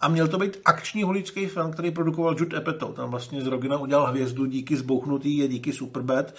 a 0.00 0.08
měl 0.08 0.28
to 0.28 0.38
být 0.38 0.60
akční 0.64 1.02
holický 1.02 1.46
film, 1.46 1.72
který 1.72 1.90
produkoval 1.90 2.36
Jude 2.38 2.56
Apatow. 2.56 2.94
Tam 2.94 3.10
vlastně 3.10 3.42
z 3.42 3.46
Rogina 3.46 3.78
udělal 3.78 4.06
hvězdu 4.06 4.46
díky 4.46 4.76
zbouchnutý 4.76 5.42
a 5.42 5.46
díky 5.46 5.72
Superbad. 5.72 6.34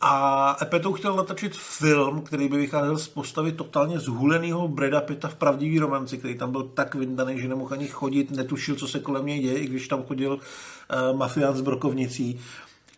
A 0.00 0.50
Apatow 0.50 0.94
chtěl 0.94 1.16
natočit 1.16 1.56
film, 1.56 2.22
který 2.22 2.48
by 2.48 2.56
vycházel 2.56 2.98
z 2.98 3.08
postavy 3.08 3.52
totálně 3.52 3.98
zhuleného 3.98 4.68
Breda 4.68 5.00
Pitta 5.00 5.28
v 5.28 5.34
pravdivý 5.34 5.78
romanci, 5.78 6.18
který 6.18 6.38
tam 6.38 6.52
byl 6.52 6.62
tak 6.62 6.94
vyndaný, 6.94 7.40
že 7.40 7.48
nemohl 7.48 7.74
ani 7.74 7.86
chodit, 7.86 8.30
netušil, 8.30 8.74
co 8.74 8.88
se 8.88 9.00
kolem 9.00 9.26
něj 9.26 9.40
děje, 9.40 9.58
i 9.58 9.66
když 9.66 9.88
tam 9.88 10.02
chodil 10.02 10.32
uh, 10.32 11.16
mafián 11.16 11.56
s 11.56 11.60
brokovnicí 11.60 12.40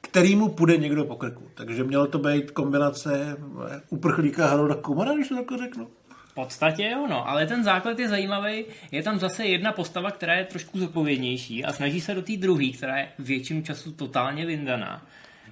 který 0.04 0.36
mu 0.36 0.48
půjde 0.48 0.76
někdo 0.76 1.04
po 1.04 1.16
krku. 1.16 1.44
Takže 1.54 1.84
mělo 1.84 2.06
to 2.06 2.18
být 2.18 2.50
kombinace 2.50 3.36
eh, 3.68 3.80
uprchlíka 3.88 4.46
Harolda 4.46 4.74
Kumara, 4.74 5.14
když 5.14 5.28
to 5.28 5.34
tak 5.34 5.58
řeknu. 5.58 5.88
Podstatě 6.34 6.90
jo, 6.92 7.06
no, 7.10 7.28
ale 7.28 7.46
ten 7.46 7.64
základ 7.64 7.98
je 7.98 8.08
zajímavý. 8.08 8.64
Je 8.92 9.02
tam 9.02 9.18
zase 9.18 9.44
jedna 9.44 9.72
postava, 9.72 10.10
která 10.10 10.34
je 10.34 10.44
trošku 10.44 10.78
zodpovědnější 10.78 11.64
a 11.64 11.72
snaží 11.72 12.00
se 12.00 12.14
do 12.14 12.22
té 12.22 12.36
druhé, 12.36 12.68
která 12.68 12.96
je 12.98 13.08
většinu 13.18 13.62
času 13.62 13.92
totálně 13.92 14.46
vyndaná, 14.46 15.02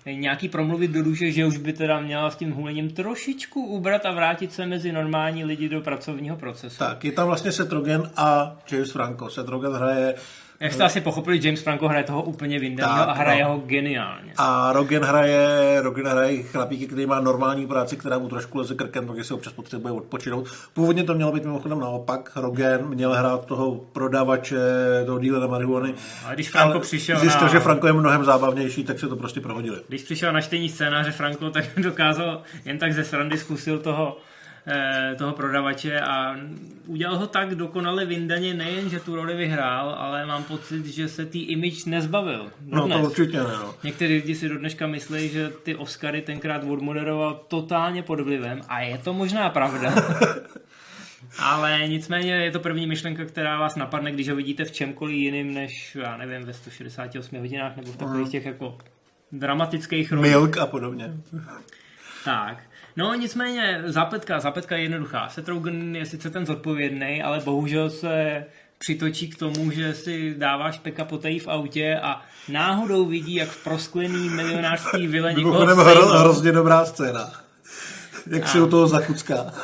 nějaký 0.06 0.48
promluvit 0.48 0.90
do 0.90 1.02
duše, 1.02 1.32
že 1.32 1.46
už 1.46 1.56
by 1.56 1.72
teda 1.72 2.00
měla 2.00 2.30
s 2.30 2.36
tím 2.36 2.52
hulením 2.52 2.90
trošičku 2.90 3.66
ubrat 3.66 4.06
a 4.06 4.12
vrátit 4.12 4.52
se 4.52 4.66
mezi 4.66 4.92
normální 4.92 5.44
lidi 5.44 5.68
do 5.68 5.80
pracovního 5.80 6.36
procesu. 6.36 6.78
Tak, 6.78 7.04
je 7.04 7.12
tam 7.12 7.26
vlastně 7.26 7.52
Seth 7.52 7.72
Rogen 7.72 8.10
a 8.16 8.56
James 8.72 8.92
Franco. 8.92 9.30
Seth 9.30 9.48
Rogen 9.48 9.72
hraje 9.72 10.14
jak 10.62 10.72
jste 10.72 10.84
asi 10.84 11.00
pochopili, 11.00 11.40
James 11.42 11.62
Franco 11.62 11.88
hraje 11.88 12.04
toho 12.04 12.22
úplně 12.22 12.58
vyndaného 12.58 13.10
a 13.10 13.12
hraje 13.12 13.44
no. 13.44 13.50
ho 13.50 13.58
geniálně. 13.58 14.32
A 14.36 14.72
Rogen 14.72 15.02
hraje, 15.02 15.80
Rogen 15.80 16.06
hraje 16.06 16.42
chlapíky, 16.42 16.86
který 16.86 17.06
má 17.06 17.20
normální 17.20 17.66
práci, 17.66 17.96
která 17.96 18.18
mu 18.18 18.28
trošku 18.28 18.58
leze 18.58 18.74
krkem, 18.74 19.06
takže 19.06 19.24
si 19.24 19.34
občas 19.34 19.52
potřebuje 19.52 19.92
odpočinout. 19.92 20.48
Původně 20.74 21.04
to 21.04 21.14
mělo 21.14 21.32
být 21.32 21.44
mimochodem 21.44 21.80
naopak. 21.80 22.32
Rogen 22.36 22.86
měl 22.88 23.12
hrát 23.12 23.46
toho 23.46 23.74
prodavače, 23.74 24.56
toho 25.06 25.18
dílera 25.18 25.46
marihuany. 25.46 25.94
A 26.26 26.34
když 26.34 26.50
Franco 26.50 26.80
přišel 26.80 27.18
zjistil, 27.18 27.46
na... 27.46 27.52
že 27.52 27.60
Franco 27.60 27.86
je 27.86 27.92
mnohem 27.92 28.24
zábavnější, 28.24 28.84
tak 28.84 29.00
se 29.00 29.08
to 29.08 29.16
prostě 29.16 29.40
prohodili. 29.40 29.78
Když 29.88 30.02
přišel 30.02 30.32
na 30.32 30.40
čtení 30.40 30.68
scénáře 30.68 31.10
Franco, 31.10 31.50
tak 31.50 31.64
dokázal 31.76 32.42
jen 32.64 32.78
tak 32.78 32.92
ze 32.92 33.04
srandy 33.04 33.38
zkusil 33.38 33.78
toho 33.78 34.16
toho 35.18 35.32
prodavače 35.32 36.00
a 36.00 36.36
udělal 36.86 37.16
ho 37.16 37.26
tak 37.26 37.54
dokonale 37.54 38.04
vyndaně 38.04 38.54
nejen, 38.54 38.90
že 38.90 39.00
tu 39.00 39.16
roli 39.16 39.36
vyhrál, 39.36 39.94
ale 39.98 40.26
mám 40.26 40.44
pocit, 40.44 40.86
že 40.86 41.08
se 41.08 41.26
tý 41.26 41.42
image 41.42 41.84
nezbavil. 41.84 42.50
Dodnes. 42.60 42.88
No 42.88 42.98
to 42.98 43.08
určitě 43.08 43.36
ne. 43.36 43.42
No. 43.42 43.74
Někteří 43.82 44.14
lidi 44.14 44.34
si 44.34 44.48
do 44.48 44.58
dneška 44.58 44.86
myslí, 44.86 45.28
že 45.28 45.50
ty 45.62 45.76
Oscary 45.76 46.22
tenkrát 46.22 46.64
odmoderoval 46.64 47.40
totálně 47.48 48.02
pod 48.02 48.20
vlivem 48.20 48.60
a 48.68 48.80
je 48.80 48.98
to 48.98 49.12
možná 49.12 49.50
pravda. 49.50 49.94
Ale 51.38 51.80
nicméně 51.86 52.32
je 52.32 52.50
to 52.50 52.60
první 52.60 52.86
myšlenka, 52.86 53.24
která 53.24 53.58
vás 53.58 53.76
napadne, 53.76 54.12
když 54.12 54.28
ho 54.28 54.36
vidíte 54.36 54.64
v 54.64 54.72
čemkoliv 54.72 55.16
jiným 55.16 55.54
než, 55.54 55.96
já 56.00 56.16
nevím, 56.16 56.46
ve 56.46 56.52
168 56.52 57.38
hodinách 57.38 57.76
nebo 57.76 57.92
v 57.92 57.96
takových 57.96 58.28
těch 58.28 58.46
jako 58.46 58.78
dramatických 59.32 60.12
rolích. 60.12 60.30
Milk 60.30 60.58
a 60.58 60.66
podobně. 60.66 61.12
Tak. 62.24 62.62
No 62.96 63.14
nicméně 63.14 63.82
zápletka, 63.84 64.40
zápletka 64.40 64.76
je 64.76 64.82
jednoduchá. 64.82 65.28
Seth 65.28 65.48
Rogen 65.48 65.96
je 65.96 66.06
sice 66.06 66.30
ten 66.30 66.46
zodpovědný, 66.46 67.22
ale 67.22 67.40
bohužel 67.44 67.90
se 67.90 68.44
přitočí 68.78 69.28
k 69.28 69.38
tomu, 69.38 69.70
že 69.70 69.94
si 69.94 70.34
dáváš 70.38 70.78
peka 70.78 71.04
potejí 71.04 71.38
v 71.38 71.48
autě 71.48 72.00
a 72.02 72.22
náhodou 72.48 73.04
vidí, 73.04 73.34
jak 73.34 73.48
v 73.48 73.64
prosklený 73.64 74.28
milionářský 74.28 75.06
vile 75.08 75.32
někoho 75.32 75.66
hro, 75.66 76.08
hrozně 76.08 76.52
dobrá 76.52 76.84
scéna. 76.84 77.30
Jak 78.26 78.44
a... 78.44 78.46
si 78.46 78.60
u 78.60 78.66
toho 78.66 78.88
zakucká. 78.88 79.54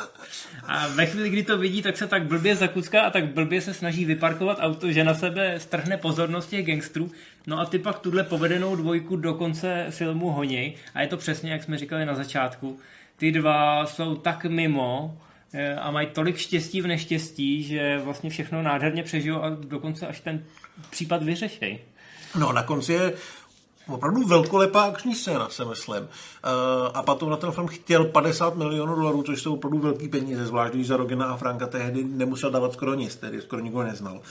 A 0.63 0.87
ve 0.87 1.05
chvíli, 1.05 1.29
kdy 1.29 1.43
to 1.43 1.57
vidí, 1.57 1.81
tak 1.81 1.97
se 1.97 2.07
tak 2.07 2.25
blbě 2.25 2.55
zakucká 2.55 3.01
a 3.01 3.09
tak 3.09 3.25
blbě 3.25 3.61
se 3.61 3.73
snaží 3.73 4.05
vyparkovat 4.05 4.57
auto, 4.61 4.91
že 4.91 5.03
na 5.03 5.13
sebe 5.13 5.59
strhne 5.59 5.97
pozornost 5.97 6.49
těch 6.49 6.65
gangstrů. 6.65 7.11
No 7.47 7.59
a 7.59 7.65
ty 7.65 7.79
pak 7.79 7.99
tuhle 7.99 8.23
povedenou 8.23 8.75
dvojku 8.75 9.15
do 9.15 9.33
konce 9.33 9.85
filmu 9.89 10.31
honí. 10.31 10.75
A 10.93 11.01
je 11.01 11.07
to 11.07 11.17
přesně, 11.17 11.51
jak 11.51 11.63
jsme 11.63 11.77
říkali 11.77 12.05
na 12.05 12.15
začátku 12.15 12.79
ty 13.19 13.31
dva 13.31 13.85
jsou 13.85 14.15
tak 14.15 14.45
mimo 14.45 15.17
eh, 15.53 15.75
a 15.75 15.91
mají 15.91 16.07
tolik 16.07 16.37
štěstí 16.37 16.81
v 16.81 16.87
neštěstí, 16.87 17.63
že 17.63 18.01
vlastně 18.03 18.29
všechno 18.29 18.61
nádherně 18.61 19.03
přežijou 19.03 19.41
a 19.41 19.49
dokonce 19.49 20.07
až 20.07 20.19
ten 20.19 20.43
případ 20.89 21.23
vyřešej. 21.23 21.79
No 22.39 22.53
na 22.53 22.63
konci 22.63 22.93
je 22.93 23.13
opravdu 23.87 24.27
velkolepá 24.27 24.83
akční 24.83 25.15
scéna, 25.15 25.49
se 25.49 25.65
myslím. 25.65 26.03
Eh, 26.03 26.47
a 26.93 27.03
potom 27.03 27.29
na 27.29 27.37
ten 27.37 27.51
film 27.51 27.67
chtěl 27.67 28.05
50 28.05 28.55
milionů 28.55 28.95
dolarů, 28.95 29.23
což 29.23 29.41
jsou 29.41 29.53
opravdu 29.53 29.79
velký 29.79 30.07
peníze, 30.07 30.45
zvlášť 30.45 30.73
když 30.73 30.87
za 30.87 30.97
Rogena 30.97 31.25
a 31.25 31.37
Franka 31.37 31.67
tehdy 31.67 32.03
nemusel 32.03 32.51
dávat 32.51 32.73
skoro 32.73 32.93
nic, 32.93 33.15
tedy 33.15 33.41
skoro 33.41 33.61
nikdo 33.61 33.83
neznal 33.83 34.21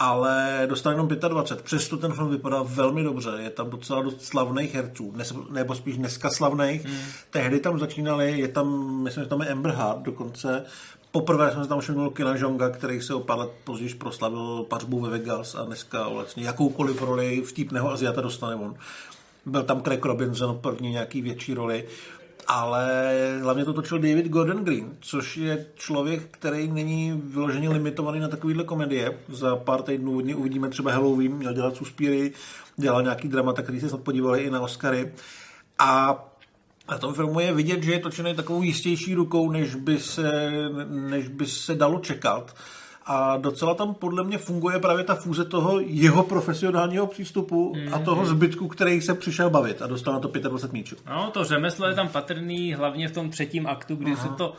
ale 0.00 0.62
dostal 0.66 0.92
jenom 0.92 1.08
25. 1.08 1.64
Přesto 1.64 1.96
ten 1.96 2.12
film 2.12 2.30
vypadá 2.30 2.62
velmi 2.62 3.02
dobře. 3.02 3.30
Je 3.38 3.50
tam 3.50 3.70
docela 3.70 4.02
dost 4.02 4.24
slavných 4.24 4.74
herců, 4.74 5.14
nebo 5.50 5.74
spíš 5.74 5.96
dneska 5.96 6.30
slavných. 6.30 6.84
Mm. 6.84 6.98
Tehdy 7.30 7.60
tam 7.60 7.78
začínali, 7.78 8.40
je 8.40 8.48
tam, 8.48 8.96
myslím, 9.02 9.24
že 9.24 9.30
tam 9.30 9.40
je 9.40 9.48
Amber 9.48 9.72
Hart 9.72 10.02
dokonce. 10.02 10.64
Poprvé 11.10 11.52
jsem 11.52 11.62
se 11.62 11.68
tam 11.68 11.80
všiml 11.80 12.10
Kina 12.10 12.36
Jonga, 12.36 12.70
který 12.70 13.02
se 13.02 13.14
o 13.14 13.20
pár 13.20 13.38
let 13.38 13.50
později 13.64 13.94
proslavil 13.94 14.64
pařbu 14.68 15.00
ve 15.00 15.10
Vegas 15.10 15.54
a 15.54 15.64
dneska 15.64 16.08
vlastně 16.08 16.44
jakoukoliv 16.44 17.02
roli 17.02 17.42
vtipného 17.42 17.92
Aziata 17.92 18.20
dostane 18.20 18.54
on. 18.54 18.74
Byl 19.46 19.62
tam 19.62 19.82
Craig 19.82 20.04
Robinson, 20.04 20.58
první 20.58 20.90
nějaký 20.90 21.22
větší 21.22 21.54
roli 21.54 21.84
ale 22.50 23.14
hlavně 23.42 23.64
to 23.64 23.72
točil 23.72 23.98
David 23.98 24.28
Gordon 24.28 24.64
Green, 24.64 24.96
což 25.00 25.36
je 25.36 25.66
člověk, 25.74 26.22
který 26.30 26.68
není 26.68 27.22
vyloženě 27.24 27.68
limitovaný 27.68 28.20
na 28.20 28.28
takovýhle 28.28 28.64
komedie. 28.64 29.18
Za 29.28 29.56
pár 29.56 29.82
týdnů 29.82 30.12
hodně 30.12 30.34
uvidíme 30.34 30.68
třeba 30.68 30.92
Halloween, 30.92 31.32
měl 31.32 31.52
dělat 31.52 31.76
suspíry, 31.76 32.32
dělal 32.76 33.02
nějaký 33.02 33.28
dramata, 33.28 33.62
který 33.62 33.80
se 33.80 33.88
snad 33.88 34.00
podívali 34.00 34.40
i 34.40 34.50
na 34.50 34.60
Oscary. 34.60 35.12
A 35.78 36.24
na 36.90 36.98
tom 36.98 37.14
filmu 37.14 37.40
je 37.40 37.54
vidět, 37.54 37.82
že 37.82 37.92
je 37.92 37.98
točený 37.98 38.34
takovou 38.34 38.62
jistější 38.62 39.14
rukou, 39.14 39.50
než 39.50 39.74
by 39.74 40.00
se, 40.00 40.52
než 40.88 41.28
by 41.28 41.46
se 41.46 41.74
dalo 41.74 41.98
čekat 41.98 42.54
a 43.12 43.36
docela 43.36 43.74
tam 43.74 43.94
podle 43.94 44.24
mě 44.24 44.38
funguje 44.38 44.78
právě 44.78 45.04
ta 45.04 45.14
fúze 45.14 45.44
toho 45.44 45.80
jeho 45.80 46.22
profesionálního 46.22 47.06
přístupu 47.06 47.74
mm, 47.76 47.94
a 47.94 47.96
mhm. 47.96 48.04
toho 48.04 48.26
zbytku, 48.26 48.68
který 48.68 49.00
se 49.00 49.14
přišel 49.14 49.50
bavit 49.50 49.82
a 49.82 49.86
dostal 49.86 50.14
na 50.14 50.20
to 50.20 50.28
25 50.28 50.72
míčů. 50.72 50.96
No, 51.08 51.30
to 51.30 51.44
řemeslo 51.44 51.88
je 51.88 51.94
tam 51.94 52.08
patrný 52.08 52.74
hlavně 52.74 53.08
v 53.08 53.12
tom 53.12 53.30
třetím 53.30 53.66
aktu, 53.66 53.96
kdy 53.96 54.12
Aha. 54.12 54.22
se 54.22 54.34
to 54.34 54.54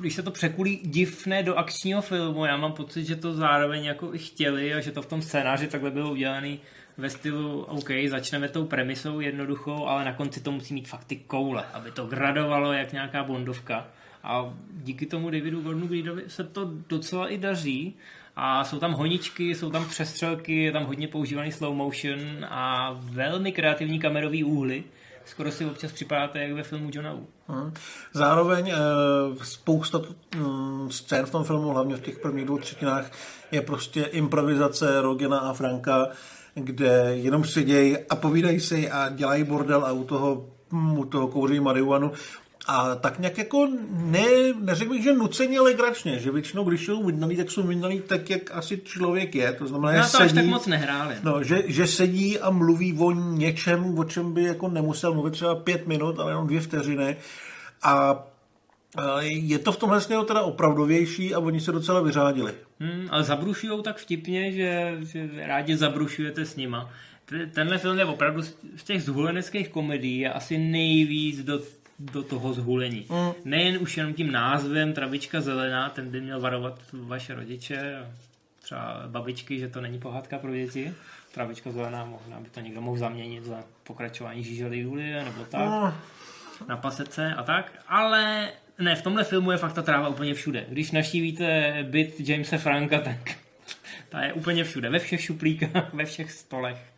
když 0.00 0.14
se 0.14 0.22
to 0.22 0.30
překulí 0.30 0.80
divné 0.84 1.42
do 1.42 1.54
akčního 1.54 2.02
filmu, 2.02 2.44
já 2.44 2.56
mám 2.56 2.72
pocit, 2.72 3.04
že 3.04 3.16
to 3.16 3.34
zároveň 3.34 3.84
jako 3.84 4.14
i 4.14 4.18
chtěli 4.18 4.74
a 4.74 4.80
že 4.80 4.92
to 4.92 5.02
v 5.02 5.06
tom 5.06 5.22
scénáři 5.22 5.66
takhle 5.66 5.90
bylo 5.90 6.10
udělané 6.10 6.56
ve 6.96 7.10
stylu, 7.10 7.62
OK, 7.62 7.90
začneme 8.08 8.48
tou 8.48 8.64
premisou 8.64 9.20
jednoduchou, 9.20 9.86
ale 9.86 10.04
na 10.04 10.12
konci 10.12 10.40
to 10.40 10.52
musí 10.52 10.74
mít 10.74 10.88
fakt 10.88 11.04
ty 11.04 11.16
koule, 11.16 11.64
aby 11.72 11.90
to 11.90 12.06
gradovalo 12.06 12.72
jak 12.72 12.92
nějaká 12.92 13.24
bondovka. 13.24 13.86
A 14.24 14.54
díky 14.82 15.06
tomu 15.06 15.30
Davidu 15.30 15.62
Gordonu 15.62 15.86
Greedovi 15.86 16.22
se 16.26 16.44
to 16.44 16.70
docela 16.88 17.28
i 17.28 17.38
daří. 17.38 17.96
A 18.36 18.64
jsou 18.64 18.78
tam 18.78 18.92
honičky, 18.92 19.54
jsou 19.54 19.70
tam 19.70 19.88
přestřelky, 19.88 20.62
je 20.62 20.72
tam 20.72 20.84
hodně 20.84 21.08
používaný 21.08 21.52
slow 21.52 21.74
motion 21.74 22.44
a 22.48 22.90
velmi 23.00 23.52
kreativní 23.52 23.98
kamerový 23.98 24.44
úhly. 24.44 24.84
Skoro 25.24 25.52
si 25.52 25.66
občas 25.66 25.92
připadáte 25.92 26.42
jak 26.42 26.52
ve 26.52 26.62
filmu 26.62 26.90
Johna 26.92 27.12
Woo. 27.12 27.26
Hmm. 27.48 27.72
Zároveň 28.12 28.70
e, 28.70 28.74
spousta 29.44 30.00
mm, 30.36 30.90
scén 30.90 31.26
v 31.26 31.30
tom 31.30 31.44
filmu, 31.44 31.68
hlavně 31.68 31.96
v 31.96 32.00
těch 32.00 32.18
prvních 32.18 32.44
dvou 32.44 32.58
třetinách, 32.58 33.10
je 33.50 33.62
prostě 33.62 34.02
improvizace 34.02 35.00
Rogena 35.00 35.38
a 35.38 35.52
Franka, 35.52 36.08
kde 36.54 37.10
jenom 37.14 37.44
sedějí 37.44 37.96
a 38.10 38.16
povídají 38.16 38.60
si 38.60 38.90
a 38.90 39.08
dělají 39.08 39.44
bordel 39.44 39.84
a 39.84 39.92
u 39.92 40.04
toho, 40.04 40.46
mm, 40.70 40.98
u 40.98 41.04
toho 41.04 41.28
kouří 41.28 41.60
marihuanu 41.60 42.12
a 42.66 42.94
tak 42.94 43.18
nějak 43.18 43.38
jako 43.38 43.68
ne, 43.90 44.24
neřekl 44.60 44.90
bych, 44.90 45.02
že 45.02 45.12
nuceně 45.12 45.60
legračně, 45.60 46.18
že 46.18 46.30
většinou, 46.30 46.64
když 46.64 46.84
jsou 46.84 47.04
vydnaný, 47.04 47.36
tak 47.36 47.50
jsou 47.50 47.62
vydnaný 47.62 48.00
tak, 48.00 48.30
jak 48.30 48.50
asi 48.50 48.78
člověk 48.84 49.34
je. 49.34 49.52
To 49.52 49.66
znamená, 49.66 49.92
že 49.92 50.02
to 50.02 50.08
sedí, 50.08 50.24
až 50.24 50.32
tak 50.32 50.46
moc 50.46 50.66
nehráli. 50.66 51.14
No, 51.22 51.42
že, 51.42 51.62
že, 51.66 51.86
sedí 51.86 52.38
a 52.38 52.50
mluví 52.50 52.98
o 52.98 53.12
něčem, 53.12 53.98
o 53.98 54.04
čem 54.04 54.34
by 54.34 54.42
jako 54.42 54.68
nemusel 54.68 55.14
mluvit 55.14 55.30
třeba 55.30 55.54
pět 55.54 55.86
minut, 55.86 56.18
ale 56.18 56.30
jenom 56.30 56.46
dvě 56.46 56.60
vteřiny. 56.60 57.16
A 57.82 58.24
je 59.20 59.58
to 59.58 59.72
v 59.72 59.76
tomhle 59.76 60.00
směru 60.00 60.24
teda 60.24 60.42
opravdovější 60.42 61.34
a 61.34 61.38
oni 61.38 61.60
se 61.60 61.72
docela 61.72 62.00
vyřádili. 62.00 62.54
Hmm, 62.80 63.08
ale 63.10 63.24
zabrušujou 63.24 63.82
tak 63.82 63.96
vtipně, 63.96 64.52
že, 64.52 64.98
že 65.00 65.28
rádi 65.46 65.76
zabrušujete 65.76 66.44
s 66.44 66.56
nima. 66.56 66.90
Tenhle 67.52 67.78
film 67.78 67.98
je 67.98 68.04
opravdu 68.04 68.42
z 68.76 68.84
těch 68.84 69.02
zhuleneckých 69.02 69.68
komedií 69.68 70.18
je 70.18 70.32
asi 70.32 70.58
nejvíc 70.58 71.44
do 71.44 71.60
do 71.98 72.22
toho 72.22 72.52
zhulení. 72.52 73.06
Mm. 73.10 73.32
Nejen 73.44 73.82
už 73.82 73.96
jenom 73.96 74.14
tím 74.14 74.32
názvem 74.32 74.92
Travička 74.92 75.40
zelená, 75.40 75.90
ten 75.90 76.10
by 76.10 76.20
měl 76.20 76.40
varovat 76.40 76.80
vaše 76.92 77.34
rodiče, 77.34 78.06
třeba 78.62 79.02
babičky, 79.06 79.58
že 79.58 79.68
to 79.68 79.80
není 79.80 79.98
pohádka 79.98 80.38
pro 80.38 80.54
děti. 80.54 80.94
Travička 81.34 81.70
zelená, 81.70 82.04
možná 82.04 82.40
by 82.40 82.50
to 82.50 82.60
někdo 82.60 82.80
mohl 82.80 82.96
zaměnit 82.96 83.44
za 83.44 83.64
pokračování 83.84 84.44
Žížely 84.44 84.78
Julie, 84.78 85.24
nebo 85.24 85.44
tak. 85.44 85.60
Mm. 85.60 85.92
Na 86.68 86.76
pasece 86.76 87.34
a 87.34 87.42
tak. 87.42 87.72
Ale 87.88 88.48
ne, 88.78 88.96
v 88.96 89.02
tomhle 89.02 89.24
filmu 89.24 89.50
je 89.50 89.58
fakt 89.58 89.72
ta 89.72 89.82
tráva 89.82 90.08
úplně 90.08 90.34
všude. 90.34 90.66
Když 90.68 90.90
naštívíte 90.90 91.76
byt 91.82 92.20
Jamesa 92.20 92.58
Franka, 92.58 93.00
tak 93.00 93.16
ta 94.08 94.20
je 94.20 94.32
úplně 94.32 94.64
všude. 94.64 94.90
Ve 94.90 94.98
všech 94.98 95.22
šuplíkách, 95.22 95.92
ve 95.94 96.04
všech 96.04 96.32
stolech 96.32 96.93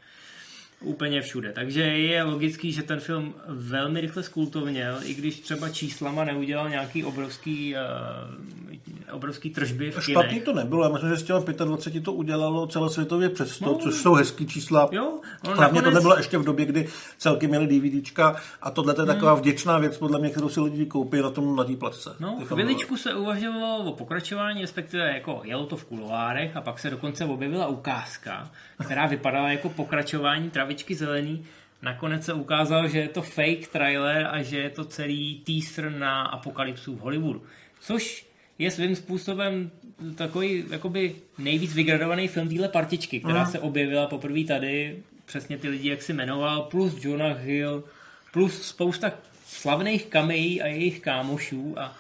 úplně 0.81 1.23
všude. 1.23 1.53
Takže 1.53 1.83
je 1.83 2.23
logický, 2.23 2.73
že 2.73 2.83
ten 2.83 3.01
film 3.01 3.35
velmi 3.49 4.01
rychle 4.01 4.23
skultovněl, 4.23 4.99
i 5.05 5.15
když 5.15 5.41
třeba 5.41 5.69
číslama 5.69 6.25
neudělal 6.25 6.71
nějaký 6.71 7.05
obrovský, 7.05 7.75
uh, 7.75 9.13
obrovský 9.13 9.51
tržby 9.51 9.91
v 9.91 10.05
kinech. 10.05 10.05
Špatný 10.05 10.41
to 10.41 10.53
nebylo, 10.53 10.83
já 10.83 10.89
myslím, 10.89 11.11
že 11.11 11.17
z 11.17 11.23
těla 11.23 11.45
25 11.65 12.05
to 12.05 12.13
udělalo 12.13 12.67
celosvětově 12.67 13.29
přes 13.29 13.51
100, 13.51 13.67
no, 13.67 13.75
což 13.75 13.95
jsou 13.95 14.15
hezký 14.15 14.47
čísla. 14.47 14.89
Jo, 14.93 15.19
Hlavně 15.45 15.63
nakonec... 15.63 15.85
to 15.85 15.91
nebylo 15.91 16.17
ještě 16.17 16.39
v 16.39 16.45
době, 16.45 16.67
kdy 16.67 16.89
celky 17.19 17.47
měli 17.47 17.67
DVDčka 17.67 18.37
a 18.63 18.71
tohle 18.71 18.95
je 18.99 19.07
taková 19.07 19.33
hmm. 19.33 19.41
vděčná 19.41 19.79
věc, 19.79 19.99
podle 19.99 20.19
mě, 20.19 20.31
kterou 20.31 20.49
si 20.49 20.61
lidi 20.61 20.87
koupí 20.87 21.17
na 21.23 21.31
tom 21.31 21.57
na 21.57 21.65
té 21.65 21.77
platce. 21.77 22.17
No, 22.21 22.39
chviličku 22.45 22.97
se 22.97 23.15
uvažovalo 23.15 23.79
o 23.79 23.93
pokračování, 23.93 24.61
respektive 24.61 25.15
jako 25.15 25.41
jelo 25.45 25.67
to 25.67 25.77
v 25.77 25.85
kuloárech 25.85 26.57
a 26.57 26.61
pak 26.61 26.79
se 26.79 26.91
dokonce 26.91 27.25
objevila 27.25 27.67
ukázka, 27.67 28.51
která 28.85 29.07
vypadala 29.07 29.49
jako 29.49 29.69
pokračování 29.69 30.51
travičky 30.67 30.95
zelený, 30.95 31.45
nakonec 31.83 32.25
se 32.25 32.33
ukázalo, 32.33 32.89
že 32.89 32.99
je 32.99 33.09
to 33.09 33.23
fake 33.23 33.69
trailer 33.73 34.27
a 34.31 34.43
že 34.43 34.59
je 34.59 34.71
to 34.71 34.85
celý 34.85 35.43
teaser 35.47 35.91
na 35.91 36.23
apokalypsu 36.23 36.95
v 36.97 36.99
Hollywoodu. 36.99 37.43
Což 37.81 38.27
je 38.59 38.71
svým 38.71 38.97
způsobem 38.97 39.71
takový 40.15 40.65
jakoby 40.71 41.15
nejvíc 41.39 41.75
vygradovaný 41.75 42.29
film 42.29 42.49
téhle 42.49 42.69
partičky, 42.69 43.21
která 43.21 43.43
Mhm. 43.43 43.51
se 43.53 43.59
objevila 43.59 44.07
poprvé 44.07 44.45
tady, 44.45 45.03
přesně 45.27 45.59
ty 45.59 45.69
lidi, 45.69 45.89
jak 45.89 46.03
si 46.03 46.13
jmenoval, 46.13 46.63
plus 46.63 47.05
Jonah 47.05 47.39
Hill, 47.39 47.85
plus 48.33 48.63
spousta 48.63 49.13
slavných 49.47 50.07
kamejí 50.07 50.63
a 50.63 50.67
jejich 50.67 51.01
kámošů 51.01 51.75
a 51.79 51.95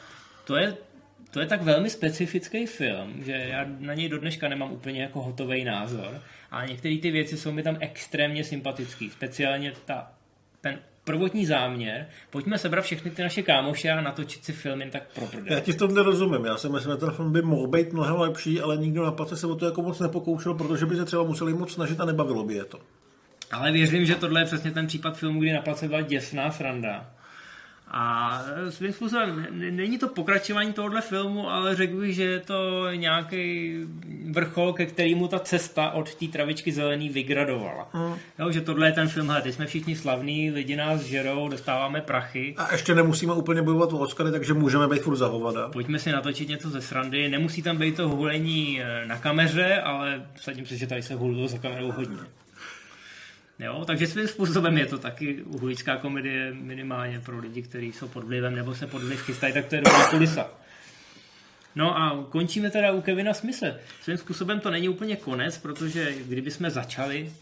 to 0.45 0.57
je, 0.57 0.77
to 1.31 1.41
je 1.41 1.47
tak 1.47 1.63
velmi 1.63 1.91
specifický 1.91 2.67
film, 2.67 3.15
že 3.27 3.33
já 3.33 3.67
na 3.79 3.95
něj 3.95 4.09
do 4.09 4.19
dneška 4.19 4.49
nemám 4.49 4.73
úplně 4.73 5.03
jako 5.03 5.23
hotový 5.23 5.65
názor, 5.65 6.23
ale 6.51 6.67
některé 6.67 6.99
ty 6.99 7.11
věci 7.11 7.37
jsou 7.37 7.53
mi 7.53 7.63
tam 7.63 7.77
extrémně 7.81 8.45
sympatický, 8.45 9.11
speciálně 9.11 9.73
ta, 9.85 10.13
ten 10.61 10.79
prvotní 11.05 11.47
záměr, 11.47 12.07
pojďme 12.31 12.59
sebrat 12.59 12.85
všechny 12.85 13.11
ty 13.11 13.23
naše 13.23 13.43
kámoše 13.43 13.91
a 13.91 14.01
natočit 14.01 14.45
si 14.45 14.53
film 14.53 14.81
jen 14.81 14.91
tak 14.91 15.03
pro 15.15 15.25
Já 15.25 15.31
prodej. 15.31 15.61
ti 15.61 15.73
v 15.73 15.77
tomhle 15.77 16.03
rozumím. 16.03 16.45
Já 16.45 16.57
si 16.57 16.69
myslím, 16.69 16.93
že 16.93 16.97
ten 16.97 17.11
film 17.11 17.33
by 17.33 17.43
mohl 17.43 17.67
být 17.67 17.93
mnohem 17.93 18.17
lepší, 18.17 18.61
ale 18.61 18.77
nikdo 18.77 19.05
na 19.05 19.13
place 19.13 19.37
se 19.37 19.47
o 19.47 19.55
to 19.55 19.67
jako 19.67 19.83
moc 19.83 20.01
nepokoušel, 20.01 20.55
protože 20.55 20.87
by 20.87 20.97
se 20.97 21.05
třeba 21.05 21.23
museli 21.23 21.55
moc 21.55 21.73
snažit 21.73 22.01
a 22.01 22.05
nebavilo 22.05 22.45
by 22.45 22.55
je 22.55 22.65
to. 22.65 22.81
Ale 23.53 23.73
věřím, 23.73 24.07
že 24.07 24.15
tohle 24.15 24.41
je 24.41 24.45
přesně 24.45 24.71
ten 24.71 24.87
případ 24.87 25.17
filmu, 25.19 25.41
kdy 25.41 25.53
na 25.53 25.63
place 25.63 25.89
byla 25.89 26.01
děsná 26.01 26.51
sranda. 26.51 27.11
A 27.99 28.43
svým 28.69 28.93
způsobem 28.93 29.47
není 29.51 29.99
to 29.99 30.09
pokračování 30.09 30.73
tohohle 30.73 31.01
filmu, 31.01 31.51
ale 31.51 31.77
řekl 31.77 31.97
bych, 31.97 32.15
že 32.15 32.23
je 32.23 32.41
to 32.41 32.91
nějaký 32.93 33.75
vrchol, 34.31 34.73
ke 34.73 34.87
kterému 34.87 35.29
ta 35.29 35.39
cesta 35.39 35.91
od 35.91 36.15
té 36.15 36.27
travičky 36.27 36.73
zelený 36.73 37.09
vygradovala. 37.09 37.89
Mm. 37.95 38.15
Jo, 38.39 38.53
že 38.53 38.61
tohle 38.61 38.89
je 38.89 38.93
ten 38.93 39.09
film, 39.09 39.29
hele, 39.29 39.43
teď 39.43 39.55
jsme 39.55 39.67
všichni 39.67 39.97
slavní, 39.97 40.51
lidi 40.51 40.77
nás 40.77 41.01
žerou, 41.01 41.49
dostáváme 41.49 42.01
prachy, 42.01 42.55
A 42.57 42.73
ještě 42.73 42.95
nemusíme 42.95 43.33
úplně 43.35 43.63
bojovat 43.63 43.93
o 43.93 43.99
Oscary, 43.99 44.31
takže 44.31 44.55
můžeme 44.55 44.89
být 44.89 45.03
furt 45.03 45.17
za 45.17 45.27
hovada. 45.27 45.69
pojďme 45.69 45.99
si 45.99 46.13
natočit 46.13 46.49
něco 46.49 46.71
ze 46.71 46.83
srandy, 46.83 47.29
nemusí 47.29 47.63
tam 47.63 47.77
být 47.77 47.97
to 47.97 48.09
hulení 48.09 48.83
eh, 48.83 49.07
na 49.07 49.19
kameře, 49.19 49.81
ale 49.81 50.27
sadím 50.37 50.67
si, 50.67 50.77
že 50.79 50.87
tady 50.87 51.03
se 51.03 51.15
hulilo 51.15 51.49
za 51.49 51.59
kamerou 51.59 51.93
hodně. 51.93 52.19
Jo, 53.59 53.85
takže 53.87 54.07
svým 54.07 54.29
způsobem 54.29 54.79
je 54.79 54.87
to 54.87 54.99
taky 54.99 55.43
uhulická 55.43 55.97
komedie 55.97 56.53
minimálně 56.55 57.21
pro 57.21 57.39
lidi, 57.39 57.63
kteří 57.63 57.93
jsou 57.93 58.09
pod 58.09 58.25
vlivem 58.25 58.55
nebo 58.55 58.75
se 58.75 58.87
pod 58.87 59.03
vliv 59.03 59.23
chystají, 59.23 59.53
tak 59.53 59.67
to 59.67 59.75
je 59.75 59.81
dobrá 59.81 60.07
kulisa. 60.11 60.51
No 61.75 61.99
a 61.99 62.25
končíme 62.31 62.71
teda 62.71 62.93
u 62.93 63.01
Kevina 63.01 63.35
Smise. 63.35 63.81
Svým 64.03 64.17
způsobem 64.17 64.61
to 64.61 64.71
není 64.71 64.89
úplně 64.89 65.17
konec, 65.17 65.59
protože 65.59 66.15
kdyby 66.29 66.51
jsme 66.51 66.71
začali 66.71 67.33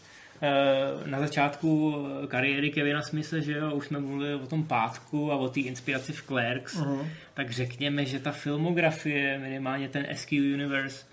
eh, 0.41 1.09
na 1.09 1.19
začátku 1.19 1.95
kariéry 2.27 2.69
Kevina 2.71 3.01
Smise, 3.01 3.41
že 3.41 3.51
jo, 3.51 3.71
už 3.71 3.85
jsme 3.87 3.99
mluvili 3.99 4.35
o 4.35 4.47
tom 4.47 4.63
pátku 4.63 5.31
a 5.31 5.35
o 5.35 5.49
té 5.49 5.59
inspiraci 5.59 6.13
v 6.13 6.23
Clerks, 6.23 6.75
Mhm. 6.75 7.09
tak 7.33 7.49
řekněme, 7.51 8.05
že 8.05 8.19
ta 8.19 8.31
filmografie, 8.31 9.39
minimálně 9.39 9.89
ten 9.89 10.05
SQ 10.15 10.53
Universe, 10.53 11.05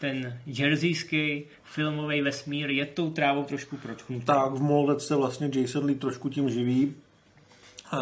ten 0.00 0.40
jerseyský 0.46 1.44
filmový 1.64 2.22
vesmír 2.22 2.70
je 2.70 2.86
tou 2.86 3.10
trávou 3.10 3.44
trošku 3.44 3.76
pročknutý. 3.76 4.24
Tak 4.24 4.52
v 4.52 4.62
Moldec 4.62 5.06
se 5.06 5.16
vlastně 5.16 5.50
Jason 5.54 5.84
Lee 5.84 5.94
trošku 5.94 6.28
tím 6.28 6.50
živí. 6.50 6.94
Uh, 7.92 7.98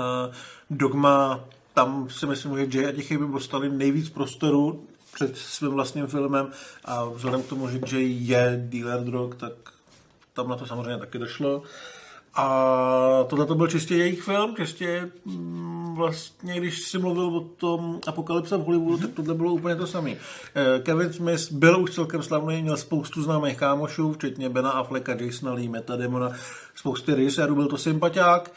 Dogma, 0.70 1.44
tam 1.74 2.10
si 2.10 2.26
myslím, 2.26 2.56
že 2.58 2.78
Jay 2.78 2.86
a 2.86 2.92
Tichy 2.92 3.18
by 3.18 3.32
dostali 3.32 3.68
nejvíc 3.68 4.08
prostoru 4.08 4.86
před 5.14 5.36
svým 5.36 5.70
vlastním 5.70 6.06
filmem 6.06 6.50
a 6.84 7.04
vzhledem 7.04 7.42
k 7.42 7.48
tomu, 7.48 7.68
že 7.68 7.80
Jay 7.92 8.16
je 8.20 8.60
dealer 8.64 9.04
drog, 9.04 9.34
tak 9.34 9.52
tam 10.32 10.48
na 10.48 10.56
to 10.56 10.66
samozřejmě 10.66 10.98
taky 10.98 11.18
došlo. 11.18 11.62
A 12.38 13.24
tohle 13.28 13.46
to 13.46 13.54
byl 13.54 13.66
čistě 13.66 13.94
jejich 13.96 14.22
film, 14.22 14.56
čistě 14.56 15.10
mm, 15.24 15.94
vlastně, 15.96 16.60
když 16.60 16.82
si 16.82 16.98
mluvil 16.98 17.24
o 17.24 17.40
tom 17.40 18.00
Apokalypse 18.06 18.56
v 18.56 18.60
Hollywoodu, 18.60 18.98
tak 18.98 19.10
tohle 19.10 19.34
bylo 19.34 19.52
úplně 19.52 19.76
to 19.76 19.86
samé. 19.86 20.10
Eh, 20.10 20.78
Kevin 20.82 21.12
Smith 21.12 21.52
byl 21.52 21.80
už 21.80 21.90
celkem 21.90 22.22
slavný, 22.22 22.62
měl 22.62 22.76
spoustu 22.76 23.22
známých 23.22 23.56
kámošů, 23.56 24.12
včetně 24.12 24.48
Bena 24.48 24.70
Afflecka, 24.70 25.14
Jasona 25.20 25.52
Lee, 25.52 25.68
Meta 25.68 25.96
Demona, 25.96 26.32
spousty 26.74 27.14
režisérů, 27.14 27.54
byl 27.54 27.66
to 27.66 27.78
sympatiák, 27.78 28.52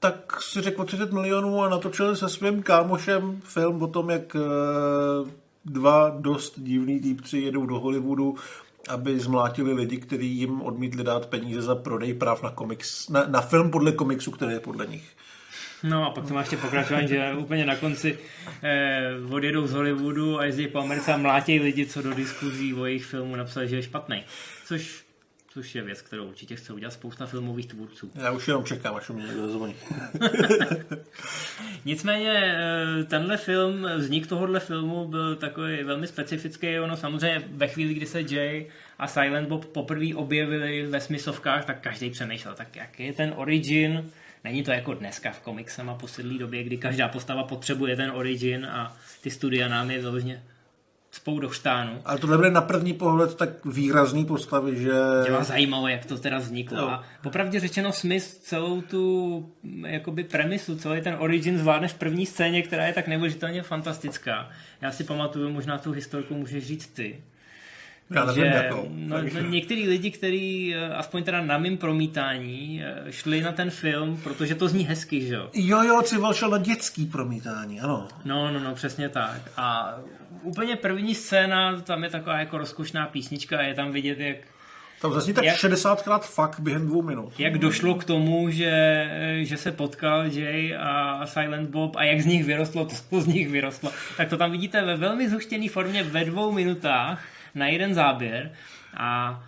tak 0.00 0.42
si 0.42 0.60
řekl 0.60 0.82
o 0.82 0.84
30 0.84 1.12
milionů 1.12 1.62
a 1.62 1.68
natočil 1.68 2.16
se 2.16 2.28
svým 2.28 2.62
kámošem 2.62 3.40
film 3.44 3.82
o 3.82 3.86
tom, 3.86 4.10
jak 4.10 4.36
eh, 4.36 5.30
dva 5.64 6.16
dost 6.18 6.54
divný 6.56 7.00
týpci 7.00 7.38
jedou 7.38 7.66
do 7.66 7.80
Hollywoodu, 7.80 8.34
aby 8.92 9.20
zmlátili 9.20 9.72
lidi, 9.72 9.96
kteří 9.96 10.28
jim 10.28 10.62
odmítli 10.62 11.04
dát 11.04 11.26
peníze 11.26 11.62
za 11.62 11.74
prodej 11.74 12.14
práv 12.14 12.42
na, 12.42 12.50
komiks, 12.50 13.08
na, 13.08 13.26
na 13.26 13.40
film 13.40 13.70
podle 13.70 13.92
komiksu, 13.92 14.30
který 14.30 14.52
je 14.52 14.60
podle 14.60 14.86
nich. 14.86 15.04
No 15.82 16.06
a 16.06 16.10
pak 16.10 16.26
to 16.26 16.34
má 16.34 16.40
ještě 16.40 16.56
pokračování, 16.56 17.08
že 17.08 17.32
úplně 17.38 17.66
na 17.66 17.76
konci 17.76 18.18
eh, 18.62 19.10
odjedou 19.30 19.66
z 19.66 19.72
Hollywoodu 19.72 20.38
a 20.38 20.44
jezdí 20.44 20.68
po 20.68 20.78
Americe 20.78 21.12
a 21.12 21.16
mlátějí 21.16 21.60
lidi, 21.60 21.86
co 21.86 22.02
do 22.02 22.14
diskuzí 22.14 22.74
o 22.74 22.86
jejich 22.86 23.04
filmu 23.04 23.36
napsali, 23.36 23.68
že 23.68 23.76
je 23.76 23.82
špatný. 23.82 24.22
Což, 24.66 25.01
což 25.54 25.74
je 25.74 25.82
věc, 25.82 26.02
kterou 26.02 26.24
určitě 26.28 26.56
chce 26.56 26.72
udělat 26.72 26.90
spousta 26.90 27.26
filmových 27.26 27.66
tvůrců. 27.66 28.10
Já 28.14 28.30
už 28.30 28.48
jenom 28.48 28.64
čekám, 28.64 28.94
až 28.94 29.08
mě 29.08 29.26
někdo 29.26 29.50
zvoní. 29.50 29.74
Nicméně 31.84 32.56
eh, 32.56 33.04
tenhle 33.04 33.36
film, 33.36 33.86
vznik 33.96 34.26
tohohle 34.26 34.60
filmu 34.60 35.08
byl 35.08 35.36
takový 35.36 35.82
velmi 35.84 36.06
specifický. 36.06 36.78
Ono 36.78 36.96
samozřejmě 36.96 37.42
ve 37.48 37.68
chvíli, 37.68 37.94
kdy 37.94 38.06
se 38.06 38.20
Jay 38.20 38.66
a 38.98 39.06
Silent 39.06 39.48
Bob 39.48 39.64
poprvé 39.64 40.14
objevili 40.14 40.86
ve 40.86 41.00
smyslovkách, 41.00 41.64
tak 41.64 41.80
každý 41.80 42.10
přemýšlel, 42.10 42.54
tak 42.54 42.76
jaký 42.76 43.06
je 43.06 43.12
ten 43.12 43.32
origin. 43.36 44.10
Není 44.44 44.62
to 44.62 44.70
jako 44.70 44.94
dneska 44.94 45.32
v 45.32 45.40
komiksem 45.40 45.90
a 45.90 45.94
posedlý 45.94 46.38
době, 46.38 46.64
kdy 46.64 46.76
každá 46.76 47.08
postava 47.08 47.44
potřebuje 47.44 47.96
ten 47.96 48.10
origin 48.10 48.66
a 48.66 48.96
ty 49.20 49.30
studia 49.30 49.68
nám 49.68 49.90
je 49.90 49.98
vyloženě 49.98 50.42
spou 51.12 51.38
do 51.38 51.50
štánu. 51.50 52.00
Ale 52.04 52.18
tohle 52.18 52.36
bude 52.36 52.50
na 52.50 52.60
první 52.60 52.92
pohled 52.92 53.34
tak 53.34 53.64
výrazný 53.64 54.24
postavy, 54.24 54.76
že... 54.76 54.92
Vás 55.30 55.46
zajímalo, 55.46 55.88
jak 55.88 56.06
to 56.06 56.18
teda 56.18 56.38
vzniklo. 56.38 56.78
Jo. 56.78 56.88
A 56.88 57.04
popravdě 57.22 57.60
řečeno 57.60 57.92
Smith 57.92 58.24
celou 58.24 58.80
tu 58.82 59.52
mm, 59.62 59.84
jakoby 59.84 60.24
premisu, 60.24 60.76
celý 60.76 61.00
ten 61.00 61.16
origin 61.18 61.58
zvládne 61.58 61.88
v 61.88 61.94
první 61.94 62.26
scéně, 62.26 62.62
která 62.62 62.86
je 62.86 62.92
tak 62.92 63.08
neuvěřitelně 63.08 63.62
fantastická. 63.62 64.48
Já 64.80 64.92
si 64.92 65.04
pamatuju, 65.04 65.50
možná 65.50 65.78
tu 65.78 65.92
historku 65.92 66.34
můžeš 66.34 66.66
říct 66.66 66.86
ty. 66.86 67.22
Já 68.10 68.24
nevím, 68.24 68.44
že 68.44 68.50
jakou. 68.50 68.88
no, 68.90 69.16
no, 69.34 69.40
některý 69.40 69.88
lidi, 69.88 70.10
kteří 70.10 70.74
eh, 70.74 70.94
aspoň 70.94 71.22
teda 71.22 71.40
na 71.40 71.58
mým 71.58 71.78
promítání 71.78 72.82
eh, 72.84 73.12
šli 73.12 73.40
na 73.40 73.52
ten 73.52 73.70
film, 73.70 74.20
protože 74.24 74.54
to 74.54 74.68
zní 74.68 74.84
hezky, 74.84 75.26
že 75.26 75.34
jo? 75.34 75.50
Jo, 75.54 75.82
jo, 75.82 76.02
Cival 76.02 76.34
šel 76.34 76.50
na 76.50 76.58
dětský 76.58 77.06
promítání, 77.06 77.80
ano. 77.80 78.08
No, 78.24 78.52
no, 78.52 78.60
no, 78.60 78.74
přesně 78.74 79.08
tak. 79.08 79.50
A 79.56 79.94
úplně 80.42 80.76
první 80.76 81.14
scéna, 81.14 81.80
tam 81.80 82.04
je 82.04 82.10
taková 82.10 82.38
jako 82.38 82.58
rozkošná 82.58 83.06
písnička 83.06 83.58
a 83.58 83.62
je 83.62 83.74
tam 83.74 83.92
vidět, 83.92 84.20
jak 84.20 84.36
Tam 85.00 85.12
zazní 85.12 85.34
tak 85.34 85.44
Jak- 85.44 85.56
60krát 85.56 86.20
fakt 86.20 86.60
během 86.60 86.86
dvou 86.86 87.02
minut. 87.02 87.32
jak 87.38 87.58
došlo 87.58 87.94
k 87.94 88.04
tomu, 88.04 88.50
že, 88.50 89.08
že 89.42 89.56
se 89.56 89.72
potkal 89.72 90.24
Jay 90.26 90.76
a 90.76 91.20
Silent 91.26 91.70
Bob 91.70 91.96
a 91.96 92.04
jak 92.04 92.20
z 92.20 92.26
nich 92.26 92.44
vyrostlo 92.44 92.84
to, 92.84 92.94
co 93.10 93.20
z 93.20 93.26
nich 93.26 93.48
vyrostlo, 93.48 93.90
tak 94.16 94.28
to 94.28 94.36
tam 94.36 94.50
vidíte 94.50 94.82
ve 94.84 94.96
velmi 94.96 95.28
zuštěné 95.28 95.68
formě 95.68 96.02
ve 96.02 96.24
dvou 96.24 96.52
minutách 96.52 97.24
na 97.54 97.66
jeden 97.66 97.94
záběr 97.94 98.52
a 98.96 99.40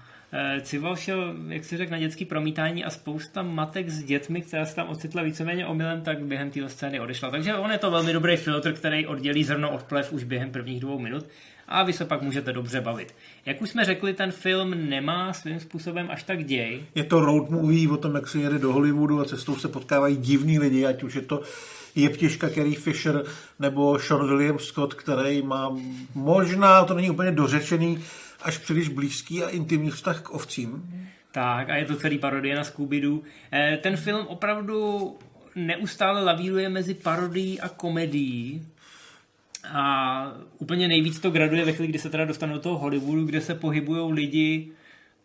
Cival 0.63 0.97
šel, 0.97 1.35
jak 1.49 1.65
si 1.65 1.77
řekl, 1.77 1.93
na 1.93 1.99
dětský 1.99 2.25
promítání 2.25 2.85
a 2.85 2.91
spousta 2.91 3.43
matek 3.43 3.89
s 3.89 4.05
dětmi, 4.05 4.41
která 4.43 4.67
se 4.67 4.75
tam 4.75 4.89
ocitla 4.89 5.23
víceméně 5.23 5.67
omylem, 5.67 6.03
tak 6.03 6.25
během 6.25 6.51
téhle 6.51 6.69
scény 6.69 7.01
odešla. 7.01 7.31
Takže 7.31 7.55
on 7.55 7.71
je 7.71 7.79
to 7.79 7.91
velmi 7.91 8.13
dobrý 8.13 8.37
filtr, 8.37 8.73
který 8.73 9.07
oddělí 9.07 9.45
zrno 9.45 9.71
od 9.71 9.83
plev 9.83 10.13
už 10.13 10.25
během 10.25 10.51
prvních 10.51 10.81
dvou 10.81 10.99
minut 10.99 11.27
a 11.69 11.83
vy 11.83 11.93
se 11.93 12.05
pak 12.05 12.23
můžete 12.23 12.53
dobře 12.53 12.81
bavit. 12.81 13.15
Jak 13.47 13.63
už 13.63 13.71
jsme 13.71 13.85
řekli, 13.85 14.15
ten 14.15 14.33
film 14.33 14.89
nemá 14.89 15.33
svým 15.33 15.61
způsobem 15.61 16.09
až 16.11 16.23
tak 16.23 16.45
děj, 16.45 16.83
Je 16.95 17.05
to 17.05 17.21
road 17.21 17.51
movie 17.51 17.91
o 17.91 17.97
tom, 17.97 18.15
jak 18.15 18.29
se 18.29 18.39
jede 18.39 18.59
do 18.59 18.73
Hollywoodu 18.73 19.21
a 19.21 19.25
cestou 19.25 19.57
se 19.57 19.69
potkávají 19.69 20.17
divní 20.17 20.59
lidi, 20.59 20.87
ať 20.87 21.03
už 21.03 21.15
je 21.15 21.23
to 21.23 21.43
jeptiška 21.95 22.49
Carrie 22.49 22.77
Fisher 22.77 23.25
nebo 23.59 23.99
Sean 23.99 24.27
William 24.29 24.59
Scott, 24.59 24.95
který 24.95 25.43
má 25.43 25.77
možná, 26.15 26.85
to 26.85 26.95
není 26.95 27.11
úplně 27.11 27.31
dořečený, 27.31 27.99
až 28.45 28.59
příliš 28.59 28.89
blízký 28.89 29.43
a 29.43 29.49
intimní 29.49 29.91
vztah 29.91 30.23
k 30.23 30.31
ovcím. 30.31 31.01
Tak, 31.33 31.71
a 31.71 31.77
je 31.77 31.85
to 31.85 31.97
celý 31.97 32.19
parodie 32.19 32.57
na 32.57 32.63
Scooby-Doo. 32.63 33.23
Eh, 33.53 33.77
Ten 33.83 33.97
film 33.97 34.27
opravdu 34.27 35.17
neustále 35.55 36.25
lavíruje 36.25 36.69
mezi 36.69 36.95
parodií 36.95 37.61
a 37.61 37.69
komedií. 37.69 38.67
A 39.69 40.33
úplně 40.59 40.89
nejvíc 40.89 41.21
to 41.21 41.31
graduje 41.31 41.65
ve 41.65 41.73
chvíli, 41.73 41.89
kdy 41.89 41.99
se 41.99 42.11
teda 42.11 42.25
dostanou 42.25 42.55
do 42.55 42.61
toho 42.61 42.79
Hollywoodu, 42.79 43.25
kde 43.25 43.41
se 43.41 43.55
pohybují 43.55 44.13
lidi, 44.13 44.73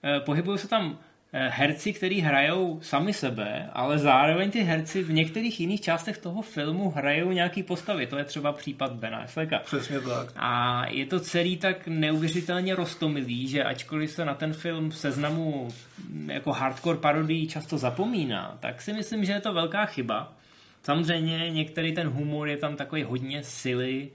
eh, 0.04 0.20
pohybují 0.20 0.58
se 0.58 0.68
tam 0.68 1.00
herci, 1.34 1.94
kteří 1.94 2.22
hrajou 2.22 2.80
sami 2.82 3.14
sebe, 3.14 3.70
ale 3.74 3.98
zároveň 4.00 4.52
ty 4.52 4.60
herci 4.60 5.04
v 5.04 5.14
některých 5.14 5.60
jiných 5.60 5.82
částech 5.82 6.18
toho 6.18 6.42
filmu 6.42 6.90
hrajou 6.90 7.32
nějaký 7.32 7.64
postavy. 7.64 8.08
To 8.08 8.18
je 8.18 8.24
třeba 8.24 8.52
případ 8.52 8.92
Bena 8.92 9.18
Afflecka. 9.18 9.60
Přesně 9.60 10.00
tak. 10.00 10.34
A 10.36 10.84
je 10.90 11.06
to 11.06 11.20
celý 11.20 11.58
tak 11.58 11.88
neuvěřitelně 11.88 12.76
rostomilý, 12.76 13.48
že 13.48 13.64
ačkoliv 13.64 14.12
se 14.12 14.26
na 14.26 14.34
ten 14.34 14.54
film 14.54 14.90
v 14.90 14.98
seznamu 14.98 15.70
mm, 16.10 16.30
jako 16.30 16.52
hardcore 16.52 16.98
parodii 16.98 17.48
často 17.48 17.78
zapomíná, 17.78 18.58
tak 18.60 18.82
si 18.82 18.94
myslím, 18.94 19.26
že 19.26 19.32
je 19.32 19.42
to 19.42 19.54
velká 19.54 19.86
chyba. 19.86 20.34
Samozřejmě 20.84 21.50
některý 21.50 21.94
ten 21.94 22.08
humor 22.08 22.48
je 22.48 22.58
tam 22.58 22.76
takový 22.76 23.04
hodně 23.04 23.44
sily, 23.44 24.10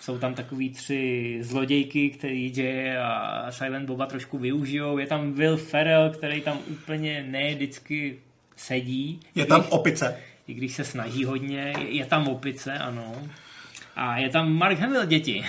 jsou 0.00 0.18
tam 0.18 0.34
takový 0.34 0.70
tři 0.70 1.38
zlodějky, 1.40 2.10
který 2.10 2.52
Jay 2.56 2.96
a 2.96 3.46
Silent 3.50 3.86
Boba 3.86 4.06
trošku 4.06 4.38
využijou. 4.38 4.98
Je 4.98 5.06
tam 5.06 5.32
Will 5.32 5.56
Ferrell, 5.56 6.10
který 6.10 6.40
tam 6.40 6.58
úplně 6.68 7.24
ne 7.28 7.54
vždycky 7.54 8.18
sedí. 8.56 9.20
Je 9.34 9.46
tam 9.46 9.64
opice. 9.68 10.16
I 10.46 10.54
když 10.54 10.74
se 10.74 10.84
snaží 10.84 11.24
hodně. 11.24 11.74
Je 11.88 12.06
tam 12.06 12.28
opice, 12.28 12.72
ano. 12.72 13.14
A 13.96 14.18
je 14.18 14.28
tam 14.28 14.52
Mark 14.52 14.78
Hamill 14.78 15.04
děti, 15.04 15.44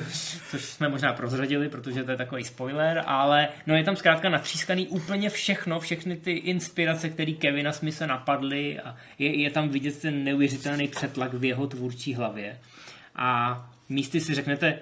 což 0.50 0.64
jsme 0.64 0.88
možná 0.88 1.12
prozradili, 1.12 1.68
protože 1.68 2.04
to 2.04 2.10
je 2.10 2.16
takový 2.16 2.44
spoiler, 2.44 3.02
ale 3.06 3.48
no 3.66 3.74
je 3.74 3.84
tam 3.84 3.96
zkrátka 3.96 4.28
natřískaný 4.28 4.88
úplně 4.88 5.30
všechno, 5.30 5.80
všechny 5.80 6.16
ty 6.16 6.32
inspirace, 6.32 7.08
které 7.08 7.32
Kevina 7.32 7.72
Smise 7.72 8.06
napadly 8.06 8.80
a 8.80 8.96
je, 9.18 9.40
je 9.40 9.50
tam 9.50 9.68
vidět 9.68 9.98
ten 9.98 10.24
neuvěřitelný 10.24 10.88
přetlak 10.88 11.34
v 11.34 11.44
jeho 11.44 11.66
tvůrčí 11.66 12.14
hlavě. 12.14 12.58
A 13.16 13.71
místy 13.92 14.20
si 14.20 14.34
řeknete, 14.34 14.78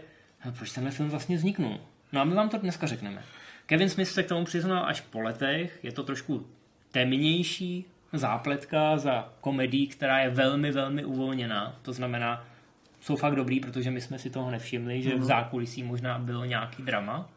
proč 0.56 0.72
tenhle 0.72 0.90
film 0.90 1.11
vlastně 1.11 1.36
vzniknul? 1.36 1.80
No 2.12 2.20
a 2.20 2.24
my 2.24 2.34
vám 2.34 2.48
to 2.48 2.58
dneska 2.58 2.86
řekneme. 2.86 3.22
Kevin 3.66 3.88
Smith 3.88 4.08
se 4.08 4.22
k 4.22 4.28
tomu 4.28 4.44
přiznal 4.44 4.84
až 4.86 5.00
po 5.00 5.20
letech, 5.20 5.78
je 5.82 5.92
to 5.92 6.02
trošku 6.02 6.46
temnější 6.92 7.84
zápletka 8.12 8.98
za 8.98 9.32
komedii, 9.40 9.86
která 9.86 10.18
je 10.18 10.30
velmi, 10.30 10.72
velmi 10.72 11.04
uvolněná. 11.04 11.78
To 11.82 11.92
znamená, 11.92 12.44
jsou 13.00 13.16
fakt 13.16 13.36
dobrý, 13.36 13.61
protože 13.61 13.90
my 13.90 14.00
jsme 14.00 14.18
si 14.18 14.30
toho 14.30 14.50
nevšimli, 14.50 15.02
že 15.02 15.11
v 15.11 15.18
mhm. 15.18 15.24
zákulisí 15.24 15.82
možná 15.82 16.18
bylo 16.18 16.44
nějaký 16.44 16.82
drama. 16.82 17.28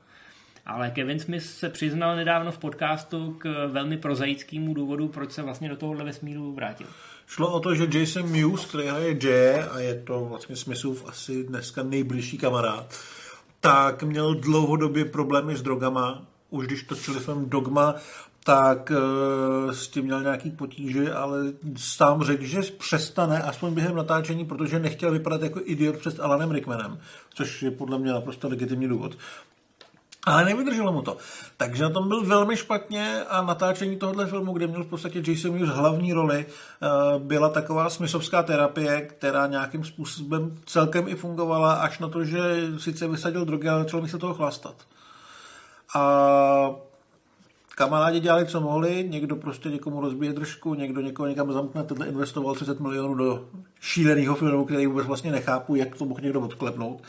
Ale 0.66 0.92
Kevin 0.92 1.20
Smith 1.20 1.44
se 1.44 1.70
přiznal 1.70 2.16
nedávno 2.16 2.52
v 2.52 2.58
podcastu 2.58 3.34
k 3.34 3.68
velmi 3.72 3.98
prozaickému 3.98 4.74
důvodu, 4.74 5.08
proč 5.08 5.32
se 5.32 5.42
vlastně 5.42 5.70
do 5.70 5.76
tohohle 5.76 6.04
vesmíru 6.04 6.54
vrátil. 6.54 6.88
Šlo 7.34 7.52
o 7.52 7.60
to, 7.60 7.76
že 7.76 7.88
Jason 7.92 8.30
Mewes, 8.30 8.66
který 8.66 8.86
je 8.86 9.18
Jay 9.30 9.64
a 9.72 9.80
je 9.80 9.96
to 10.04 10.26
vlastně 10.26 10.56
Smithův 10.56 11.06
asi 11.08 11.44
dneska 11.44 11.84
nejbližší 11.84 12.38
kamarád, 12.38 13.00
tak 13.60 14.04
měl 14.04 14.36
dlouhodobě 14.36 15.06
problémy 15.06 15.56
s 15.56 15.62
drogama. 15.62 16.26
Už 16.50 16.68
když 16.68 16.84
točili 16.84 17.20
film 17.20 17.50
Dogma, 17.50 17.96
tak 18.44 18.92
e, 18.92 19.74
s 19.74 19.88
tím 19.88 20.06
měl 20.06 20.22
nějaký 20.22 20.52
potíže, 20.52 21.14
ale 21.14 21.40
sám 21.78 22.24
řekl, 22.24 22.44
že 22.44 22.62
přestane 22.62 23.42
aspoň 23.42 23.74
během 23.74 23.96
natáčení, 23.96 24.46
protože 24.46 24.80
nechtěl 24.80 25.12
vypadat 25.12 25.42
jako 25.42 25.60
idiot 25.64 25.98
před 25.98 26.20
Alanem 26.20 26.52
Rickmanem, 26.52 27.00
což 27.34 27.62
je 27.62 27.72
podle 27.72 28.00
mě 28.00 28.12
naprosto 28.12 28.50
legitimní 28.50 28.88
důvod. 28.88 29.18
Ale 30.26 30.46
nevydrželo 30.46 30.92
mu 30.92 31.02
to. 31.02 31.18
Takže 31.58 31.84
na 31.84 31.90
tom 31.90 32.08
byl 32.08 32.26
velmi 32.26 32.58
špatně 32.58 33.24
a 33.24 33.42
natáčení 33.42 33.98
tohohle 33.98 34.26
filmu, 34.26 34.54
kde 34.54 34.68
měl 34.68 34.84
v 34.84 34.88
podstatě 34.88 35.24
Jason 35.28 35.52
Mewes 35.52 35.70
hlavní 35.70 36.14
roli, 36.14 36.46
eh, 36.46 36.88
byla 37.20 37.50
taková 37.50 37.90
smyslovská 37.90 38.44
terapie, 38.44 39.02
která 39.02 39.48
nějakým 39.48 39.84
způsobem 39.84 40.58
celkem 40.66 41.08
i 41.08 41.16
fungovala, 41.16 41.74
až 41.74 42.00
na 42.00 42.08
to, 42.08 42.26
že 42.26 42.40
sice 42.78 43.08
vysadil 43.08 43.46
drogy, 43.46 43.70
ale 43.70 43.84
začal 43.84 44.02
mi 44.02 44.10
se 44.10 44.18
toho 44.18 44.34
chlastat. 44.34 44.76
A 45.96 46.72
kamarádi 47.76 48.20
dělali, 48.20 48.46
co 48.46 48.62
mohli, 48.62 49.08
někdo 49.10 49.36
prostě 49.36 49.70
někomu 49.70 50.02
rozbije 50.02 50.34
držku, 50.34 50.74
někdo 50.74 51.02
někoho 51.02 51.28
někam 51.28 51.54
zamkne, 51.54 51.84
tenhle 51.84 52.08
investoval 52.08 52.56
30 52.56 52.80
milionů 52.80 53.16
do 53.16 53.46
šíleného 53.82 54.36
filmu, 54.36 54.66
který 54.66 54.88
vůbec 54.88 55.08
vlastně 55.08 55.32
nechápu, 55.32 55.76
jak 55.76 55.96
to 55.96 56.06
mohl 56.06 56.22
někdo 56.22 56.42
odklepnout. 56.42 57.02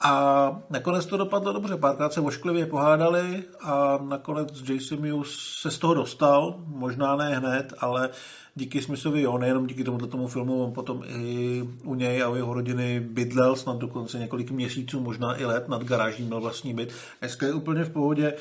A 0.00 0.62
nakonec 0.70 1.06
to 1.06 1.16
dopadlo 1.16 1.52
dobře, 1.52 1.76
párkrát 1.76 2.12
se 2.12 2.20
ošklivě 2.20 2.66
pohádali 2.66 3.42
a 3.60 3.98
nakonec 4.08 4.68
Jason 4.68 5.00
Mewes 5.00 5.30
se 5.60 5.70
z 5.70 5.78
toho 5.78 5.94
dostal, 5.94 6.54
možná 6.66 7.16
ne 7.16 7.36
hned, 7.38 7.74
ale 7.78 8.10
díky 8.54 8.82
Smithovi 8.82 9.22
jo, 9.22 9.38
nejenom 9.38 9.66
díky 9.66 9.84
tomuto 9.84 10.06
tomu 10.06 10.28
filmu, 10.28 10.64
on 10.64 10.72
potom 10.72 11.02
i 11.06 11.62
u 11.84 11.94
něj 11.94 12.22
a 12.22 12.28
u 12.28 12.34
jeho 12.34 12.54
rodiny 12.54 13.00
bydlel 13.00 13.56
snad 13.56 13.76
dokonce 13.76 14.18
několik 14.18 14.50
měsíců, 14.50 15.00
možná 15.00 15.40
i 15.40 15.44
let, 15.44 15.68
nad 15.68 15.84
garáží 15.84 16.22
měl 16.22 16.40
vlastní 16.40 16.74
byt. 16.74 16.94
Dneska 17.20 17.46
je 17.46 17.52
úplně 17.52 17.84
v 17.84 17.90
pohodě. 17.90 18.34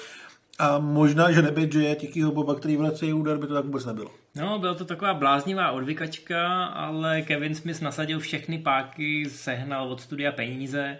A 0.60 0.80
možná, 0.80 1.32
že 1.32 1.42
nebyt, 1.42 1.74
že 1.74 1.84
je 1.84 1.96
tichýho 1.96 2.32
Boba, 2.32 2.56
který 2.56 2.78
vrací 2.78 3.14
úder, 3.14 3.38
by 3.38 3.48
to 3.48 3.54
tak 3.54 3.66
vůbec 3.66 3.86
nebylo. 3.86 4.12
No, 4.36 4.60
byla 4.60 4.74
to 4.74 4.86
taková 4.86 5.14
bláznivá 5.14 5.72
odvykačka, 5.72 6.66
ale 6.66 7.22
Kevin 7.22 7.56
Smith 7.56 7.82
nasadil 7.82 8.20
všechny 8.20 8.58
páky, 8.58 9.30
sehnal 9.30 9.92
od 9.92 10.02
studia 10.02 10.32
peníze, 10.32 11.00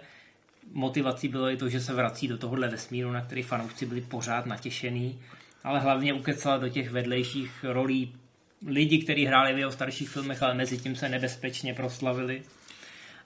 motivací 0.72 1.28
bylo 1.28 1.50
i 1.50 1.56
to, 1.56 1.68
že 1.68 1.80
se 1.80 1.94
vrací 1.94 2.28
do 2.28 2.38
tohohle 2.38 2.68
vesmíru, 2.68 3.12
na 3.12 3.20
který 3.20 3.42
fanoušci 3.42 3.86
byli 3.86 4.00
pořád 4.00 4.46
natěšený, 4.46 5.18
ale 5.64 5.80
hlavně 5.80 6.12
ukecala 6.12 6.56
do 6.56 6.68
těch 6.68 6.90
vedlejších 6.90 7.64
rolí 7.68 8.14
lidi, 8.66 8.98
kteří 8.98 9.24
hráli 9.24 9.54
v 9.54 9.58
jeho 9.58 9.72
starších 9.72 10.08
filmech, 10.08 10.42
ale 10.42 10.54
mezi 10.54 10.78
tím 10.78 10.96
se 10.96 11.08
nebezpečně 11.08 11.74
proslavili. 11.74 12.42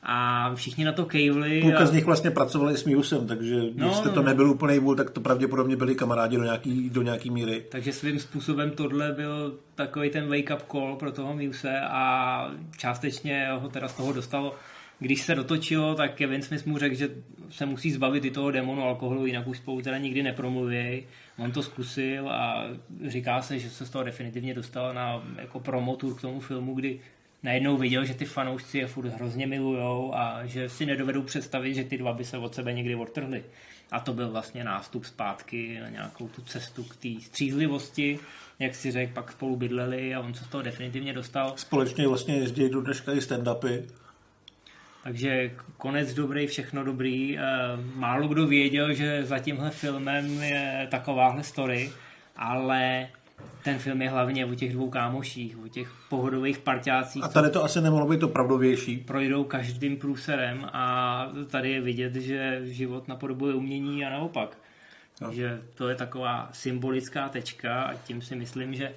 A 0.03 0.51
všichni 0.55 0.84
na 0.84 0.93
to 0.93 1.05
kejvli. 1.05 1.61
Půlka 1.61 1.78
a... 1.78 1.86
z 1.86 1.93
nich 1.93 2.05
vlastně 2.05 2.30
pracovali 2.30 2.76
s 2.76 2.84
Miusem, 2.84 3.26
takže 3.26 3.55
no, 3.55 3.86
když 3.86 3.97
jste 3.97 4.09
no, 4.09 4.14
to 4.14 4.22
no. 4.22 4.26
nebyl 4.28 4.51
úplný 4.51 4.78
vůl, 4.78 4.97
tak 4.97 5.11
to 5.11 5.20
pravděpodobně 5.20 5.76
byli 5.76 5.95
kamarádi 5.95 6.36
do 6.36 6.45
nějaký, 6.45 6.91
do 6.91 7.03
nějaký 7.03 7.30
míry. 7.30 7.64
Takže 7.68 7.93
svým 7.93 8.18
způsobem 8.18 8.70
tohle 8.70 9.12
byl 9.12 9.59
takový 9.74 10.11
ten 10.11 10.28
wake-up 10.28 10.61
call 10.72 10.97
pro 10.97 11.12
toho 11.12 11.34
Miuse 11.34 11.80
a 11.80 12.51
částečně 12.76 13.49
ho 13.61 13.68
teda 13.68 13.89
z 13.89 13.95
toho 13.95 14.12
dostalo 14.12 14.55
když 14.99 15.22
se 15.22 15.34
dotočilo, 15.34 15.94
tak 15.94 16.14
Kevin 16.14 16.42
Smith 16.42 16.66
mu 16.66 16.78
řekl, 16.78 16.94
že 16.94 17.11
se 17.51 17.66
musí 17.66 17.92
zbavit 17.92 18.24
i 18.24 18.30
toho 18.30 18.51
demonu 18.51 18.82
alkoholu, 18.82 19.26
jinak 19.26 19.46
už 19.46 19.59
spolu 19.59 19.82
teda 19.82 19.99
nikdy 19.99 20.22
nepromluví. 20.22 21.07
On 21.38 21.53
to 21.53 21.62
zkusil 21.62 22.28
a 22.28 22.64
říká 23.07 23.42
se, 23.42 23.59
že 23.59 23.70
se 23.70 23.86
z 23.86 23.90
toho 23.90 24.05
definitivně 24.05 24.55
dostal 24.55 24.94
na 24.94 25.22
jako 25.38 25.61
promotur 25.61 26.14
k 26.14 26.20
tomu 26.20 26.40
filmu, 26.40 26.74
kdy 26.74 27.01
najednou 27.42 27.76
viděl, 27.76 28.05
že 28.05 28.14
ty 28.14 28.24
fanoušci 28.24 28.78
je 28.78 28.86
furt 28.86 29.09
hrozně 29.09 29.46
milujou 29.46 30.14
a 30.14 30.46
že 30.46 30.68
si 30.68 30.86
nedovedou 30.86 31.22
představit, 31.22 31.74
že 31.74 31.84
ty 31.84 31.99
dva 31.99 32.12
by 32.12 32.24
se 32.24 32.38
od 32.38 32.55
sebe 32.55 32.72
někdy 32.72 32.94
odtrhli. 32.94 33.44
A 33.90 34.01
to 34.01 34.12
byl 34.12 34.30
vlastně 34.30 34.64
nástup 34.64 35.05
zpátky 35.05 35.78
na 35.80 35.88
nějakou 35.88 36.28
tu 36.28 36.42
cestu 36.42 36.84
k 36.84 36.96
té 36.96 37.09
střízlivosti, 37.20 38.18
jak 38.59 38.74
si 38.74 38.90
řekl, 38.90 39.12
pak 39.14 39.32
spolu 39.32 39.57
bydleli 39.57 40.14
a 40.14 40.20
on 40.20 40.34
se 40.34 40.44
z 40.44 40.49
toho 40.49 40.62
definitivně 40.62 41.12
dostal. 41.12 41.53
Společně 41.57 42.09
vlastně 42.09 42.34
jezdí 42.34 42.68
do 42.68 42.80
dneška 42.80 43.12
i 43.12 43.18
stand-upy. 43.18 43.82
Takže 45.09 45.50
konec 45.76 46.14
dobrý, 46.14 46.46
všechno 46.46 46.84
dobrý. 46.84 47.38
Eh, 47.38 47.42
málo 47.94 48.28
kdo 48.28 48.46
věděl, 48.46 48.94
že 48.94 49.24
za 49.24 49.38
tímhle 49.38 49.70
filmem 49.70 50.42
je 50.42 50.86
takováhle 50.90 51.42
story, 51.42 51.92
ale 52.36 53.09
ten 53.64 53.78
film 53.78 54.02
je 54.02 54.11
hlavně 54.11 54.46
o 54.46 54.54
těch 54.54 54.72
dvou 54.72 54.90
kámoších, 54.90 55.59
o 55.64 55.68
těch 55.68 55.92
pohodových 56.09 56.59
parťácích. 56.59 57.24
A 57.24 57.28
tady 57.28 57.50
to 57.50 57.64
asi 57.64 57.80
nemohlo 57.80 58.09
být 58.09 58.20
to 58.20 58.28
pravdovější. 58.28 58.96
Projdou 58.96 59.44
každým 59.44 59.96
průserem 59.96 60.64
a 60.72 61.32
tady 61.50 61.70
je 61.70 61.80
vidět, 61.80 62.14
že 62.14 62.61
život 62.64 63.09
napodobuje 63.09 63.54
umění 63.54 64.04
a 64.04 64.11
naopak. 64.11 64.59
No. 65.20 65.28
Takže 65.28 65.61
to 65.74 65.88
je 65.88 65.94
taková 65.94 66.48
symbolická 66.52 67.28
tečka 67.28 67.82
a 67.82 67.94
tím 67.94 68.22
si 68.22 68.36
myslím, 68.36 68.74
že 68.74 68.92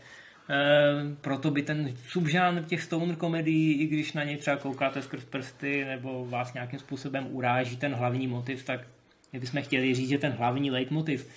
proto 1.22 1.52
by 1.52 1.62
ten 1.62 1.96
subžánr 2.08 2.64
těch 2.64 2.82
stoner 2.82 3.16
komedií, 3.16 3.82
i 3.82 3.88
když 3.88 4.14
na 4.14 4.24
něj 4.24 4.38
třeba 4.38 4.58
koukáte 4.58 5.02
skrz 5.02 5.26
prsty 5.26 5.86
nebo 5.86 6.26
vás 6.26 6.54
nějakým 6.54 6.80
způsobem 6.80 7.28
uráží 7.30 7.78
ten 7.78 7.94
hlavní 7.94 8.28
motiv, 8.28 8.64
tak 8.64 8.82
my 9.34 9.40
bychom 9.40 9.62
chtěli 9.62 9.96
říct, 9.96 10.10
že 10.10 10.18
ten 10.18 10.32
hlavní 10.32 10.72
leitmotiv 10.72 11.30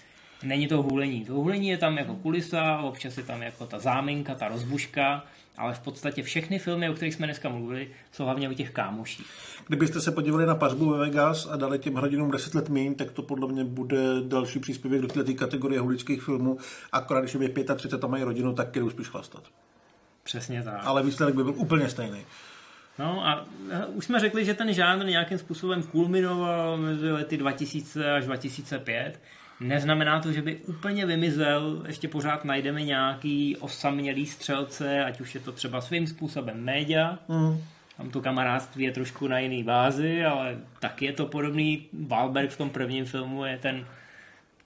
není 0.42 0.68
to 0.68 0.82
hůlení. 0.82 1.24
To 1.24 1.34
hůlení 1.34 1.68
je 1.68 1.78
tam 1.78 1.98
jako 1.98 2.16
kulisa, 2.16 2.78
občas 2.78 3.18
je 3.18 3.24
tam 3.24 3.42
jako 3.42 3.66
ta 3.66 3.78
záminka, 3.78 4.34
ta 4.34 4.48
rozbuška, 4.48 5.24
ale 5.56 5.74
v 5.74 5.80
podstatě 5.80 6.22
všechny 6.22 6.58
filmy, 6.58 6.90
o 6.90 6.94
kterých 6.94 7.14
jsme 7.14 7.26
dneska 7.26 7.48
mluvili, 7.48 7.88
jsou 8.12 8.24
hlavně 8.24 8.48
o 8.48 8.54
těch 8.54 8.70
kámoších. 8.70 9.26
Kdybyste 9.66 10.00
se 10.00 10.12
podívali 10.12 10.46
na 10.46 10.54
pařbu 10.54 10.90
ve 10.90 10.98
Vegas 10.98 11.48
a 11.50 11.56
dali 11.56 11.78
těm 11.78 11.94
hrdinům 11.94 12.30
10 12.30 12.54
let 12.54 12.68
méně, 12.68 12.94
tak 12.94 13.10
to 13.10 13.22
podle 13.22 13.48
mě 13.48 13.64
bude 13.64 13.98
další 14.22 14.58
příspěvek 14.58 15.00
do 15.00 15.08
této 15.08 15.34
kategorie 15.34 15.80
hulických 15.80 16.22
filmů. 16.22 16.58
Akorát, 16.92 17.20
když 17.20 17.34
je 17.34 17.64
35 17.76 18.04
a 18.04 18.06
mají 18.06 18.24
rodinu, 18.24 18.54
tak 18.54 18.70
kterou 18.70 18.90
spíš 18.90 19.08
chlastat. 19.08 19.42
Přesně 20.22 20.62
tak. 20.62 20.80
Ale 20.84 21.02
výsledek 21.02 21.34
by 21.34 21.44
byl 21.44 21.54
úplně 21.56 21.88
stejný. 21.88 22.20
No 22.98 23.26
a 23.26 23.46
už 23.94 24.04
jsme 24.04 24.20
řekli, 24.20 24.44
že 24.44 24.54
ten 24.54 24.72
žánr 24.72 25.06
nějakým 25.06 25.38
způsobem 25.38 25.82
kulminoval 25.82 26.76
mezi 26.76 27.10
lety 27.10 27.36
2000 27.36 28.12
až 28.12 28.24
2005 28.24 29.20
Neznamená 29.60 30.20
to, 30.20 30.32
že 30.32 30.42
by 30.42 30.56
úplně 30.56 31.06
vymizel, 31.06 31.82
ještě 31.86 32.08
pořád 32.08 32.44
najdeme 32.44 32.82
nějaký 32.82 33.56
osamělý 33.56 34.26
střelce, 34.26 35.04
ať 35.04 35.20
už 35.20 35.34
je 35.34 35.40
to 35.40 35.52
třeba 35.52 35.80
svým 35.80 36.06
způsobem 36.06 36.64
média, 36.64 37.18
mm. 37.28 37.58
tam 37.96 38.10
to 38.10 38.20
kamarádství 38.20 38.84
je 38.84 38.92
trošku 38.92 39.28
na 39.28 39.38
jiný 39.38 39.64
bázi, 39.64 40.24
ale 40.24 40.58
taky 40.80 41.04
je 41.04 41.12
to 41.12 41.26
podobný. 41.26 41.86
Wahlberg 42.06 42.50
v 42.50 42.56
tom 42.56 42.70
prvním 42.70 43.04
filmu 43.04 43.44
je 43.44 43.58
ten 43.58 43.86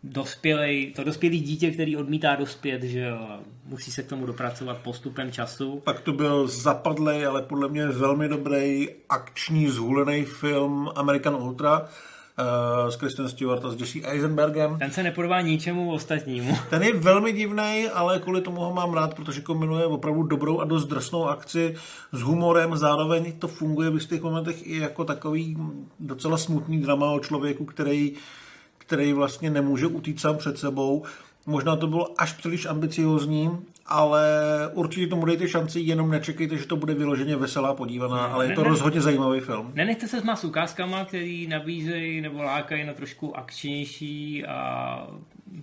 dospělej, 0.02 0.92
to 0.96 1.04
dospělý 1.04 1.40
dítě, 1.40 1.70
který 1.70 1.96
odmítá 1.96 2.36
dospět, 2.36 2.82
že 2.82 3.00
jo, 3.00 3.40
musí 3.64 3.92
se 3.92 4.02
k 4.02 4.08
tomu 4.08 4.26
dopracovat 4.26 4.78
postupem 4.78 5.32
času. 5.32 5.80
Pak 5.84 6.00
to 6.00 6.12
byl 6.12 6.48
zapadlej, 6.48 7.26
ale 7.26 7.42
podle 7.42 7.68
mě 7.68 7.86
velmi 7.86 8.28
dobrý 8.28 8.88
akční 9.08 9.68
zhulený 9.68 10.24
film 10.24 10.90
American 10.96 11.34
Ultra, 11.34 11.88
uh, 12.38 12.90
s 12.90 12.96
Kristen 12.96 13.28
Stewart 13.28 13.64
a 13.64 13.70
s 13.70 13.80
Jesse 13.80 13.98
Eisenbergem. 14.06 14.78
Ten 14.78 14.90
se 14.90 15.02
nepodobá 15.02 15.40
ničemu 15.40 15.92
ostatnímu. 15.92 16.56
Ten 16.70 16.82
je 16.82 16.94
velmi 16.94 17.32
divný, 17.32 17.88
ale 17.94 18.18
kvůli 18.18 18.40
tomu 18.40 18.60
ho 18.60 18.74
mám 18.74 18.94
rád, 18.94 19.14
protože 19.14 19.40
kombinuje 19.40 19.86
opravdu 19.86 20.22
dobrou 20.22 20.60
a 20.60 20.64
dost 20.64 20.86
drsnou 20.86 21.28
akci 21.28 21.74
s 22.12 22.20
humorem. 22.20 22.76
Zároveň 22.76 23.32
to 23.38 23.48
funguje 23.48 23.90
v 23.90 23.94
jistých 23.94 24.22
momentech 24.22 24.66
i 24.66 24.78
jako 24.78 25.04
takový 25.04 25.56
docela 26.00 26.38
smutný 26.38 26.80
drama 26.82 27.10
o 27.10 27.20
člověku, 27.20 27.64
který 27.64 28.12
který 28.88 29.12
vlastně 29.12 29.50
nemůže 29.50 29.86
utíct 29.86 30.20
sám 30.20 30.36
před 30.36 30.58
sebou. 30.58 31.02
Možná 31.46 31.76
to 31.76 31.86
bylo 31.86 32.20
až 32.20 32.32
příliš 32.32 32.66
ambiciozní, 32.66 33.50
ale 33.88 34.22
určitě 34.72 35.06
tomu 35.06 35.24
dejte 35.24 35.48
šanci, 35.48 35.80
jenom 35.80 36.10
nečekejte, 36.10 36.56
že 36.56 36.66
to 36.66 36.76
bude 36.76 36.94
vyloženě 36.94 37.36
veselá 37.36 37.74
podívaná, 37.74 38.24
ale 38.24 38.46
je 38.46 38.54
to 38.54 38.62
ne, 38.62 38.68
rozhodně 38.68 39.00
zajímavý 39.00 39.40
film. 39.40 39.72
Nenechte 39.74 40.08
se 40.08 40.20
s 40.20 40.24
s 40.34 40.44
ukázkama, 40.44 41.04
který 41.04 41.46
nabízejí 41.46 42.20
nebo 42.20 42.42
lákají 42.42 42.84
na 42.84 42.92
trošku 42.92 43.36
akčnější 43.36 44.46
a 44.46 45.06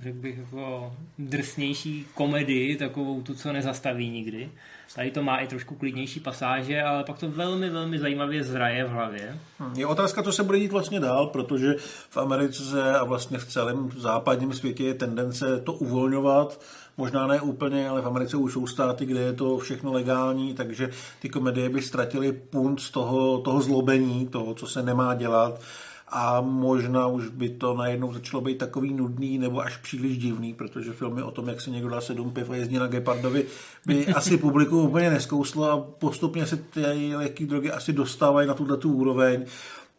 řekl 0.01 0.17
bych 0.17 0.37
jako 0.37 0.93
drsnější 1.19 2.05
komedii, 2.13 2.75
takovou 2.75 3.21
tu, 3.21 3.35
co 3.35 3.53
nezastaví 3.53 4.09
nikdy. 4.09 4.49
Tady 4.95 5.11
to 5.11 5.23
má 5.23 5.37
i 5.37 5.47
trošku 5.47 5.75
klidnější 5.75 6.19
pasáže, 6.19 6.83
ale 6.83 7.03
pak 7.03 7.19
to 7.19 7.29
velmi, 7.29 7.69
velmi 7.69 7.99
zajímavě 7.99 8.43
zraje 8.43 8.85
v 8.85 8.89
hlavě. 8.89 9.37
Hm, 9.59 9.73
je 9.77 9.85
otázka, 9.85 10.23
co 10.23 10.31
se 10.31 10.43
bude 10.43 10.59
dít 10.59 10.71
vlastně 10.71 10.99
dál, 10.99 11.27
protože 11.27 11.75
v 12.09 12.17
Americe 12.17 12.99
a 12.99 13.03
vlastně 13.03 13.37
v 13.37 13.45
celém 13.45 13.91
západním 13.97 14.53
světě 14.53 14.83
je 14.83 14.93
tendence 14.93 15.59
to 15.59 15.73
uvolňovat, 15.73 16.61
možná 16.97 17.27
ne 17.27 17.41
úplně, 17.41 17.89
ale 17.89 18.01
v 18.01 18.07
Americe 18.07 18.37
už 18.37 18.53
jsou 18.53 18.67
státy, 18.67 19.05
kde 19.05 19.19
je 19.19 19.33
to 19.33 19.57
všechno 19.57 19.93
legální, 19.93 20.53
takže 20.53 20.89
ty 21.21 21.29
komedie 21.29 21.69
by 21.69 21.81
ztratily 21.81 22.31
punt 22.31 22.79
z 22.79 22.89
toho, 22.91 23.37
toho 23.37 23.61
zlobení, 23.61 24.27
toho, 24.27 24.53
co 24.53 24.67
se 24.67 24.83
nemá 24.83 25.15
dělat 25.15 25.61
a 26.07 26.41
možná 26.41 27.07
už 27.07 27.27
by 27.29 27.49
to 27.49 27.73
najednou 27.73 28.13
začalo 28.13 28.41
být 28.41 28.57
takový 28.57 28.93
nudný 28.93 29.37
nebo 29.37 29.61
až 29.61 29.77
příliš 29.77 30.17
divný, 30.17 30.53
protože 30.53 30.93
filmy 30.93 31.23
o 31.23 31.31
tom, 31.31 31.47
jak 31.47 31.61
se 31.61 31.69
někdo 31.69 31.89
dá 31.89 32.01
sedm 32.01 32.31
piv 32.31 32.49
a 32.49 32.55
jezdí 32.55 32.75
na 32.75 32.87
Gepardovi, 32.87 33.45
by 33.85 34.07
asi 34.15 34.37
publiku 34.37 34.81
úplně 34.81 35.09
neskouslo 35.09 35.71
a 35.71 35.81
postupně 35.81 36.45
se 36.45 36.57
ty 36.57 37.15
lehké 37.15 37.45
drogy 37.45 37.71
asi 37.71 37.93
dostávají 37.93 38.47
na 38.47 38.53
tuto 38.53 38.77
tu 38.77 38.93
úroveň. 38.93 39.45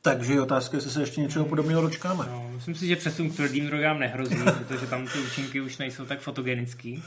Takže 0.06 0.32
je 0.32 0.40
otázka, 0.40 0.76
jestli 0.76 0.90
se 0.90 1.02
ještě 1.02 1.20
něčeho 1.20 1.44
podobného 1.44 1.82
dočkáme. 1.82 2.24
No, 2.30 2.50
myslím 2.54 2.74
si, 2.74 2.86
že 2.86 2.96
přesun 2.96 3.30
k 3.30 3.36
tvrdým 3.36 3.66
drogám 3.66 3.98
nehrozí, 3.98 4.36
protože 4.58 4.86
tam 4.86 5.06
ty 5.06 5.18
účinky 5.18 5.60
už 5.60 5.78
nejsou 5.78 6.04
tak 6.04 6.20
fotogenický. 6.20 7.02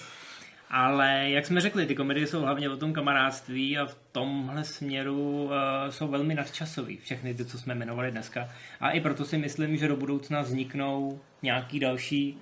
Ale 0.69 1.29
jak 1.29 1.45
jsme 1.45 1.61
řekli, 1.61 1.85
ty 1.85 1.95
komedie 1.95 2.27
jsou 2.27 2.41
hlavně 2.41 2.69
o 2.69 2.77
tom 2.77 2.93
kamarádství 2.93 3.77
a 3.77 3.85
v 3.85 3.97
tomhle 4.11 4.63
směru 4.63 5.43
uh, 5.43 5.51
jsou 5.89 6.07
velmi 6.07 6.35
nadčasový, 6.35 6.97
všechny 6.97 7.33
ty, 7.33 7.45
co 7.45 7.57
jsme 7.57 7.75
jmenovali 7.75 8.11
dneska. 8.11 8.49
A 8.79 8.91
i 8.91 9.01
proto 9.01 9.25
si 9.25 9.37
myslím, 9.37 9.77
že 9.77 9.87
do 9.87 9.95
budoucna 9.95 10.41
vzniknou 10.41 11.19
nějaký 11.41 11.79
další, 11.79 12.37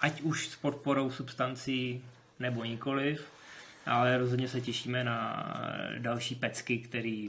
ať 0.00 0.20
už 0.20 0.48
s 0.48 0.56
podporou 0.56 1.10
substancí 1.10 2.02
nebo 2.40 2.64
nikoliv, 2.64 3.26
ale 3.86 4.18
rozhodně 4.18 4.48
se 4.48 4.60
těšíme 4.60 5.04
na 5.04 5.46
další 5.98 6.34
pecky, 6.34 6.78
které 6.78 7.28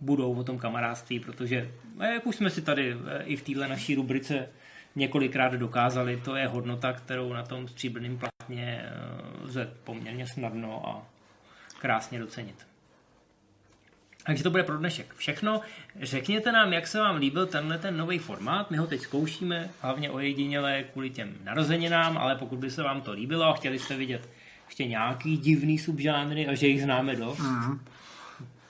budou 0.00 0.34
o 0.34 0.44
tom 0.44 0.58
kamarádství, 0.58 1.20
protože 1.20 1.70
jak 2.12 2.26
už 2.26 2.36
jsme 2.36 2.50
si 2.50 2.62
tady 2.62 2.92
eh, 2.92 3.22
i 3.24 3.36
v 3.36 3.42
této 3.42 3.68
naší 3.68 3.94
rubrice 3.94 4.48
několikrát 4.96 5.52
dokázali, 5.52 6.20
to 6.24 6.36
je 6.36 6.46
hodnota, 6.46 6.92
kterou 6.92 7.32
na 7.32 7.42
tom 7.42 7.68
stříbrném 7.68 8.18
platně 8.18 8.84
eh, 8.84 9.44
lze 9.44 9.74
poměrně 9.84 10.26
snadno 10.26 10.88
a 10.88 11.06
krásně 11.78 12.18
docenit. 12.18 12.66
Takže 14.26 14.42
to 14.42 14.50
bude 14.50 14.62
pro 14.62 14.78
dnešek 14.78 15.14
všechno. 15.14 15.60
Řekněte 16.00 16.52
nám, 16.52 16.72
jak 16.72 16.86
se 16.86 17.00
vám 17.00 17.16
líbil 17.16 17.46
tenhle 17.46 17.78
ten 17.78 17.96
nový 17.96 18.18
formát. 18.18 18.70
My 18.70 18.76
ho 18.76 18.86
teď 18.86 19.00
zkoušíme, 19.00 19.70
hlavně 19.80 20.10
ojediněle 20.10 20.82
kvůli 20.82 21.10
těm 21.10 21.34
narozeninám, 21.44 22.18
ale 22.18 22.36
pokud 22.36 22.58
by 22.58 22.70
se 22.70 22.82
vám 22.82 23.00
to 23.00 23.12
líbilo 23.12 23.44
a 23.44 23.52
chtěli 23.52 23.78
jste 23.78 23.96
vidět 23.96 24.28
ještě 24.66 24.84
nějaký 24.84 25.36
divný 25.36 25.78
subžánry 25.78 26.46
a 26.46 26.54
že 26.54 26.66
jich 26.66 26.82
známe 26.82 27.16
dost, 27.16 27.38
mm. 27.38 27.80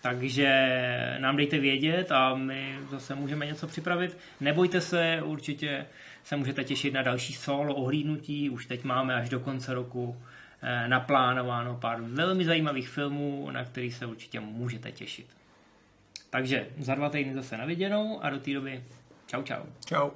Takže 0.01 0.49
nám 1.19 1.37
dejte 1.37 1.59
vědět 1.59 2.13
a 2.13 2.35
my 2.35 2.79
zase 2.91 3.15
můžeme 3.15 3.47
něco 3.47 3.67
připravit. 3.67 4.19
Nebojte 4.41 4.81
se, 4.81 5.23
určitě 5.25 5.87
se 6.25 6.37
můžete 6.37 6.65
těšit 6.65 6.95
na 6.95 7.03
další 7.03 7.33
solo 7.33 7.75
ohlídnutí. 7.75 8.51
Už 8.51 8.67
teď 8.67 8.85
máme 8.85 9.15
až 9.15 9.29
do 9.29 9.41
konce 9.41 9.75
roku 9.75 10.17
eh, 10.63 10.89
naplánováno 10.89 11.77
pár 11.77 12.01
velmi 12.01 12.45
zajímavých 12.45 12.89
filmů, 12.89 13.51
na 13.51 13.65
který 13.65 13.93
se 13.93 14.07
určitě 14.07 14.41
můžete 14.41 14.93
těšit. 14.93 15.27
Takže 16.31 16.67
za 16.79 16.95
dva 16.95 17.09
týdny 17.09 17.35
zase 17.35 17.57
na 17.57 17.65
viděnou 17.65 18.25
a 18.25 18.31
do 18.31 18.39
té 18.39 18.55
doby 18.55 18.85
čau 19.27 19.43
čau. 19.43 19.63
Čau. 19.87 20.11